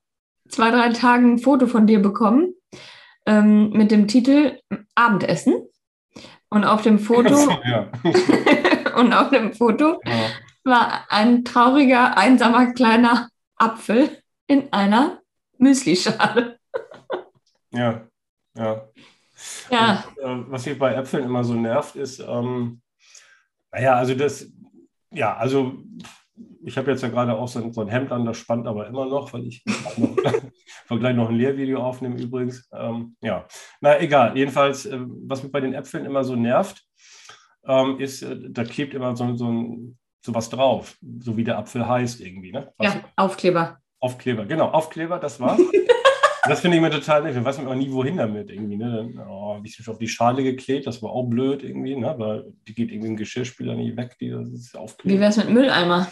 zwei, 0.48 0.70
drei 0.70 0.90
Tagen 0.90 1.34
ein 1.34 1.38
Foto 1.38 1.66
von 1.66 1.86
dir 1.86 2.00
bekommen 2.00 2.54
ähm, 3.26 3.70
mit 3.70 3.90
dem 3.90 4.08
Titel 4.08 4.58
Abendessen. 4.94 5.66
Und 6.48 6.64
auf 6.64 6.82
dem 6.82 6.98
Foto, 6.98 7.50
ja. 7.64 7.90
und 8.96 9.12
auf 9.12 9.30
dem 9.30 9.52
Foto 9.54 10.00
ja. 10.04 10.12
war 10.62 11.04
ein 11.08 11.44
trauriger, 11.44 12.16
einsamer 12.16 12.72
kleiner 12.72 13.28
Apfel 13.56 14.22
in 14.46 14.72
einer 14.72 15.20
Müslischale. 15.58 16.58
ja, 17.70 18.02
ja. 18.56 18.88
Ja. 19.70 20.04
Und, 20.22 20.46
äh, 20.46 20.50
was 20.50 20.66
mich 20.66 20.78
bei 20.78 20.94
Äpfeln 20.94 21.24
immer 21.24 21.42
so 21.42 21.54
nervt, 21.54 21.96
ist, 21.96 22.20
ähm, 22.20 22.80
naja, 23.72 23.96
also 23.96 24.14
das, 24.14 24.46
ja, 25.10 25.36
also 25.36 25.74
ich 26.64 26.76
habe 26.76 26.90
jetzt 26.90 27.02
ja 27.02 27.08
gerade 27.08 27.36
auch 27.36 27.48
so 27.48 27.62
ein, 27.62 27.72
so 27.72 27.80
ein, 27.80 27.88
Hemd 27.88 28.10
an, 28.12 28.24
das 28.24 28.38
spannt 28.38 28.66
aber 28.66 28.86
immer 28.86 29.06
noch, 29.06 29.32
weil 29.32 29.46
ich 29.46 29.62
noch, 29.96 30.16
gleich 30.98 31.14
noch 31.14 31.28
ein 31.28 31.36
Lehrvideo 31.36 31.82
aufnehme 31.82 32.20
übrigens. 32.20 32.68
Ähm, 32.72 33.16
ja, 33.20 33.46
na 33.80 34.00
egal. 34.00 34.36
Jedenfalls, 34.36 34.86
äh, 34.86 34.98
was 35.00 35.42
mich 35.42 35.52
bei 35.52 35.60
den 35.60 35.74
Äpfeln 35.74 36.04
immer 36.04 36.24
so 36.24 36.34
nervt, 36.34 36.84
ähm, 37.66 38.00
ist, 38.00 38.22
äh, 38.22 38.36
da 38.50 38.64
klebt 38.64 38.94
immer 38.94 39.16
so, 39.16 39.34
so, 39.36 39.48
ein, 39.48 39.98
so 40.24 40.34
was 40.34 40.50
drauf, 40.50 40.96
so 41.20 41.36
wie 41.36 41.44
der 41.44 41.58
Apfel 41.58 41.86
heißt 41.86 42.20
irgendwie. 42.20 42.52
Ne? 42.52 42.72
ja, 42.80 43.00
Aufkleber. 43.16 43.78
Aufkleber, 44.00 44.44
genau, 44.44 44.68
Aufkleber, 44.68 45.18
das 45.18 45.40
war's. 45.40 45.60
das 46.46 46.60
finde 46.60 46.76
ich 46.76 46.82
mir 46.82 46.90
total 46.90 47.22
nett. 47.22 47.36
Ich 47.36 47.44
weiß 47.44 47.58
auch 47.60 47.74
nie, 47.74 47.90
wohin 47.90 48.16
damit 48.16 48.50
irgendwie. 48.50 48.76
Ne? 48.76 49.10
Dann 49.14 49.26
oh, 49.28 49.54
habe 49.54 49.66
ich 49.66 49.74
schon 49.74 49.92
auf 49.92 49.98
die 49.98 50.08
Schale 50.08 50.42
geklebt, 50.42 50.86
das 50.86 51.02
war 51.02 51.10
auch 51.10 51.24
blöd 51.24 51.62
irgendwie, 51.62 51.96
ne? 51.96 52.14
weil 52.18 52.52
die 52.66 52.74
geht 52.74 52.90
irgendwie 52.90 53.08
im 53.08 53.16
Geschirrspüler 53.16 53.74
nicht 53.74 53.96
weg, 53.96 54.16
die 54.20 54.30
das 54.30 54.48
ist 54.48 54.76
Wie 55.04 55.18
wäre 55.18 55.30
es 55.30 55.36
mit 55.36 55.50
Mülleimer? 55.50 56.08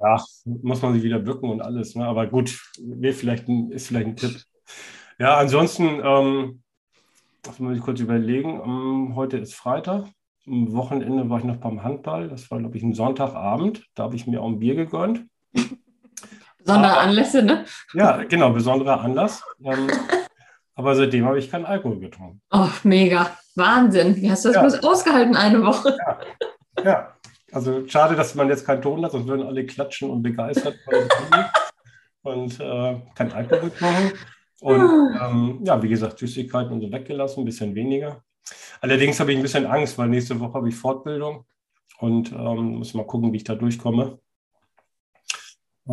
ja, 0.00 0.24
muss 0.44 0.82
man 0.82 0.94
sich 0.94 1.02
wieder 1.02 1.18
bücken 1.18 1.50
und 1.50 1.60
alles. 1.60 1.94
Ne? 1.94 2.04
Aber 2.04 2.26
gut, 2.26 2.58
wäre 2.78 3.14
vielleicht 3.14 3.48
ein, 3.48 3.70
ist 3.70 3.88
vielleicht 3.88 4.06
ein 4.06 4.16
Tipp. 4.16 4.42
Ja, 5.18 5.36
ansonsten, 5.36 6.00
ähm, 6.02 6.62
das 7.42 7.58
muss 7.58 7.76
ich 7.76 7.82
kurz 7.82 8.00
überlegen. 8.00 8.60
Um, 8.60 9.08
ähm, 9.10 9.16
heute 9.16 9.38
ist 9.38 9.54
Freitag. 9.54 10.06
Am 10.46 10.72
Wochenende 10.72 11.28
war 11.28 11.38
ich 11.38 11.44
noch 11.44 11.58
beim 11.58 11.82
Handball. 11.82 12.28
Das 12.28 12.50
war, 12.50 12.58
glaube 12.58 12.76
ich, 12.76 12.82
ein 12.82 12.94
Sonntagabend. 12.94 13.86
Da 13.94 14.04
habe 14.04 14.16
ich 14.16 14.26
mir 14.26 14.40
auch 14.40 14.48
ein 14.48 14.58
Bier 14.58 14.74
gegönnt. 14.74 15.26
Besondere 16.64 16.92
aber, 16.92 17.00
Anlässe, 17.00 17.42
ne? 17.42 17.64
Ja, 17.94 18.22
genau, 18.24 18.50
besonderer 18.50 19.00
Anlass. 19.00 19.42
Ähm, 19.64 19.88
aber 20.74 20.94
seitdem 20.94 21.24
habe 21.24 21.38
ich 21.38 21.50
keinen 21.50 21.66
Alkohol 21.66 22.00
getrunken. 22.00 22.40
Oh, 22.50 22.68
mega. 22.84 23.36
Wahnsinn. 23.56 24.16
Wie 24.16 24.30
hast 24.30 24.44
du 24.44 24.48
das 24.48 24.56
ja. 24.56 24.62
bloß 24.62 24.84
ausgehalten 24.84 25.36
eine 25.36 25.62
Woche? 25.62 25.96
Ja. 26.06 26.84
ja. 26.84 27.14
Also 27.52 27.86
schade, 27.88 28.14
dass 28.14 28.34
man 28.34 28.48
jetzt 28.48 28.64
keinen 28.64 28.80
Ton 28.80 29.04
hat, 29.04 29.12
sonst 29.12 29.26
würden 29.26 29.46
alle 29.46 29.66
klatschen 29.66 30.08
und 30.08 30.22
begeistert 30.22 30.76
und 32.22 32.60
äh, 32.60 33.00
kein 33.14 33.32
Alkohol 33.32 33.72
machen. 33.80 34.12
Und 34.60 35.18
ähm, 35.20 35.60
ja, 35.64 35.82
wie 35.82 35.88
gesagt, 35.88 36.18
Süßigkeiten 36.18 36.72
und 36.72 36.80
so 36.80 36.92
weggelassen, 36.92 37.42
ein 37.42 37.46
bisschen 37.46 37.74
weniger. 37.74 38.22
Allerdings 38.80 39.18
habe 39.18 39.32
ich 39.32 39.38
ein 39.38 39.42
bisschen 39.42 39.66
Angst, 39.66 39.98
weil 39.98 40.08
nächste 40.08 40.38
Woche 40.38 40.54
habe 40.54 40.68
ich 40.68 40.76
Fortbildung 40.76 41.44
und 41.98 42.30
ähm, 42.32 42.76
muss 42.78 42.94
mal 42.94 43.06
gucken, 43.06 43.32
wie 43.32 43.38
ich 43.38 43.44
da 43.44 43.54
durchkomme. 43.54 44.18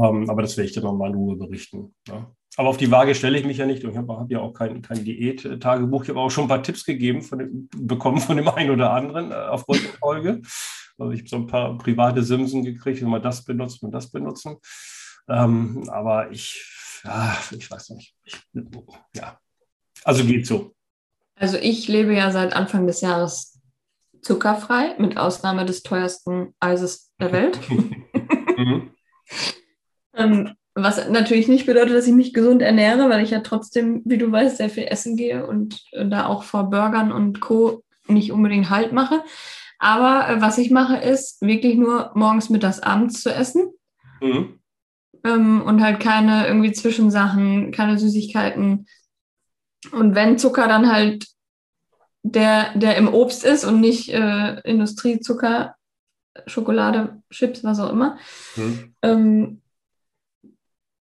Ähm, 0.04 0.30
aber 0.30 0.42
das 0.42 0.58
werde 0.58 0.70
ich 0.70 0.76
dann 0.76 0.84
nochmal 0.84 1.10
in 1.10 1.16
Ruhe 1.16 1.36
berichten. 1.36 1.96
Ja. 2.08 2.32
Aber 2.56 2.70
auf 2.70 2.78
die 2.78 2.90
Waage 2.90 3.14
stelle 3.14 3.38
ich 3.38 3.46
mich 3.46 3.58
ja 3.58 3.66
nicht 3.66 3.84
und 3.84 3.92
ich 3.92 3.98
habe 3.98 4.18
hab 4.18 4.32
ja 4.32 4.40
auch 4.40 4.54
kein, 4.54 4.82
kein 4.82 5.04
Diät-Tagebuch. 5.04 6.04
Ich 6.04 6.10
habe 6.10 6.20
auch 6.20 6.32
schon 6.32 6.46
ein 6.46 6.50
paar 6.50 6.64
Tipps 6.64 6.86
gegeben 6.86 7.22
von 7.22 7.40
dem, 7.40 7.70
bekommen 7.78 8.20
von 8.20 8.38
dem 8.38 8.48
einen 8.48 8.72
oder 8.72 8.92
anderen 8.94 9.32
äh, 9.32 9.36
aufgrund 9.36 9.84
der 9.84 9.94
Folge. 9.94 10.42
Also 10.98 11.12
ich 11.12 11.20
habe 11.20 11.30
so 11.30 11.36
ein 11.36 11.48
paar 11.48 11.78
private 11.78 12.24
Simsen 12.24 12.64
gekriegt, 12.64 13.02
wenn 13.02 13.10
man 13.10 13.22
das 13.22 13.44
benutzt 13.44 13.84
und 13.84 13.92
das 13.92 14.10
benutzen. 14.10 14.58
Ähm, 15.30 15.88
aber 15.90 16.32
ich, 16.32 16.66
ja, 17.04 17.38
ich 17.52 17.70
weiß 17.70 17.92
nicht. 17.92 18.16
Ich, 18.24 18.42
ja, 19.16 19.38
also 20.04 20.26
geht 20.26 20.48
so. 20.48 20.74
Also 21.36 21.58
ich 21.58 21.88
lebe 21.88 22.16
ja 22.16 22.32
seit 22.32 22.54
Anfang 22.54 22.88
des 22.88 23.02
Jahres 23.02 23.62
zuckerfrei, 24.22 24.96
mit 24.98 25.18
Ausnahme 25.18 25.66
des 25.66 25.84
teuersten 25.84 26.56
Eises 26.60 27.14
der 27.20 27.32
Welt. 27.34 27.60
mhm. 28.58 28.92
Ähm, 30.18 30.56
was 30.76 31.10
natürlich 31.10 31.48
nicht 31.48 31.66
bedeutet, 31.66 31.96
dass 31.96 32.08
ich 32.08 32.14
mich 32.14 32.34
gesund 32.34 32.62
ernähre, 32.62 33.10
weil 33.10 33.24
ich 33.24 33.32
ja 33.32 33.40
trotzdem, 33.40 34.02
wie 34.06 34.18
du 34.18 34.32
weißt, 34.32 34.58
sehr 34.58 34.70
viel 34.70 34.86
essen 34.86 35.18
gehe 35.18 35.48
und 35.48 35.84
da 35.92 36.28
auch 36.28 36.44
vor 36.44 36.70
Burgern 36.70 37.12
und 37.12 37.40
Co. 37.40 37.84
nicht 38.08 38.32
unbedingt 38.32 38.70
Halt 38.70 38.92
mache. 38.92 39.24
Aber 39.80 40.30
äh, 40.30 40.42
was 40.42 40.58
ich 40.58 40.72
mache, 40.72 40.98
ist 40.98 41.42
wirklich 41.42 41.76
nur 41.76 42.12
morgens, 42.16 42.50
mittags, 42.50 42.80
abends 42.80 43.22
zu 43.22 43.34
essen. 43.34 43.72
Mhm. 44.22 44.60
Ähm, 45.24 45.62
und 45.64 45.82
halt 45.82 46.00
keine 46.00 46.48
irgendwie 46.48 46.72
Zwischensachen, 46.72 47.72
keine 47.72 47.98
Süßigkeiten. 47.98 48.88
Und 49.92 50.16
wenn 50.16 50.38
Zucker, 50.38 50.68
dann 50.68 50.92
halt 50.92 51.28
der, 52.24 52.78
der 52.78 52.98
im 52.98 53.14
Obst 53.14 53.44
ist 53.44 53.64
und 53.64 53.80
nicht 53.80 54.10
äh, 54.10 54.60
Industriezucker, 54.62 55.76
Schokolade, 56.46 57.22
Chips, 57.32 57.64
was 57.64 57.80
auch 57.80 57.92
immer. 57.92 58.18
Mhm. 58.56 58.96
Ähm, 59.02 59.62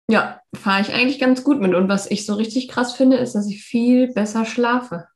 ja, 0.08 0.40
fahre 0.54 0.82
ich 0.82 0.92
eigentlich 0.92 1.18
ganz 1.18 1.42
gut 1.44 1.60
mit. 1.60 1.74
Und 1.74 1.88
was 1.88 2.10
ich 2.10 2.26
so 2.26 2.34
richtig 2.34 2.68
krass 2.68 2.94
finde, 2.94 3.16
ist, 3.16 3.34
dass 3.34 3.48
ich 3.48 3.62
viel 3.62 4.12
besser 4.12 4.44
schlafe. 4.44 5.06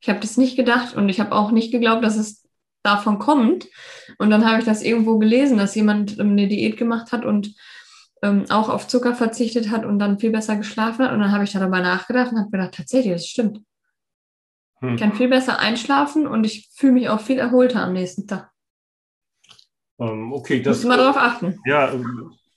Ich 0.00 0.08
habe 0.08 0.20
das 0.20 0.36
nicht 0.36 0.56
gedacht 0.56 0.94
und 0.94 1.08
ich 1.08 1.20
habe 1.20 1.32
auch 1.32 1.50
nicht 1.50 1.72
geglaubt, 1.72 2.04
dass 2.04 2.16
es 2.16 2.48
davon 2.82 3.18
kommt. 3.18 3.66
Und 4.18 4.30
dann 4.30 4.46
habe 4.46 4.60
ich 4.60 4.64
das 4.64 4.82
irgendwo 4.82 5.18
gelesen, 5.18 5.58
dass 5.58 5.74
jemand 5.74 6.18
ähm, 6.18 6.30
eine 6.32 6.46
Diät 6.48 6.76
gemacht 6.76 7.12
hat 7.12 7.24
und 7.24 7.54
ähm, 8.22 8.44
auch 8.50 8.68
auf 8.68 8.86
Zucker 8.86 9.14
verzichtet 9.14 9.70
hat 9.70 9.84
und 9.84 9.98
dann 9.98 10.18
viel 10.18 10.30
besser 10.30 10.56
geschlafen 10.56 11.04
hat. 11.04 11.12
Und 11.12 11.20
dann 11.20 11.32
habe 11.32 11.44
ich 11.44 11.52
darüber 11.52 11.80
nachgedacht 11.80 12.32
und 12.32 12.38
habe 12.38 12.50
gedacht, 12.50 12.74
tatsächlich, 12.74 13.12
das 13.12 13.26
stimmt. 13.26 13.60
Hm. 14.80 14.94
Ich 14.94 15.00
kann 15.00 15.14
viel 15.14 15.28
besser 15.28 15.58
einschlafen 15.58 16.28
und 16.28 16.44
ich 16.44 16.70
fühle 16.72 16.92
mich 16.92 17.08
auch 17.08 17.20
viel 17.20 17.38
erholter 17.38 17.82
am 17.82 17.94
nächsten 17.94 18.28
Tag. 18.28 18.50
Ähm, 19.98 20.32
okay, 20.32 20.62
das. 20.62 20.76
Musst 20.76 20.84
du 20.84 20.88
mal 20.88 20.96
darauf 20.96 21.16
achten. 21.16 21.58
Ja, 21.66 21.92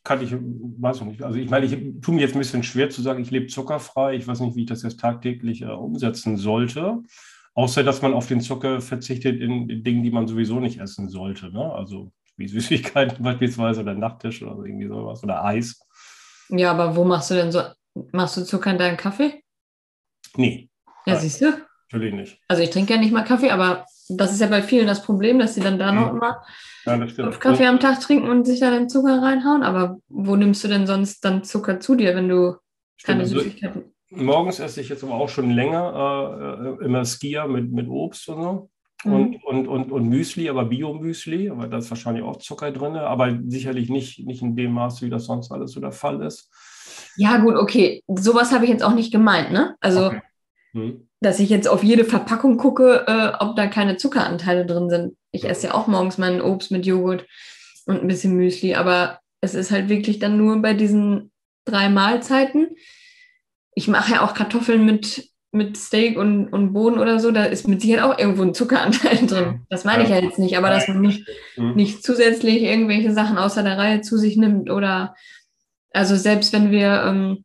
kann 0.04 0.22
ich, 0.22 0.34
weiß 0.34 0.98
ich 0.98 1.04
nicht. 1.04 1.24
Also 1.24 1.38
ich 1.38 1.50
meine, 1.50 1.66
ich 1.66 2.02
tue 2.02 2.16
mir 2.16 2.22
jetzt 2.22 2.36
ein 2.36 2.40
bisschen 2.40 2.64
schwer 2.64 2.90
zu 2.90 3.02
sagen, 3.02 3.22
ich 3.22 3.32
lebe 3.32 3.48
zuckerfrei. 3.48 4.16
Ich 4.16 4.28
weiß 4.28 4.40
nicht, 4.40 4.56
wie 4.56 4.62
ich 4.62 4.68
das 4.68 4.84
jetzt 4.84 5.00
tagtäglich 5.00 5.62
äh, 5.62 5.66
umsetzen 5.66 6.38
sollte. 6.38 7.04
Außer, 7.54 7.84
dass 7.84 8.02
man 8.02 8.14
auf 8.14 8.28
den 8.28 8.42
Zucker 8.42 8.82
verzichtet 8.82 9.40
in, 9.40 9.70
in 9.70 9.84
Dingen, 9.84 10.04
die 10.04 10.12
man 10.12 10.28
sowieso 10.28 10.60
nicht 10.60 10.80
essen 10.80 11.10
sollte. 11.10 11.52
Ne? 11.52 11.72
Also 11.74 12.12
wie 12.38 12.48
Süßigkeiten 12.48 13.24
beispielsweise 13.24 13.82
oder 13.82 13.94
Nachttisch 13.94 14.42
oder 14.42 14.66
irgendwie 14.66 14.88
sowas 14.88 15.24
oder 15.24 15.44
Eis. 15.44 15.80
Ja, 16.50 16.72
aber 16.72 16.96
wo 16.96 17.04
machst 17.04 17.30
du 17.30 17.36
denn 17.36 17.52
so, 17.52 17.62
machst 18.12 18.38
du 18.38 18.44
Zucker 18.44 18.72
in 18.72 18.78
deinen 18.78 18.98
Kaffee? 18.98 19.44
Nee. 20.36 20.70
Ja, 21.06 21.16
siehst 21.18 21.42
du? 21.42 21.54
Natürlich 21.92 22.14
nicht. 22.14 22.40
Also 22.48 22.64
ich 22.64 22.70
trinke 22.70 22.94
ja 22.94 23.00
nicht 23.00 23.12
mal 23.12 23.24
Kaffee, 23.24 23.52
aber 23.52 23.86
das 24.10 24.32
ist 24.32 24.42
ja 24.42 24.48
bei 24.48 24.62
vielen 24.62 24.88
das 24.88 25.04
Problem, 25.04 25.40
dass 25.40 25.56
sie 25.56 25.62
dann 25.62 25.80
da 25.80 25.92
noch 25.92 26.12
mhm. 26.12 26.18
immer 26.18 26.44
ja, 26.86 27.08
fünf 27.08 27.40
Kaffee 27.40 27.68
am 27.68 27.80
Tag 27.80 28.00
trinken 28.00 28.30
und 28.30 28.46
sich 28.46 28.60
da 28.60 28.72
den 28.72 28.90
Zucker 28.90 29.22
reinhauen. 29.22 29.64
Aber 29.64 29.98
wo 30.08 30.36
nimmst 30.36 30.64
du 30.64 30.68
denn 30.68 30.88
sonst 30.88 31.24
dann 31.26 31.44
Zucker 31.44 31.80
zu 31.80 31.96
dir, 31.96 32.16
wenn 32.16 32.30
du 32.30 32.58
stimmt, 32.98 33.06
keine 33.06 33.20
also 33.22 33.40
Süßigkeiten 33.40 33.92
morgens 34.12 34.60
esse 34.60 34.82
ich 34.82 34.90
jetzt 34.90 35.04
aber 35.04 35.16
auch 35.16 35.30
schon 35.30 35.50
länger 35.52 36.78
äh, 36.80 36.86
immer 36.86 37.06
Skier 37.06 37.48
mit, 37.48 37.72
mit 37.72 37.88
Obst 37.88 38.30
und 38.30 38.42
so. 38.42 38.70
Mhm. 39.04 39.14
Und, 39.14 39.44
und, 39.46 39.68
und, 39.68 39.92
und 39.92 40.10
Müsli, 40.10 40.50
aber 40.50 40.66
Bio-Müsli, 40.66 41.50
aber 41.50 41.68
da 41.68 41.78
ist 41.78 41.90
wahrscheinlich 41.90 42.24
auch 42.24 42.38
Zucker 42.38 42.72
drin, 42.72 42.96
aber 42.96 43.36
sicherlich 43.48 43.90
nicht, 43.90 44.26
nicht 44.28 44.44
in 44.44 44.56
dem 44.56 44.74
Maße, 44.74 45.06
wie 45.06 45.10
das 45.10 45.26
sonst 45.26 45.52
alles 45.52 45.72
so 45.72 45.80
der 45.80 45.92
Fall 45.92 46.22
ist. 46.22 46.50
Ja, 47.18 47.38
gut, 47.38 47.56
okay. 47.56 48.04
Sowas 48.08 48.52
habe 48.52 48.66
ich 48.66 48.72
jetzt 48.72 48.84
auch 48.84 48.94
nicht 48.94 49.12
gemeint, 49.12 49.52
ne? 49.52 49.76
Also, 49.80 50.08
okay. 50.08 50.22
hm. 50.74 51.08
Dass 51.22 51.40
ich 51.40 51.50
jetzt 51.50 51.68
auf 51.68 51.84
jede 51.84 52.04
Verpackung 52.04 52.58
gucke, 52.58 53.06
äh, 53.08 53.32
ob 53.40 53.56
da 53.56 53.68
keine 53.68 53.98
Zuckeranteile 53.98 54.66
drin 54.66 54.90
sind. 54.90 55.16
Ich 55.32 55.48
esse 55.48 55.68
ja 55.68 55.74
auch 55.74 55.88
morgens 55.88 56.18
meinen 56.18 56.42
Obst 56.42 56.72
mit 56.72 56.86
Joghurt 56.86 57.26
und 57.86 58.02
ein 58.02 58.08
bisschen 58.08 58.36
Müsli, 58.36 58.76
aber 58.76 59.20
es 59.40 59.54
ist 59.54 59.72
halt 59.72 59.88
wirklich 59.90 60.20
dann 60.20 60.38
nur 60.38 60.62
bei 60.62 60.74
diesen 60.74 61.32
drei 61.66 61.90
Mahlzeiten 61.90 62.76
ich 63.76 63.88
mache 63.88 64.14
ja 64.14 64.22
auch 64.26 64.34
Kartoffeln 64.34 64.86
mit 64.86 65.30
mit 65.54 65.76
Steak 65.76 66.18
und, 66.18 66.48
und 66.48 66.72
Bohnen 66.72 66.98
oder 66.98 67.20
so, 67.20 67.30
da 67.30 67.44
ist 67.44 67.68
mit 67.68 67.82
Sicherheit 67.82 68.06
auch 68.06 68.18
irgendwo 68.18 68.42
ein 68.44 68.54
Zuckeranteil 68.54 69.18
drin. 69.28 69.66
Das 69.70 69.84
meine 69.84 70.04
ich 70.04 70.10
ja 70.10 70.18
jetzt 70.18 70.40
nicht, 70.40 70.58
aber 70.58 70.70
dass 70.70 70.88
man 70.88 71.02
nicht, 71.02 71.28
mhm. 71.58 71.74
nicht 71.74 72.06
zusätzlich 72.06 72.62
irgendwelche 72.62 73.12
Sachen 73.12 73.38
außer 73.38 73.62
der 73.62 73.78
Reihe 73.78 74.00
zu 74.00 74.18
sich 74.18 74.38
nimmt 74.38 74.70
oder 74.70 75.14
also 75.92 76.16
selbst 76.16 76.54
wenn 76.54 76.72
wir 76.72 77.04
ähm, 77.06 77.44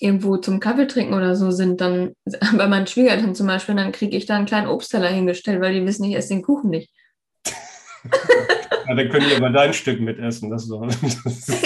irgendwo 0.00 0.36
zum 0.36 0.60
Kaffee 0.60 0.86
trinken 0.86 1.14
oder 1.14 1.36
so 1.36 1.50
sind, 1.50 1.80
dann 1.80 2.14
bei 2.56 2.66
meinen 2.66 2.86
Schwiegereltern 2.86 3.34
zum 3.34 3.46
Beispiel, 3.46 3.74
dann 3.74 3.92
kriege 3.92 4.16
ich 4.16 4.26
da 4.26 4.36
einen 4.36 4.46
kleinen 4.46 4.68
Obstteller 4.68 5.08
hingestellt, 5.08 5.60
weil 5.60 5.74
die 5.74 5.86
wissen, 5.86 6.04
ich 6.04 6.16
esse 6.16 6.30
den 6.30 6.42
Kuchen 6.42 6.70
nicht. 6.70 6.90
ja, 7.44 8.94
dann 8.94 9.08
können 9.08 9.28
die 9.28 9.36
aber 9.36 9.50
dein 9.50 9.74
Stück 9.74 10.00
mitessen. 10.00 10.50
Das 10.50 10.64
so. 10.64 10.86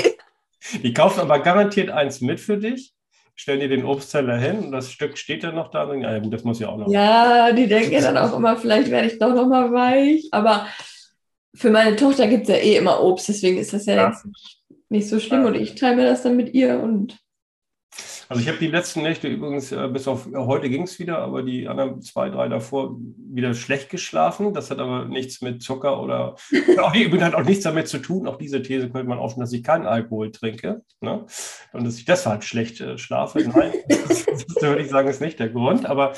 die 0.83 0.93
kaufen 0.93 1.20
aber 1.20 1.41
garantiert 1.41 1.91
eins 1.91 2.20
mit 2.20 2.41
für 2.41 2.59
dich, 2.59 2.93
stellen 3.35 3.61
dir 3.61 3.68
den 3.68 3.85
Obstteller 3.85 4.39
hin 4.39 4.59
und 4.59 4.72
das 4.72 4.91
Stück 4.91 5.18
steht 5.18 5.45
dann 5.45 5.55
noch 5.55 5.70
da. 5.70 5.85
Und, 5.85 6.03
ja, 6.03 6.18
gut, 6.18 6.33
das 6.33 6.45
muss 6.45 6.61
ja 6.61 6.68
auch 6.68 6.76
noch. 6.76 6.89
Ja, 6.89 7.53
die 7.53 7.66
denken 7.66 7.93
ja 7.93 8.01
dann 8.01 8.18
auch 8.18 8.37
immer, 8.37 8.57
vielleicht 8.57 8.91
werde 8.91 9.09
ich 9.09 9.18
doch 9.18 9.35
noch 9.35 9.47
mal 9.47 9.72
weich. 9.72 10.28
Aber 10.31 10.66
für 11.55 11.70
meine 11.70 11.97
Tochter 11.97 12.26
gibt 12.26 12.45
es 12.45 12.49
ja 12.49 12.57
eh 12.57 12.76
immer 12.76 13.03
Obst, 13.03 13.28
deswegen 13.28 13.59
ist 13.59 13.72
das 13.72 13.87
ja, 13.87 13.95
ja. 13.95 14.09
jetzt 14.09 14.26
nicht 14.89 15.09
so 15.09 15.18
schlimm. 15.18 15.45
Und 15.45 15.55
ich 15.55 15.74
teile 15.74 15.97
mir 15.97 16.05
das 16.05 16.22
dann 16.22 16.37
mit 16.37 16.55
ihr 16.55 16.81
und 16.81 17.18
also 18.31 18.43
ich 18.43 18.49
habe 18.49 18.59
die 18.59 18.68
letzten 18.68 19.03
Nächte 19.03 19.26
übrigens, 19.26 19.72
äh, 19.72 19.89
bis 19.89 20.07
auf 20.07 20.28
heute 20.33 20.70
ging 20.70 20.85
es 20.85 21.01
wieder, 21.01 21.18
aber 21.18 21.43
die 21.43 21.66
anderen 21.66 22.01
zwei, 22.01 22.31
drei 22.31 22.47
davor 22.47 22.97
wieder 22.97 23.55
schlecht 23.55 23.91
geschlafen. 23.91 24.55
Das 24.55 24.70
hat 24.70 24.78
aber 24.78 25.07
nichts 25.07 25.41
mit 25.41 25.64
Zucker 25.64 26.01
oder 26.01 26.37
auch, 26.81 26.95
hat 26.95 27.35
auch 27.35 27.43
nichts 27.43 27.64
damit 27.64 27.89
zu 27.89 27.99
tun. 27.99 28.28
Auch 28.28 28.39
diese 28.39 28.62
These 28.62 28.89
könnte 28.89 29.09
man 29.09 29.18
aufstellen, 29.18 29.43
dass 29.43 29.53
ich 29.53 29.64
keinen 29.64 29.85
Alkohol 29.85 30.31
trinke 30.31 30.83
ne? 31.01 31.26
und 31.72 31.85
dass 31.85 31.97
ich 31.97 32.05
deshalb 32.05 32.45
schlecht 32.45 32.81
äh, 32.81 32.99
schlafe. 32.99 33.41
Nein, 33.49 33.72
das, 33.89 34.26
das 34.26 34.62
würde 34.62 34.83
ich 34.83 34.91
sagen, 34.91 35.09
ist 35.09 35.20
nicht 35.20 35.41
der 35.41 35.49
Grund. 35.49 35.87
Aber 35.87 36.12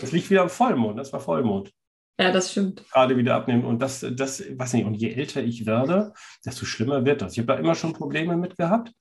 das 0.00 0.12
liegt 0.12 0.30
wieder 0.30 0.42
am 0.42 0.50
Vollmond. 0.50 0.96
Das 0.96 1.12
war 1.12 1.18
Vollmond. 1.18 1.72
Ja, 2.20 2.30
das 2.30 2.52
stimmt. 2.52 2.88
Gerade 2.92 3.16
wieder 3.16 3.34
abnehmen. 3.34 3.64
Und 3.64 3.82
das, 3.82 4.06
das, 4.08 4.40
weiß 4.56 4.74
nicht, 4.74 4.86
und 4.86 4.94
je 4.94 5.10
älter 5.10 5.42
ich 5.42 5.66
werde, 5.66 6.12
desto 6.44 6.64
schlimmer 6.64 7.04
wird 7.04 7.22
das. 7.22 7.32
Ich 7.32 7.38
habe 7.40 7.48
da 7.48 7.54
immer 7.54 7.74
schon 7.74 7.92
Probleme 7.92 8.36
mit 8.36 8.56
gehabt. 8.56 8.92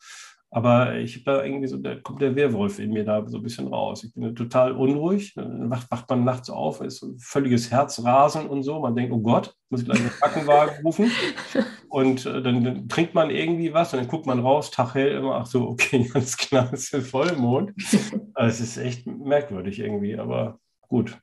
Aber 0.52 0.96
ich 0.96 1.16
habe 1.16 1.26
da 1.26 1.44
irgendwie 1.44 1.68
so, 1.68 1.78
da 1.78 1.96
kommt 1.96 2.22
der 2.22 2.36
Wehrwolf 2.36 2.80
in 2.80 2.94
mir 2.94 3.04
da 3.04 3.28
so 3.28 3.38
ein 3.38 3.44
bisschen 3.44 3.68
raus. 3.68 4.04
Ich 4.04 4.14
bin 4.14 4.36
total 4.36 4.72
unruhig. 4.72 5.34
Dann 5.34 5.70
wacht, 5.70 5.92
wacht 5.92 6.10
man 6.10 6.24
nachts 6.24 6.50
auf, 6.50 6.80
ist 6.82 7.00
so 7.00 7.08
ein 7.08 7.20
völliges 7.20 7.72
Herzrasen 7.72 8.48
und 8.48 8.64
so. 8.64 8.80
Man 8.80 8.96
denkt, 8.96 9.12
oh 9.12 9.20
Gott, 9.20 9.54
muss 9.70 9.82
ich 9.82 9.86
gleich 9.86 10.00
den 10.00 10.10
Krankenwagen 10.10 10.86
rufen. 10.86 11.12
Und 11.90 12.26
äh, 12.26 12.42
dann, 12.42 12.64
dann, 12.64 12.90
trinkt 12.90 13.14
man 13.14 13.30
irgendwie 13.30 13.74
was 13.74 13.94
und 13.94 14.00
dann 14.00 14.10
guckt 14.10 14.26
man 14.26 14.42
raus, 14.42 14.70
Tag 14.70 14.96
hell 14.96 15.12
immer, 15.14 15.36
ach 15.36 15.46
so, 15.46 15.70
okay, 15.70 16.04
ganz 16.14 16.36
klar, 16.36 16.70
es 16.74 16.92
ist 16.92 17.10
Vollmond. 17.10 17.72
Also 18.38 18.64
es 18.64 18.76
ist 18.76 18.78
echt 18.78 19.08
merkwürdig 19.08 19.80
irgendwie, 19.80 20.18
aber 20.18 20.60
gut. 20.90 21.18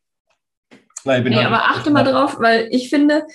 Nein, 1.05 1.25
nee, 1.25 1.37
aber 1.37 1.65
achte 1.65 1.91
mal 1.91 2.05
drauf, 2.05 2.41
weil 2.41 2.69
ich 2.71 2.89
finde, 2.89 3.27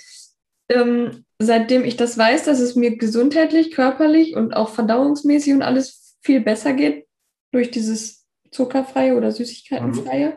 ähm, 0.67 1.26
seitdem 1.39 1.85
ich 1.85 1.97
das 1.97 2.17
weiß, 2.17 2.43
dass 2.43 2.59
es 2.59 2.75
mir 2.75 2.97
gesundheitlich, 2.97 3.71
körperlich 3.71 4.35
und 4.35 4.53
auch 4.53 4.69
verdauungsmäßig 4.69 5.53
und 5.53 5.61
alles 5.61 6.17
viel 6.21 6.41
besser 6.41 6.73
geht 6.73 7.05
durch 7.51 7.71
dieses 7.71 8.25
zuckerfreie 8.51 9.15
oder 9.15 9.31
süßigkeitenfreie, 9.31 10.29
mhm. 10.29 10.33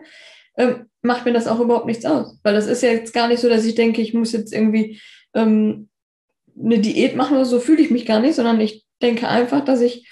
ähm, 0.57 0.87
macht 1.03 1.25
mir 1.25 1.33
das 1.33 1.47
auch 1.47 1.61
überhaupt 1.61 1.87
nichts 1.87 2.05
aus. 2.05 2.39
Weil 2.43 2.55
das 2.55 2.67
ist 2.67 2.83
ja 2.83 2.91
jetzt 2.91 3.15
gar 3.15 3.29
nicht 3.29 3.41
so, 3.41 3.49
dass 3.49 3.65
ich 3.65 3.75
denke, 3.75 4.03
ich 4.03 4.13
muss 4.13 4.33
jetzt 4.33 4.53
irgendwie 4.53 5.01
ähm, 5.35 5.89
eine 6.59 6.79
Diät 6.79 7.17
machen 7.17 7.37
oder 7.37 7.47
so, 7.47 7.61
fühle 7.61 7.83
ich 7.83 7.91
mich 7.91 8.05
gar 8.05 8.21
nicht, 8.21 8.35
sondern 8.35 8.61
ich 8.61 8.85
denke 9.01 9.29
einfach, 9.29 9.65
dass 9.65 9.81
ich 9.81 10.09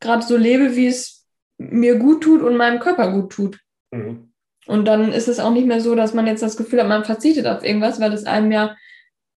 gerade 0.00 0.24
so 0.24 0.36
lebe, 0.36 0.76
wie 0.76 0.86
es 0.86 1.26
mir 1.58 1.96
gut 1.96 2.22
tut 2.22 2.42
und 2.42 2.56
meinem 2.56 2.80
Körper 2.80 3.12
gut 3.12 3.32
tut. 3.32 3.58
Mhm. 3.90 4.32
Und 4.66 4.84
dann 4.86 5.12
ist 5.12 5.28
es 5.28 5.40
auch 5.40 5.52
nicht 5.52 5.66
mehr 5.66 5.80
so, 5.80 5.94
dass 5.94 6.14
man 6.14 6.26
jetzt 6.26 6.42
das 6.42 6.56
Gefühl 6.56 6.80
hat, 6.80 6.88
man 6.88 7.04
verzichtet 7.04 7.46
auf 7.46 7.64
irgendwas, 7.64 8.00
weil 8.00 8.12
es 8.12 8.24
einem 8.24 8.52
ja 8.52 8.76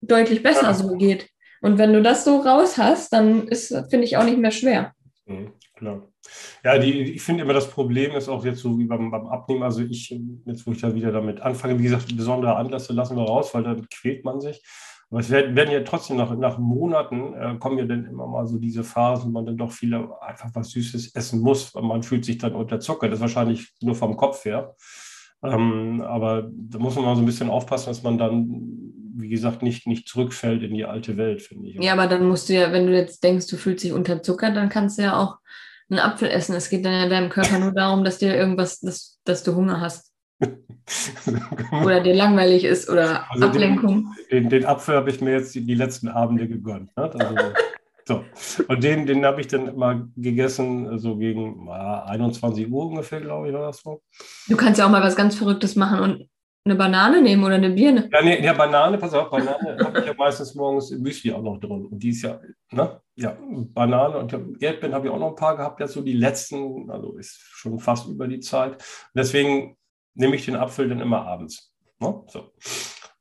deutlich 0.03 0.43
besser 0.43 0.67
ja. 0.67 0.75
so 0.75 0.97
geht. 0.97 1.29
Und 1.63 1.79
wenn 1.79 1.93
du 1.93 2.03
das 2.03 2.25
so 2.25 2.39
raus 2.39 2.77
hast, 2.77 3.13
dann 3.13 3.47
ist, 3.49 3.69
finde 3.89 4.05
ich, 4.05 4.17
auch 4.17 4.25
nicht 4.25 4.39
mehr 4.39 4.51
schwer. 4.51 4.93
Mhm, 5.27 5.53
klar. 5.77 6.09
Ja, 6.65 6.79
die, 6.79 7.15
ich 7.15 7.23
finde 7.23 7.45
immer 7.45 7.53
das 7.53 7.71
Problem 7.71 8.13
ist 8.13 8.29
auch 8.29 8.45
jetzt 8.45 8.61
so 8.61 8.79
wie 8.79 8.85
beim, 8.85 9.11
beim 9.11 9.27
Abnehmen. 9.27 9.63
Also 9.63 9.83
ich, 9.83 10.11
jetzt 10.45 10.67
wo 10.67 10.73
ich 10.73 10.81
da 10.81 10.95
wieder 10.95 11.13
damit 11.13 11.41
anfange, 11.41 11.79
wie 11.79 11.85
gesagt, 11.85 12.17
besondere 12.17 12.57
Anlässe 12.57 12.93
lassen 12.93 13.17
wir 13.17 13.25
raus, 13.25 13.55
weil 13.55 13.63
dann 13.65 13.89
quält 13.89 14.25
man 14.25 14.41
sich. 14.41 14.63
Aber 15.11 15.21
es 15.21 15.31
werden, 15.31 15.55
werden 15.55 15.73
ja 15.73 15.81
trotzdem 15.83 16.17
nach, 16.17 16.35
nach 16.37 16.59
Monaten 16.59 17.35
äh, 17.35 17.57
kommen 17.59 17.79
ja 17.79 17.85
dann 17.85 18.07
immer 18.07 18.27
mal 18.27 18.47
so 18.47 18.59
diese 18.59 18.83
Phasen, 18.83 19.29
wo 19.29 19.33
man 19.33 19.47
dann 19.47 19.59
doch 19.59 19.71
viele 19.71 20.11
einfach 20.23 20.51
was 20.55 20.71
Süßes 20.71 21.15
essen 21.15 21.41
muss, 21.41 21.75
weil 21.75 21.83
man 21.83 22.03
fühlt 22.03 22.25
sich 22.25 22.39
dann 22.39 22.55
unter 22.55 22.81
Zucker. 22.81 23.09
Das 23.09 23.19
ist 23.19 23.23
wahrscheinlich 23.23 23.73
nur 23.83 23.95
vom 23.95 24.17
Kopf 24.17 24.45
her. 24.45 24.75
Ähm, 25.45 26.01
aber 26.03 26.49
da 26.51 26.79
muss 26.79 26.95
man 26.95 27.05
mal 27.05 27.17
so 27.17 27.23
ein 27.23 27.27
bisschen 27.27 27.51
aufpassen, 27.51 27.89
dass 27.89 28.03
man 28.03 28.17
dann 28.17 28.93
wie 29.15 29.29
gesagt, 29.29 29.63
nicht, 29.63 29.87
nicht 29.87 30.09
zurückfällt 30.09 30.63
in 30.63 30.75
die 30.75 30.85
alte 30.85 31.17
Welt, 31.17 31.43
finde 31.43 31.69
ich. 31.69 31.77
Ja, 31.77 31.93
aber 31.93 32.07
dann 32.07 32.27
musst 32.27 32.49
du 32.49 32.55
ja, 32.55 32.73
wenn 32.73 32.87
du 32.87 32.95
jetzt 32.95 33.23
denkst, 33.23 33.47
du 33.47 33.57
fühlst 33.57 33.85
dich 33.85 33.93
unterzuckert, 33.93 34.57
dann 34.57 34.69
kannst 34.69 34.99
du 34.99 35.03
ja 35.03 35.17
auch 35.17 35.37
einen 35.91 36.01
Apfel 36.01 36.29
essen. 36.29 36.55
Es 36.55 36.71
geht 36.71 36.85
dann 36.85 36.93
ja 36.93 37.09
deinem 37.09 37.29
Körper 37.29 37.59
nur 37.59 37.73
darum, 37.73 38.05
dass 38.05 38.19
dir 38.19 38.35
irgendwas, 38.35 38.81
dass, 38.81 39.21
dass 39.25 39.43
du 39.43 39.55
Hunger 39.55 39.81
hast. 39.81 40.11
oder 41.85 42.01
dir 42.01 42.15
langweilig 42.15 42.65
ist 42.65 42.89
oder 42.89 43.31
also 43.31 43.47
Ablenkung. 43.47 44.13
Den, 44.31 44.45
den, 44.45 44.51
den 44.51 44.65
Apfel 44.65 44.97
habe 44.97 45.11
ich 45.11 45.21
mir 45.21 45.33
jetzt 45.33 45.55
die, 45.55 45.65
die 45.65 45.75
letzten 45.75 46.09
Abende 46.09 46.49
gegönnt. 46.49 46.97
Ne? 46.97 47.11
Also, 47.15 47.37
so. 48.09 48.25
Und 48.67 48.83
den, 48.83 49.07
den 49.07 49.25
habe 49.25 49.41
ich 49.41 49.47
dann 49.47 49.69
immer 49.69 50.09
gegessen, 50.17 50.99
so 50.99 51.17
gegen 51.17 51.69
21 51.69 52.71
Uhr 52.71 52.87
ungefähr, 52.87 53.21
glaube 53.21 53.49
ich, 53.49 53.55
war 53.55 53.67
das 53.67 53.81
so. 53.81 54.03
Du 54.49 54.57
kannst 54.57 54.81
ja 54.81 54.87
auch 54.87 54.91
mal 54.91 55.03
was 55.03 55.15
ganz 55.15 55.37
Verrücktes 55.37 55.77
machen 55.77 56.01
und 56.01 56.29
eine 56.65 56.77
Banane 56.77 57.21
nehmen 57.21 57.45
oder 57.45 57.57
eine 57.57 57.71
Birne? 57.71 58.09
Ja, 58.13 58.23
nee, 58.23 58.43
ja 58.43 58.53
Banane, 58.53 58.99
pass 58.99 59.15
auf, 59.15 59.31
Banane 59.31 59.77
habe 59.85 60.01
ich 60.01 60.07
ja 60.07 60.15
meistens 60.15 60.55
morgens 60.55 60.91
im 60.91 61.03
Müsli 61.03 61.33
auch 61.33 61.43
noch 61.43 61.59
drin. 61.59 61.87
Und 61.87 61.99
die 61.99 62.11
ist 62.11 62.23
ja, 62.23 62.41
ne? 62.71 63.01
Ja, 63.15 63.37
Banane 63.41 64.19
und 64.19 64.63
Erdbeeren 64.63 64.95
habe 64.95 65.07
ich 65.07 65.13
auch 65.13 65.19
noch 65.19 65.31
ein 65.31 65.37
paar 65.37 65.57
gehabt, 65.57 65.81
jetzt 65.81 65.93
so 65.93 66.03
die 66.03 66.13
letzten, 66.13 66.91
also 66.91 67.17
ist 67.17 67.41
schon 67.41 67.79
fast 67.79 68.09
über 68.09 68.29
die 68.29 68.41
Zeit. 68.41 68.73
Und 68.73 69.17
deswegen 69.17 69.77
nehme 70.15 70.37
ich 70.37 70.45
den 70.45 70.57
Apfel 70.57 70.89
dann 70.89 71.01
immer 71.01 71.27
abends. 71.27 71.73
Ne? 71.99 72.23
So. 72.29 72.53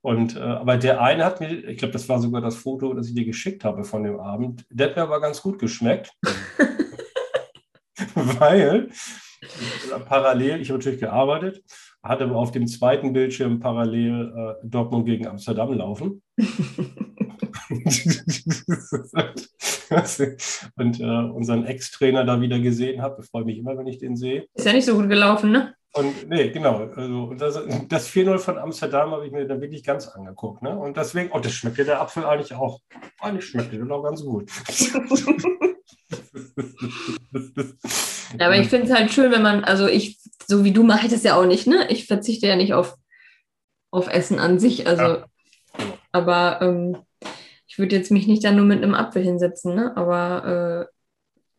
Und, 0.01 0.35
äh, 0.35 0.39
aber 0.39 0.77
der 0.77 1.01
eine 1.01 1.25
hat 1.25 1.39
mir, 1.39 1.51
ich 1.51 1.77
glaube, 1.77 1.91
das 1.93 2.09
war 2.09 2.19
sogar 2.19 2.41
das 2.41 2.55
Foto, 2.55 2.93
das 2.93 3.07
ich 3.07 3.15
dir 3.15 3.25
geschickt 3.25 3.63
habe 3.63 3.83
von 3.83 4.03
dem 4.03 4.19
Abend, 4.19 4.65
der 4.69 4.89
hat 4.89 4.95
mir 4.95 5.03
aber 5.03 5.21
ganz 5.21 5.41
gut 5.41 5.59
geschmeckt. 5.59 6.11
weil 8.15 8.89
parallel, 10.07 10.61
ich 10.61 10.69
habe 10.69 10.79
natürlich 10.79 10.99
gearbeitet, 10.99 11.63
hatte 12.03 12.23
aber 12.25 12.35
auf 12.35 12.51
dem 12.51 12.67
zweiten 12.67 13.13
Bildschirm 13.13 13.59
parallel 13.59 14.33
äh, 14.35 14.53
Dortmund 14.67 15.05
gegen 15.05 15.27
Amsterdam 15.27 15.73
laufen. 15.73 16.21
und 20.75 20.99
äh, 20.99 21.03
unseren 21.03 21.65
Ex-Trainer 21.65 22.23
da 22.25 22.41
wieder 22.41 22.59
gesehen 22.59 23.01
habe. 23.01 23.21
Ich 23.21 23.29
freue 23.29 23.45
mich 23.45 23.57
immer, 23.57 23.77
wenn 23.77 23.87
ich 23.87 23.97
den 23.97 24.15
sehe. 24.15 24.45
Ist 24.53 24.65
ja 24.65 24.73
nicht 24.73 24.85
so 24.85 24.95
gut 24.95 25.09
gelaufen, 25.09 25.51
ne? 25.51 25.75
Und 25.93 26.29
nee, 26.29 26.49
genau. 26.49 26.89
Also, 26.95 27.33
das, 27.33 27.59
das 27.89 28.09
4-0 28.09 28.37
von 28.39 28.57
Amsterdam 28.57 29.11
habe 29.11 29.25
ich 29.25 29.31
mir 29.31 29.45
dann 29.47 29.61
wirklich 29.61 29.83
ganz 29.83 30.07
angeguckt. 30.07 30.61
Ne? 30.61 30.77
Und 30.77 30.95
deswegen, 30.95 31.31
oh, 31.33 31.39
das 31.39 31.51
schmeckt 31.53 31.77
ja 31.77 31.83
der 31.83 32.01
Apfel 32.01 32.25
eigentlich 32.25 32.53
auch. 32.53 32.79
Eigentlich 33.19 33.45
schmeckt 33.45 33.73
der 33.73 33.79
doch 33.79 34.03
ganz 34.03 34.23
gut. 34.23 34.49
ja, 38.39 38.45
aber 38.45 38.57
ich 38.57 38.67
finde 38.67 38.87
es 38.87 38.93
halt 38.93 39.11
schön, 39.11 39.31
wenn 39.31 39.41
man, 39.41 39.63
also 39.65 39.87
ich 39.87 40.21
so 40.51 40.63
wie 40.65 40.73
du 40.73 40.83
mache 40.83 41.05
ich 41.05 41.11
das 41.11 41.23
ja 41.23 41.35
auch 41.35 41.45
nicht, 41.45 41.65
ne? 41.65 41.87
Ich 41.89 42.05
verzichte 42.07 42.45
ja 42.45 42.55
nicht 42.55 42.73
auf, 42.73 42.95
auf 43.89 44.07
Essen 44.07 44.37
an 44.37 44.59
sich. 44.59 44.85
Also, 44.85 45.03
ja. 45.03 45.25
aber 46.11 46.61
ähm, 46.61 46.97
ich 47.67 47.79
würde 47.79 47.95
jetzt 47.95 48.11
mich 48.11 48.27
nicht 48.27 48.43
da 48.43 48.51
nur 48.51 48.65
mit 48.65 48.83
einem 48.83 48.93
Apfel 48.93 49.23
hinsetzen, 49.23 49.73
ne? 49.73 49.95
Aber 49.95 50.89
äh, 50.89 50.93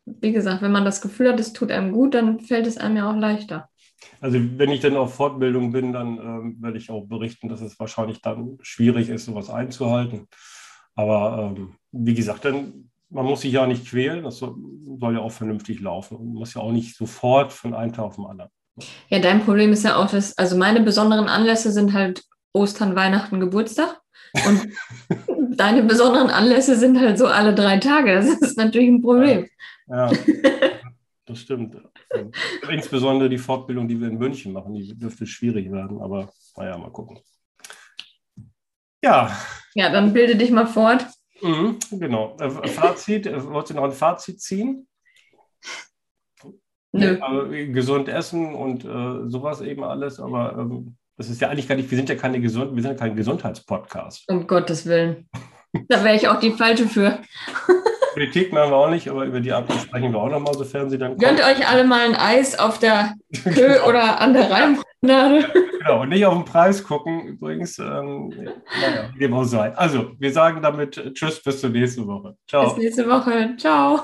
wie 0.04 0.32
gesagt, 0.32 0.62
wenn 0.62 0.72
man 0.72 0.84
das 0.84 1.00
Gefühl 1.00 1.32
hat, 1.32 1.40
es 1.40 1.54
tut 1.54 1.72
einem 1.72 1.92
gut, 1.92 2.14
dann 2.14 2.40
fällt 2.40 2.66
es 2.66 2.76
einem 2.76 2.98
ja 2.98 3.10
auch 3.10 3.16
leichter. 3.16 3.70
Also 4.20 4.38
wenn 4.56 4.70
ich 4.70 4.80
dann 4.80 4.96
auf 4.96 5.14
Fortbildung 5.14 5.72
bin, 5.72 5.92
dann 5.92 6.18
ähm, 6.18 6.56
werde 6.60 6.78
ich 6.78 6.90
auch 6.90 7.06
berichten, 7.06 7.48
dass 7.48 7.60
es 7.60 7.78
wahrscheinlich 7.78 8.20
dann 8.20 8.58
schwierig 8.62 9.08
ist, 9.08 9.24
sowas 9.24 9.50
einzuhalten. 9.50 10.28
Aber 10.94 11.54
ähm, 11.56 11.74
wie 11.92 12.14
gesagt, 12.14 12.44
dann, 12.44 12.90
man 13.10 13.26
muss 13.26 13.42
sich 13.42 13.52
ja 13.52 13.66
nicht 13.66 13.86
quälen, 13.86 14.24
das 14.24 14.38
soll, 14.38 14.54
soll 14.98 15.14
ja 15.14 15.20
auch 15.20 15.32
vernünftig 15.32 15.80
laufen 15.80 16.16
und 16.16 16.34
muss 16.34 16.54
ja 16.54 16.60
auch 16.60 16.72
nicht 16.72 16.96
sofort 16.96 17.52
von 17.52 17.74
einem 17.74 17.92
Tag 17.92 18.04
auf 18.04 18.16
den 18.16 18.26
anderen. 18.26 18.50
Ja, 19.08 19.18
dein 19.18 19.44
Problem 19.44 19.72
ist 19.72 19.84
ja 19.84 19.96
auch, 19.96 20.10
dass, 20.10 20.36
also 20.38 20.56
meine 20.56 20.80
besonderen 20.80 21.28
Anlässe 21.28 21.72
sind 21.72 21.92
halt 21.92 22.22
Ostern, 22.52 22.96
Weihnachten, 22.96 23.40
Geburtstag. 23.40 24.00
Und 24.46 24.68
deine 25.56 25.82
besonderen 25.82 26.30
Anlässe 26.30 26.76
sind 26.76 26.98
halt 26.98 27.18
so 27.18 27.26
alle 27.26 27.54
drei 27.54 27.78
Tage. 27.78 28.14
Das 28.14 28.26
ist 28.26 28.56
natürlich 28.56 28.88
ein 28.88 29.02
Problem. 29.02 29.46
Ja, 29.88 30.10
ja 30.10 30.12
das 31.26 31.38
stimmt. 31.38 31.76
Insbesondere 32.70 33.28
die 33.28 33.38
Fortbildung, 33.38 33.88
die 33.88 34.00
wir 34.00 34.08
in 34.08 34.18
München 34.18 34.52
machen, 34.52 34.74
die 34.74 34.96
dürfte 34.98 35.26
schwierig 35.26 35.70
werden, 35.70 36.00
aber 36.00 36.32
naja, 36.56 36.76
mal 36.78 36.90
gucken. 36.90 37.18
Ja. 39.02 39.36
Ja, 39.74 39.90
dann 39.90 40.12
bilde 40.12 40.36
dich 40.36 40.50
mal 40.50 40.66
fort. 40.66 41.06
Mhm, 41.40 41.78
genau. 41.90 42.36
Äh, 42.38 42.50
Fazit, 42.68 43.26
äh, 43.26 43.44
wolltest 43.44 43.70
du 43.70 43.74
noch 43.74 43.84
ein 43.84 43.92
Fazit 43.92 44.40
ziehen? 44.40 44.86
Nö. 46.92 47.18
Aber 47.20 47.48
gesund 47.48 48.08
essen 48.08 48.54
und 48.54 48.84
äh, 48.84 49.28
sowas 49.28 49.60
eben 49.62 49.82
alles, 49.82 50.20
aber 50.20 50.58
ähm, 50.58 50.96
das 51.16 51.30
ist 51.30 51.40
ja 51.40 51.48
eigentlich 51.48 51.68
gar 51.68 51.74
nicht, 51.74 51.90
wir 51.90 51.96
sind 51.96 52.08
ja 52.08 52.16
keine 52.16 52.40
gesund, 52.40 52.74
wir 52.74 52.82
sind 52.82 52.92
ja 52.92 52.98
kein 52.98 53.16
Gesundheitspodcast. 53.16 54.28
Um 54.28 54.46
Gottes 54.46 54.86
Willen. 54.86 55.28
Da 55.88 56.04
wäre 56.04 56.16
ich 56.16 56.28
auch 56.28 56.38
die 56.38 56.52
Falsche 56.52 56.86
für. 56.86 57.18
Politik 58.12 58.52
machen 58.52 58.70
wir 58.70 58.76
auch 58.76 58.90
nicht, 58.90 59.08
aber 59.08 59.24
über 59.24 59.40
die 59.40 59.52
Ampel 59.52 59.76
sprechen 59.78 60.12
wir 60.12 60.20
auch 60.20 60.28
nochmal, 60.28 60.54
sofern 60.54 60.90
sie 60.90 60.98
dann 60.98 61.16
Gönnt 61.18 61.40
euch 61.40 61.68
alle 61.68 61.84
mal 61.84 62.00
ein 62.00 62.14
Eis 62.14 62.58
auf 62.58 62.78
der 62.78 63.14
Kö 63.44 63.80
oder 63.86 64.20
an 64.20 64.32
der 64.32 64.50
Rheinpromenade. 64.50 65.52
Genau, 65.78 66.02
und 66.02 66.10
nicht 66.10 66.24
auf 66.24 66.34
den 66.34 66.44
Preis 66.44 66.84
gucken, 66.84 67.26
übrigens. 67.26 67.78
Ähm, 67.78 68.28
naja, 68.28 69.10
dem 69.18 69.34
auch 69.34 69.44
sei. 69.44 69.74
Also, 69.74 70.12
wir 70.18 70.32
sagen 70.32 70.62
damit 70.62 71.14
Tschüss, 71.14 71.42
bis 71.42 71.60
zur 71.60 71.70
nächsten 71.70 72.06
Woche. 72.06 72.36
Ciao. 72.48 72.74
Bis 72.74 72.84
nächste 72.84 73.08
Woche. 73.08 73.54
Ciao. 73.56 74.02